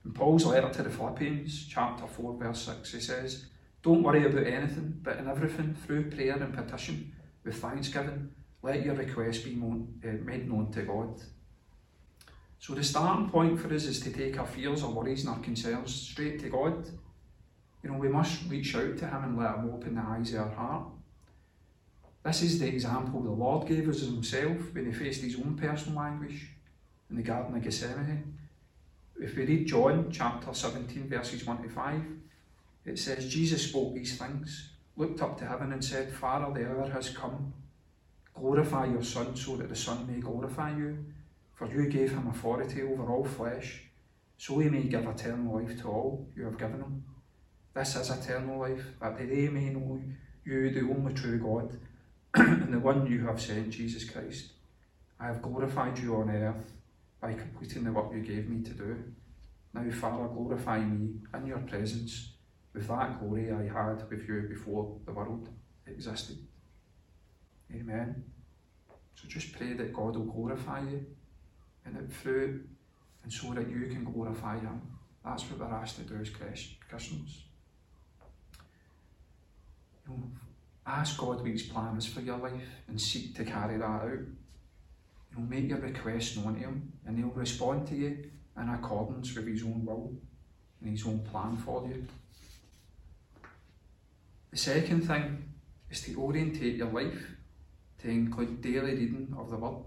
In 0.03 0.13
Paul's 0.13 0.45
letter 0.45 0.69
to 0.69 0.83
the 0.83 0.89
Philippians, 0.89 1.67
chapter 1.67 2.07
4, 2.07 2.37
verse 2.39 2.63
6, 2.63 2.91
he 2.91 2.99
says, 3.01 3.45
Don't 3.83 4.01
worry 4.01 4.25
about 4.25 4.47
anything, 4.47 4.99
but 5.03 5.17
in 5.17 5.27
everything, 5.27 5.75
through 5.75 6.09
prayer 6.09 6.41
and 6.41 6.55
petition, 6.55 7.13
with 7.43 7.61
thanksgiving, 7.61 8.31
let 8.63 8.83
your 8.83 8.95
requests 8.95 9.43
be 9.43 9.51
uh, 9.61 10.07
made 10.23 10.49
known 10.49 10.71
to 10.71 10.81
God. 10.81 11.21
So 12.57 12.73
the 12.73 12.83
starting 12.83 13.29
point 13.29 13.59
for 13.59 13.71
us 13.71 13.83
is 13.85 13.99
to 13.99 14.11
take 14.11 14.39
our 14.39 14.47
fears, 14.47 14.81
our 14.81 14.89
worries 14.89 15.23
and 15.23 15.35
our 15.35 15.43
concerns 15.43 15.93
straight 15.93 16.39
to 16.39 16.49
God. 16.49 16.89
You 17.83 17.91
know, 17.91 17.99
we 17.99 18.09
must 18.09 18.49
reach 18.49 18.75
out 18.75 18.97
to 18.97 19.05
Him 19.05 19.23
and 19.23 19.37
let 19.37 19.53
Him 19.55 19.69
open 19.71 19.93
the 19.93 20.01
eyes 20.01 20.33
of 20.33 20.39
our 20.39 20.49
heart. 20.49 20.94
This 22.25 22.41
is 22.41 22.59
the 22.59 22.67
example 22.67 23.21
the 23.21 23.29
Lord 23.29 23.67
gave 23.67 23.87
us 23.87 24.01
Himself 24.01 24.73
when 24.73 24.87
He 24.87 24.91
faced 24.91 25.21
His 25.21 25.35
own 25.35 25.55
personal 25.55 26.01
anguish 26.01 26.47
in 27.09 27.17
the 27.17 27.23
Garden 27.23 27.55
of 27.55 27.63
Gethsemane. 27.63 28.37
If 29.21 29.37
we 29.37 29.45
read 29.45 29.67
John 29.67 30.09
chapter 30.11 30.53
17, 30.53 31.07
verses 31.07 31.45
1 31.45 31.63
to 31.63 31.69
5, 31.69 32.01
it 32.85 32.99
says, 32.99 33.31
Jesus 33.31 33.69
spoke 33.69 33.93
these 33.93 34.17
things, 34.17 34.71
looked 34.97 35.21
up 35.21 35.37
to 35.37 35.45
heaven 35.45 35.71
and 35.71 35.83
said, 35.83 36.11
Father, 36.11 36.51
the 36.53 36.67
hour 36.67 36.89
has 36.89 37.09
come. 37.09 37.53
Glorify 38.33 38.87
your 38.87 39.03
Son 39.03 39.35
so 39.35 39.55
that 39.57 39.69
the 39.69 39.75
Son 39.75 40.05
may 40.11 40.19
glorify 40.19 40.75
you 40.75 41.05
for 41.55 41.67
you 41.67 41.87
gave 41.87 42.11
him 42.11 42.27
authority 42.27 42.83
over 42.83 43.09
all 43.11 43.23
flesh, 43.23 43.83
so 44.37 44.59
he 44.59 44.69
may 44.69 44.83
give 44.83 45.07
eternal 45.07 45.55
life 45.55 45.81
to 45.81 45.87
all 45.87 46.27
you 46.35 46.43
have 46.43 46.57
given 46.57 46.81
him. 46.81 47.03
This 47.73 47.95
is 47.95 48.09
eternal 48.09 48.59
life, 48.59 48.85
that 49.01 49.17
they 49.17 49.47
may 49.47 49.69
know 49.69 50.01
you, 50.43 50.69
the 50.69 50.81
only 50.81 51.13
true 51.13 51.39
God, 51.39 51.79
and 52.37 52.73
the 52.73 52.79
one 52.79 53.07
you 53.07 53.25
have 53.25 53.39
sent, 53.39 53.69
Jesus 53.69 54.09
Christ. 54.09 54.51
I 55.19 55.27
have 55.27 55.41
glorified 55.41 55.97
you 55.97 56.17
on 56.17 56.29
earth 56.29 56.73
by 57.21 57.33
completing 57.33 57.85
the 57.85 57.93
work 57.93 58.11
you 58.13 58.21
gave 58.21 58.49
me 58.49 58.61
to 58.63 58.71
do. 58.71 59.03
Now, 59.73 59.89
Father, 59.91 60.27
glorify 60.27 60.79
me 60.79 61.15
in 61.33 61.47
your 61.47 61.59
presence 61.59 62.33
with 62.73 62.89
that 62.89 63.19
glory 63.19 63.53
I 63.53 63.63
had 63.63 64.09
with 64.09 64.27
you 64.27 64.47
before 64.49 64.97
the 65.05 65.13
world 65.13 65.47
existed. 65.87 66.37
Amen. 67.73 68.23
So 69.15 69.29
just 69.29 69.53
pray 69.53 69.73
that 69.73 69.93
God 69.93 70.17
will 70.17 70.25
glorify 70.25 70.81
you 70.81 71.05
and 71.85 71.95
it 71.95 72.11
through 72.11 72.65
and 73.23 73.31
so 73.31 73.53
that 73.53 73.69
you 73.69 73.87
can 73.87 74.03
glorify 74.03 74.59
Him. 74.59 74.81
That's 75.23 75.43
what 75.49 75.59
we're 75.59 75.73
asked 75.73 75.95
to 75.95 76.01
do 76.01 76.17
as 76.19 76.29
Christians. 76.29 77.43
You 80.07 80.15
know, 80.15 80.23
ask 80.85 81.17
God 81.17 81.41
what 81.41 81.47
His 81.47 81.63
plan 81.63 81.97
is 81.97 82.05
for 82.05 82.21
your 82.21 82.37
life 82.37 82.53
and 82.87 82.99
seek 82.99 83.35
to 83.35 83.45
carry 83.45 83.77
that 83.77 83.85
out. 83.85 84.11
You 84.11 85.37
know, 85.37 85.45
make 85.47 85.69
your 85.69 85.79
request 85.79 86.37
known 86.37 86.55
to 86.55 86.59
Him 86.61 86.93
and 87.05 87.17
He'll 87.17 87.29
respond 87.29 87.87
to 87.87 87.95
you 87.95 88.29
in 88.57 88.69
accordance 88.69 89.35
with 89.35 89.47
His 89.47 89.63
own 89.63 89.85
will 89.85 90.13
and 90.81 90.91
His 90.91 91.05
own 91.05 91.19
plan 91.19 91.57
for 91.57 91.85
you. 91.87 92.05
The 94.51 94.57
second 94.57 95.01
thing 95.01 95.49
is 95.89 96.01
to 96.01 96.15
orientate 96.15 96.75
your 96.75 96.91
life 96.91 97.35
to 97.99 98.09
include 98.09 98.61
daily 98.61 98.91
reading 98.91 99.35
of 99.37 99.49
the 99.49 99.57
Word. 99.57 99.85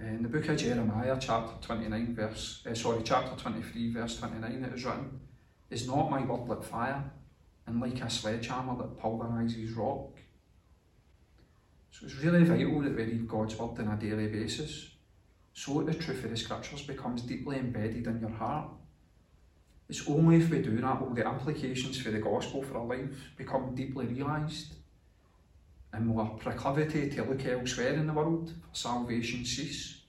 In 0.00 0.22
the 0.22 0.28
book 0.28 0.48
of 0.48 0.56
Jeremiah, 0.56 1.16
chapter 1.20 1.54
29, 1.66 2.14
verse, 2.14 2.62
uh, 2.70 2.74
sorry, 2.74 3.02
chapter 3.02 3.34
23, 3.40 3.92
verse 3.92 4.18
29, 4.18 4.64
it 4.64 4.74
is 4.74 4.84
written, 4.84 5.20
Is 5.70 5.88
not 5.88 6.08
my 6.08 6.22
word 6.24 6.48
like 6.48 6.62
fire, 6.62 7.02
and 7.68 7.80
like 7.80 8.00
a 8.00 8.10
sledgehammer 8.10 8.76
that 8.78 8.98
pulverises 8.98 9.76
rock? 9.76 10.16
So 11.90 12.06
it's 12.06 12.16
really 12.16 12.44
vital 12.44 12.80
that 12.80 12.96
we 12.96 13.04
read 13.04 13.28
God's 13.28 13.56
word 13.56 13.78
on 13.78 13.88
a 13.88 13.96
daily 13.96 14.28
basis, 14.28 14.90
so 15.52 15.82
that 15.82 15.86
the 15.92 16.02
truth 16.02 16.24
of 16.24 16.30
the 16.30 16.36
scriptures 16.36 16.82
becomes 16.82 17.22
deeply 17.22 17.58
embedded 17.58 18.06
in 18.06 18.20
your 18.20 18.30
heart. 18.30 18.70
It's 19.88 20.08
only 20.08 20.36
if 20.36 20.50
we 20.50 20.60
do 20.60 20.80
that 20.80 21.00
will 21.00 21.14
the 21.14 21.26
implications 21.26 21.98
for 21.98 22.10
the 22.10 22.18
gospel 22.18 22.62
for 22.62 22.78
our 22.78 22.84
lives 22.84 23.16
become 23.36 23.74
deeply 23.74 24.06
realised 24.06 24.74
and 25.92 26.14
will 26.14 26.20
our 26.20 26.30
proclivity 26.30 27.08
to 27.10 27.24
look 27.24 27.44
elsewhere 27.46 27.94
in 27.94 28.06
the 28.06 28.12
world 28.12 28.52
for 28.60 28.76
salvation 28.76 29.44
cease. 29.44 30.02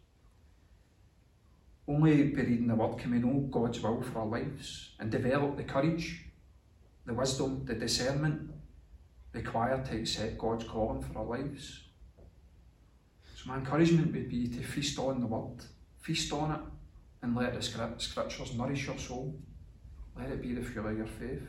Only 1.88 2.24
by 2.24 2.42
reading 2.42 2.68
the 2.68 2.76
Word 2.76 3.00
can 3.00 3.12
we 3.12 3.18
know 3.18 3.48
God's 3.50 3.80
will 3.80 4.02
for 4.02 4.20
our 4.20 4.28
lives 4.28 4.92
and 5.00 5.10
develop 5.10 5.58
the 5.58 5.64
courage, 5.64 6.26
the 7.06 7.14
wisdom, 7.14 7.66
the 7.66 7.74
discernment 7.74 8.52
required 9.34 9.86
to 9.86 9.98
accept 9.98 10.38
God's 10.38 10.66
calling 10.66 11.02
for 11.02 11.20
our 11.20 11.26
lives. 11.26 11.84
So, 13.36 13.50
my 13.50 13.58
encouragement 13.58 14.14
would 14.14 14.30
be 14.30 14.48
to 14.48 14.64
feast 14.64 15.00
on 15.00 15.22
the 15.22 15.28
Word, 15.28 15.64
feast 16.00 16.32
on 16.34 16.52
it, 16.52 16.62
and 17.22 17.36
let 17.36 17.54
the 17.54 17.62
Scriptures 17.62 18.56
nourish 18.56 18.88
your 18.88 18.98
soul. 18.98 19.40
Let 20.18 20.32
it 20.32 20.42
be 20.42 20.54
the 20.54 20.62
fuel 20.62 20.88
of 20.88 20.98
your 20.98 21.08
faith. 21.08 21.48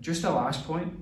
Just 0.00 0.22
the 0.22 0.30
last 0.30 0.64
point 0.64 0.92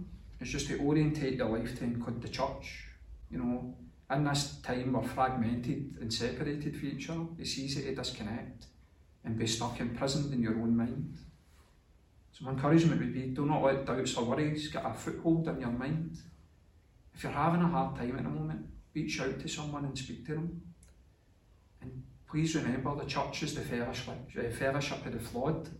is 0.40 0.48
just 0.48 0.68
to 0.68 0.78
orientate 0.78 1.34
your 1.34 1.58
life 1.58 1.78
to 1.78 1.84
include 1.84 2.22
the 2.22 2.28
church. 2.28 2.88
You 3.30 3.38
know, 3.38 3.74
in 4.10 4.24
this 4.24 4.58
time 4.62 4.92
we're 4.92 5.02
fragmented 5.02 5.96
and 6.00 6.12
separated 6.12 6.76
from 6.76 6.88
each 6.88 7.10
other, 7.10 7.26
it's 7.38 7.58
easy 7.58 7.82
to 7.82 7.94
disconnect 7.94 8.66
and 9.24 9.38
be 9.38 9.46
stuck 9.46 9.80
imprisoned 9.80 10.32
in 10.32 10.42
your 10.42 10.54
own 10.54 10.76
mind. 10.76 11.18
So 12.36 12.44
my 12.44 12.50
encouragement 12.50 13.00
would 13.00 13.14
be 13.14 13.28
do 13.28 13.46
not 13.46 13.62
let 13.62 13.86
doubts 13.86 14.14
or 14.14 14.24
worries 14.24 14.68
get 14.68 14.84
a 14.84 14.92
foothold 14.92 15.48
in 15.48 15.58
your 15.58 15.70
mind. 15.70 16.18
If 17.14 17.22
you're 17.22 17.32
having 17.32 17.62
a 17.62 17.68
hard 17.68 17.96
time 17.96 18.18
at 18.18 18.24
the 18.24 18.28
moment, 18.28 18.66
reach 18.94 19.18
out 19.22 19.40
to 19.40 19.48
someone 19.48 19.86
and 19.86 19.96
speak 19.96 20.26
to 20.26 20.34
them. 20.34 20.60
And 21.80 22.02
please 22.28 22.54
remember 22.54 22.94
the 22.94 23.06
church 23.06 23.42
is 23.42 23.54
the 23.54 23.62
fellowship, 23.62 24.18
eh, 24.36 24.50
fellowship 24.50 25.06
of 25.06 25.14
the 25.14 25.18
flawed. 25.18 25.70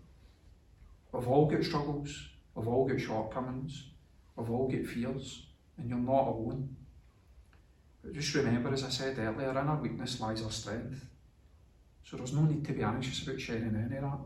We've 1.12 1.28
all 1.28 1.44
got 1.44 1.62
struggles, 1.62 2.30
we've 2.54 2.68
all 2.68 2.88
got 2.88 3.00
shortcomings, 3.00 3.90
we've 4.34 4.50
all 4.50 4.66
got 4.66 4.86
fears, 4.86 5.48
and 5.76 5.90
you're 5.90 5.98
not 5.98 6.28
alone. 6.28 6.74
But 8.02 8.14
just 8.14 8.34
remember, 8.34 8.72
as 8.72 8.82
I 8.82 8.88
said 8.88 9.18
earlier, 9.18 9.50
in 9.50 9.56
our 9.58 9.76
weakness 9.82 10.20
lies 10.20 10.42
our 10.42 10.50
strength. 10.50 11.04
So 12.02 12.16
there's 12.16 12.32
no 12.32 12.44
need 12.44 12.64
to 12.64 12.72
be 12.72 12.82
anxious 12.82 13.26
about 13.26 13.42
sharing 13.42 13.76
any 13.76 13.96
of 13.96 14.02
that. 14.02 14.18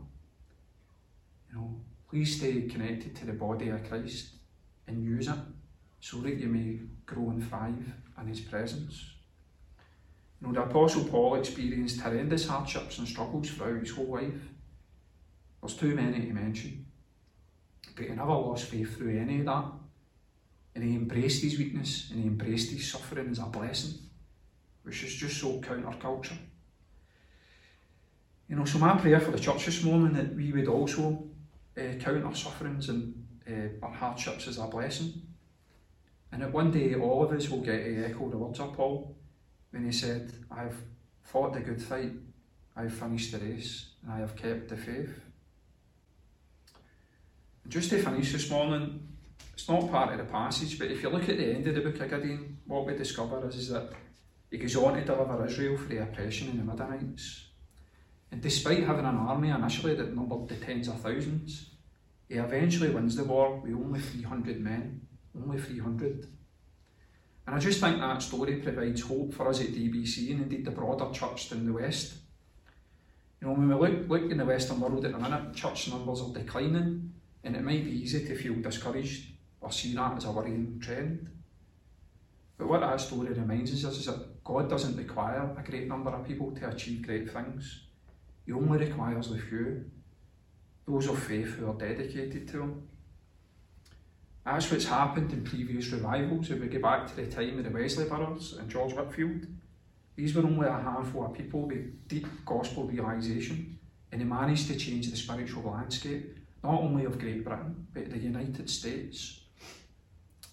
You 1.49 1.55
know, 1.55 1.81
please 2.11 2.35
stay 2.35 2.63
connected 2.63 3.15
to 3.15 3.25
the 3.25 3.31
body 3.31 3.69
of 3.69 3.87
Christ 3.87 4.31
and 4.85 5.01
use 5.01 5.29
it 5.29 5.39
so 6.01 6.17
that 6.17 6.35
you 6.35 6.49
may 6.49 6.77
grow 7.05 7.29
and 7.29 7.47
thrive 7.47 7.93
in 8.19 8.27
His 8.27 8.41
presence. 8.41 9.11
You 10.41 10.47
know, 10.47 10.53
the 10.53 10.63
Apostle 10.63 11.05
Paul 11.05 11.35
experienced 11.35 12.01
horrendous 12.01 12.47
hardships 12.47 12.97
and 12.97 13.07
struggles 13.07 13.49
throughout 13.49 13.79
his 13.79 13.91
whole 13.91 14.07
life. 14.07 14.41
There's 15.61 15.77
too 15.77 15.95
many 15.95 16.25
to 16.25 16.33
mention. 16.33 16.85
But 17.95 18.05
he 18.05 18.11
never 18.11 18.31
lost 18.31 18.65
faith 18.65 18.97
through 18.97 19.17
any 19.17 19.39
of 19.39 19.45
that. 19.45 19.65
And 20.75 20.83
he 20.83 20.95
embraced 20.95 21.43
his 21.43 21.57
weakness 21.57 22.09
and 22.11 22.21
he 22.21 22.27
embraced 22.27 22.71
his 22.71 22.91
suffering 22.91 23.29
as 23.29 23.39
a 23.39 23.43
blessing, 23.43 23.99
which 24.83 25.03
is 25.03 25.13
just 25.13 25.39
so 25.39 25.61
counterculture. 25.61 26.37
You 28.49 28.55
know, 28.57 28.65
so 28.65 28.79
my 28.79 28.97
prayer 28.97 29.19
for 29.19 29.31
the 29.31 29.39
church 29.39 29.65
this 29.65 29.83
morning 29.83 30.13
that 30.13 30.35
we 30.35 30.51
would 30.51 30.67
also 30.67 31.31
uh, 31.77 31.95
count 31.99 32.25
our 32.25 32.35
sufferings 32.35 32.89
and 32.89 33.13
uh, 33.47 33.85
our 33.85 33.93
hardships 33.93 34.47
as 34.47 34.57
a 34.57 34.67
blessing. 34.67 35.21
And 36.31 36.41
that 36.41 36.53
one 36.53 36.71
day 36.71 36.95
all 36.95 37.23
of 37.23 37.31
us 37.31 37.49
will 37.49 37.61
get 37.61 37.83
to 37.83 38.05
echo 38.05 38.29
the 38.29 38.37
words 38.37 38.59
of 38.59 38.73
Paul 38.73 39.15
when 39.71 39.85
he 39.85 39.91
said, 39.91 40.33
I 40.49 40.63
have 40.63 40.75
fought 41.23 41.53
the 41.53 41.59
good 41.59 41.81
fight, 41.81 42.11
I 42.75 42.83
have 42.83 42.93
finished 42.93 43.31
the 43.31 43.39
race, 43.39 43.87
and 44.03 44.13
I 44.13 44.19
have 44.19 44.35
kept 44.35 44.69
the 44.69 44.77
faith. 44.77 45.19
Just 47.67 47.89
to 47.91 48.01
finish 48.01 48.31
this 48.31 48.49
morning, 48.49 49.07
it's 49.53 49.67
not 49.67 49.91
part 49.91 50.11
of 50.11 50.17
the 50.17 50.31
passage, 50.31 50.79
but 50.79 50.89
if 50.89 51.03
you 51.03 51.09
look 51.09 51.29
at 51.29 51.37
the 51.37 51.53
end 51.53 51.67
of 51.67 51.75
the 51.75 51.81
book 51.81 51.99
of 51.99 52.09
Gideon, 52.09 52.57
what 52.65 52.85
we 52.85 52.95
discover 52.95 53.47
is, 53.47 53.55
is 53.55 53.69
that 53.69 53.91
he 54.49 54.57
goes 54.57 54.75
on 54.75 54.95
to 54.95 55.05
deliver 55.05 55.45
Israel 55.45 55.77
from 55.77 55.89
the 55.89 56.01
oppression 56.01 56.49
in 56.49 56.57
the 56.57 56.63
Midianites. 56.63 57.50
And 58.31 58.41
despite 58.41 58.83
having 58.85 59.05
an 59.05 59.17
army 59.17 59.49
initially 59.49 59.95
that 59.95 60.15
numbered 60.15 60.47
the 60.47 60.55
tens 60.55 60.87
of 60.87 61.01
thousands, 61.01 61.71
he 62.29 62.35
eventually 62.35 62.89
wins 62.89 63.17
the 63.17 63.25
war 63.25 63.57
with 63.59 63.73
only 63.73 63.99
300 63.99 64.61
men. 64.61 65.01
Only 65.35 65.59
300. 65.59 66.27
And 67.45 67.55
I 67.55 67.59
just 67.59 67.81
think 67.81 67.99
that 67.99 68.21
story 68.21 68.57
provides 68.57 69.01
hope 69.01 69.33
for 69.33 69.49
us 69.49 69.61
at 69.61 69.67
DBC 69.67 70.31
and 70.31 70.43
indeed 70.43 70.65
the 70.65 70.71
broader 70.71 71.11
church 71.11 71.51
in 71.51 71.65
the 71.65 71.73
West. 71.73 72.13
You 73.41 73.47
know, 73.47 73.53
when 73.53 73.67
we 73.67 73.75
look, 73.75 74.09
look 74.09 74.31
in 74.31 74.37
the 74.37 74.45
Western 74.45 74.79
world 74.79 75.03
at 75.03 75.11
the 75.11 75.17
minute, 75.17 75.53
church 75.55 75.89
numbers 75.89 76.21
are 76.21 76.33
declining, 76.33 77.13
and 77.43 77.55
it 77.55 77.63
might 77.63 77.83
be 77.83 77.91
easy 77.91 78.25
to 78.25 78.35
feel 78.35 78.55
discouraged 78.55 79.33
or 79.59 79.71
see 79.71 79.93
that 79.95 80.17
as 80.17 80.25
a 80.25 80.31
worrying 80.31 80.79
trend. 80.79 81.27
But 82.57 82.67
what 82.67 82.81
that 82.81 83.01
story 83.01 83.29
reminds 83.29 83.83
us 83.83 83.97
is 83.97 84.05
that 84.05 84.43
God 84.43 84.69
doesn't 84.69 84.95
require 84.95 85.55
a 85.57 85.69
great 85.69 85.87
number 85.87 86.11
of 86.11 86.27
people 86.27 86.51
to 86.51 86.69
achieve 86.69 87.05
great 87.05 87.31
things. 87.31 87.87
He 88.45 88.53
only 88.53 88.77
requires 88.77 89.29
the 89.29 89.37
few, 89.37 89.85
those 90.87 91.07
of 91.07 91.21
faith 91.21 91.55
who 91.55 91.69
are 91.69 91.75
dedicated 91.75 92.47
to 92.49 92.61
Him. 92.61 92.87
That's 94.45 94.71
what's 94.71 94.85
happened 94.85 95.31
in 95.31 95.43
previous 95.43 95.91
revivals. 95.91 96.49
If 96.49 96.59
we 96.59 96.67
go 96.67 96.79
back 96.79 97.07
to 97.07 97.15
the 97.15 97.27
time 97.27 97.59
of 97.59 97.63
the 97.63 97.69
Wesley 97.69 98.05
Brothers 98.05 98.53
and 98.53 98.69
George 98.69 98.93
Whitefield, 98.93 99.45
these 100.15 100.35
were 100.35 100.43
only 100.43 100.67
a 100.67 100.73
handful 100.73 101.25
of 101.25 101.33
people 101.33 101.67
with 101.67 102.07
deep 102.07 102.27
gospel 102.45 102.85
realisation, 102.85 103.79
and 104.11 104.19
they 104.19 104.25
managed 104.25 104.67
to 104.67 104.75
change 104.75 105.09
the 105.09 105.15
spiritual 105.15 105.71
landscape, 105.71 106.37
not 106.63 106.81
only 106.81 107.05
of 107.05 107.19
Great 107.19 107.43
Britain, 107.43 107.87
but 107.93 108.09
the 108.09 108.17
United 108.17 108.69
States. 108.69 109.41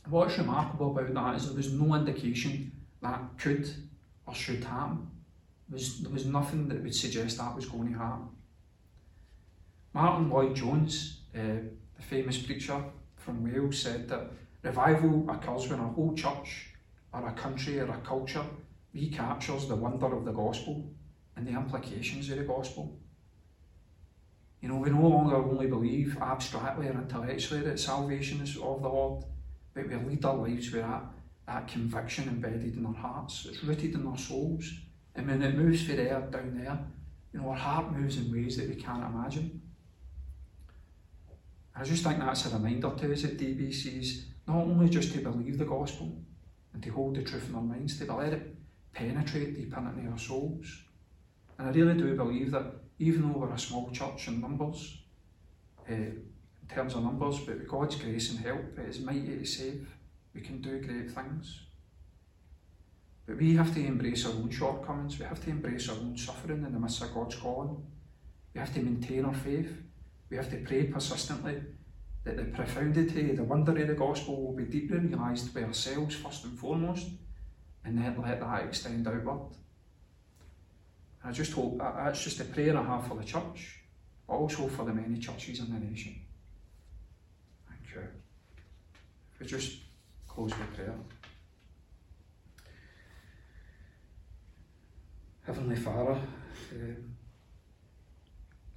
What's 0.09 0.39
remarkable 0.39 0.91
about 0.91 1.13
that 1.15 1.37
is 1.37 1.47
there 1.47 1.57
was 1.57 1.73
no 1.73 1.95
indication 1.95 2.73
that 3.03 3.21
could 3.37 3.69
or 4.27 4.35
should 4.35 4.65
happen. 4.65 5.11
Was, 5.71 6.01
there 6.01 6.13
was 6.13 6.25
nothing 6.25 6.69
that 6.69 6.83
would 6.83 6.95
suggest 6.95 7.39
that 7.39 7.55
was 7.55 7.67
going 7.67 7.93
to 7.93 7.99
happen. 7.99 8.29
Martyn 9.93 10.31
Lloyd-Jones, 10.31 11.21
uh, 11.35 11.41
the 11.97 12.03
famous 12.03 12.39
preacher 12.39 12.83
from 13.17 13.45
Wales, 13.45 13.83
said 13.83 14.09
that 14.09 14.31
revival 14.63 15.29
occurs 15.29 15.69
when 15.69 15.81
a 15.81 15.89
whole 15.89 16.15
church, 16.15 16.71
or 17.13 17.29
a 17.29 17.33
country, 17.33 17.81
or 17.81 17.89
a 17.91 17.99
culture 17.99 18.45
recaptures 18.95 19.69
the 19.69 19.77
wonder 19.77 20.07
of 20.07 20.25
the 20.25 20.33
gospel 20.33 20.91
and 21.37 21.47
the 21.47 21.53
implications 21.53 22.31
of 22.31 22.39
the 22.39 22.45
gospel. 22.45 22.99
You 24.61 24.69
know, 24.69 24.77
we 24.77 24.91
no 24.91 25.07
longer 25.07 25.37
only 25.37 25.67
believe 25.67 26.19
abstractly 26.21 26.89
or 26.89 26.93
intellectually 26.93 27.61
that 27.63 27.79
salvation 27.79 28.41
is 28.41 28.57
of 28.57 28.83
the 28.83 28.89
Lord, 28.89 29.25
but 29.75 29.89
we 29.89 29.95
lead 29.97 30.25
our 30.25 30.37
lives 30.37 30.73
with 30.73 30.83
that, 30.83 31.05
that 31.47 31.69
conviction 31.69 32.29
embedded 32.29 32.77
in 32.77 32.87
our 32.87 32.95
hearts. 32.95 33.47
It's 33.49 33.63
rooted 33.63 33.95
in 33.95 34.07
our 34.07 34.19
souls. 34.19 34.71
And 35.19 35.27
when 35.27 35.43
it 35.43 35.57
moves 35.57 35.83
from 35.83 35.97
there 35.97 36.21
down 36.31 36.55
there, 36.55 36.79
you 37.33 37.41
know, 37.41 37.49
our 37.49 37.57
heart 37.57 37.93
moves 37.93 38.19
in 38.19 38.33
ways 38.33 38.57
that 38.57 38.69
we 38.69 38.77
can't 38.77 39.03
imagine. 39.03 39.61
I 41.75 41.83
just 41.83 42.05
think 42.05 42.21
that's 42.21 42.47
a 42.47 42.57
reminder 42.57 42.93
to 42.97 43.13
us 43.13 43.25
at 43.25 43.37
DBCs, 43.37 44.23
not 44.47 44.59
only 44.59 44.89
just 44.89 45.13
to 45.15 45.21
believe 45.21 45.59
the 45.59 45.65
gospel 45.65 46.17
and 46.73 46.81
to 46.85 46.91
hold 46.91 47.17
the 47.17 47.23
truth 47.23 47.49
in 47.49 47.57
our 47.57 47.63
minds, 47.63 47.99
to 47.99 48.15
let 48.15 48.33
it 48.33 48.55
penetrate 48.93 49.57
deep 49.57 49.77
into 49.77 50.09
our 50.09 50.19
souls. 50.19 50.85
And 51.59 51.69
I 51.69 51.73
really 51.73 51.99
do 51.99 52.15
believe 52.15 52.53
that 52.53 52.67
even 53.01 53.23
though 53.23 53.41
we're 53.41 53.53
a 53.53 53.59
small 53.59 53.91
church 53.91 54.29
in 54.29 54.41
numbers, 54.41 54.99
uh, 55.91 55.95
in 55.95 56.23
terms 56.73 56.95
of 56.95 57.03
numbers, 57.03 57.41
but 57.41 57.59
with 57.59 57.69
God's 57.69 57.97
grace 57.97 58.31
and 58.31 58.39
help, 58.39 58.79
it 58.79 58.89
is 58.89 59.01
mighty 59.01 59.37
to 59.37 59.45
save. 59.45 59.89
We 60.33 60.43
can 60.43 60.63
do 60.63 60.81
great 60.81 61.11
things. 61.11 61.68
But 63.29 63.37
we 63.37 63.55
have 63.57 63.75
to 63.75 63.85
embrace 63.85 64.25
our 64.25 64.33
own 64.33 64.49
shortcomings, 64.51 65.19
we 65.19 65.27
have 65.27 65.45
to 65.45 65.51
embrace 65.51 65.91
our 65.91 65.97
own 65.97 66.17
suffering 66.17 66.65
in 66.65 66.73
the 66.73 66.81
midst 66.81 67.03
of 67.03 67.13
God's 67.13 67.37
calling. 67.37 67.77
We 68.55 68.61
have 68.61 68.73
to 68.73 68.81
maintain 68.81 69.27
our 69.27 69.35
faith. 69.35 69.71
We 70.31 70.39
have 70.39 70.51
to 70.51 70.57
pray 70.57 70.85
persistently 70.85 71.61
that 72.25 72.39
the 72.39 72.45
profundity, 72.45 73.33
the 73.33 73.45
wonder 73.45 73.79
of 73.79 73.87
the 73.87 73.93
gospel 73.93 74.47
will 74.47 74.57
be 74.57 74.65
deeply 74.65 74.99
realised 74.99 75.53
by 75.53 75.65
ourselves 75.65 76.17
first 76.17 76.45
and 76.45 76.59
foremost, 76.59 77.07
and 77.85 77.99
then 77.99 78.17
let 78.23 78.41
that 78.41 78.65
extend 78.65 79.07
outward. 79.07 79.51
And 81.23 81.31
I 81.31 81.33
just 81.33 81.53
hope 81.53 81.77
that 81.79 81.97
that's 81.97 82.25
just 82.25 82.41
a 82.41 82.45
prayer 82.45 82.79
I 82.79 82.83
have 82.83 83.07
for 83.07 83.15
the 83.15 83.25
church, 83.25 83.83
but 84.27 84.37
also 84.37 84.69
for 84.69 84.87
the 84.87 84.95
many 84.95 85.19
churches 85.19 85.61
in 85.61 85.71
the 85.71 85.79
nation. 85.79 86.15
Thank 87.69 87.95
you. 87.95 88.09
We 89.39 89.47
just 89.47 89.81
close 90.27 90.51
with 90.59 90.75
prayer. 90.75 90.95
Heavenly 95.49 95.77
Father, 95.77 96.13
uh, 96.13 96.95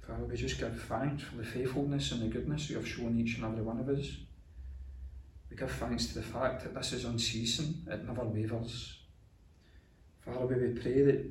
Father, 0.00 0.24
we 0.24 0.36
just 0.36 0.58
give 0.58 0.82
thanks 0.84 1.22
for 1.22 1.36
the 1.36 1.44
faithfulness 1.44 2.12
and 2.12 2.22
the 2.22 2.28
goodness 2.28 2.70
you 2.70 2.76
have 2.76 2.88
shown 2.88 3.20
each 3.20 3.36
and 3.36 3.44
every 3.44 3.60
one 3.60 3.78
of 3.78 3.90
us. 3.90 4.16
We 5.50 5.56
give 5.58 5.70
thanks 5.70 6.06
to 6.06 6.14
the 6.14 6.22
fact 6.22 6.62
that 6.62 6.74
this 6.74 6.94
is 6.94 7.04
unceasing, 7.04 7.82
it 7.86 8.06
never 8.06 8.24
wavers. 8.24 9.00
Father, 10.24 10.46
we 10.46 10.54
would 10.54 10.80
pray 10.80 11.02
that 11.02 11.30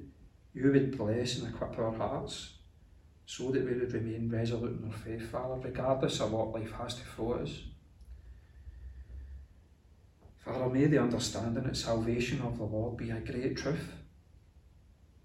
you 0.53 0.71
would 0.71 0.95
bless 0.95 1.39
and 1.39 1.51
equip 1.51 1.79
our 1.79 1.91
hearts 1.91 2.57
so 3.25 3.49
that 3.49 3.65
we 3.65 3.73
would 3.73 3.93
remain 3.93 4.29
resolute 4.29 4.79
in 4.79 4.91
our 4.91 4.95
faith, 4.95 5.27
Father, 5.31 5.59
regardless 5.59 6.19
of 6.19 6.33
what 6.33 6.53
life 6.53 6.71
has 6.73 6.93
to 6.93 7.01
throw 7.15 7.33
at 7.33 7.41
us. 7.41 7.63
Father, 10.45 10.69
may 10.69 10.85
the 10.85 11.01
understanding 11.01 11.63
that 11.63 11.75
salvation 11.75 12.41
of 12.41 12.59
the 12.59 12.63
Lord 12.63 12.95
be 12.95 13.09
a 13.09 13.19
great 13.19 13.57
truth 13.57 13.91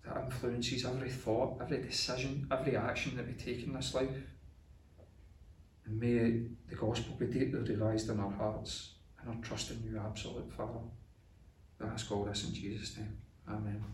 that 0.06 0.24
influences 0.24 0.84
every 0.84 1.10
thought, 1.10 1.58
every 1.60 1.78
decision, 1.78 2.46
every 2.50 2.76
action 2.76 3.16
that 3.16 3.26
we 3.26 3.34
take 3.34 3.64
in 3.64 3.72
this 3.72 3.94
life. 3.94 4.08
And 5.84 6.00
may 6.00 6.48
the 6.68 6.76
gospel 6.76 7.16
be 7.16 7.26
deeply 7.26 7.60
realised 7.60 8.08
in 8.10 8.20
our 8.20 8.30
hearts 8.30 8.94
and 9.20 9.30
our 9.30 9.42
trust 9.42 9.70
in 9.70 9.82
you, 9.84 9.98
absolute 9.98 10.52
Father. 10.52 10.80
I 11.80 11.86
ask 11.86 12.10
all 12.10 12.24
this 12.24 12.44
in 12.44 12.54
Jesus' 12.54 12.96
name. 12.96 13.16
Amen. 13.48 13.84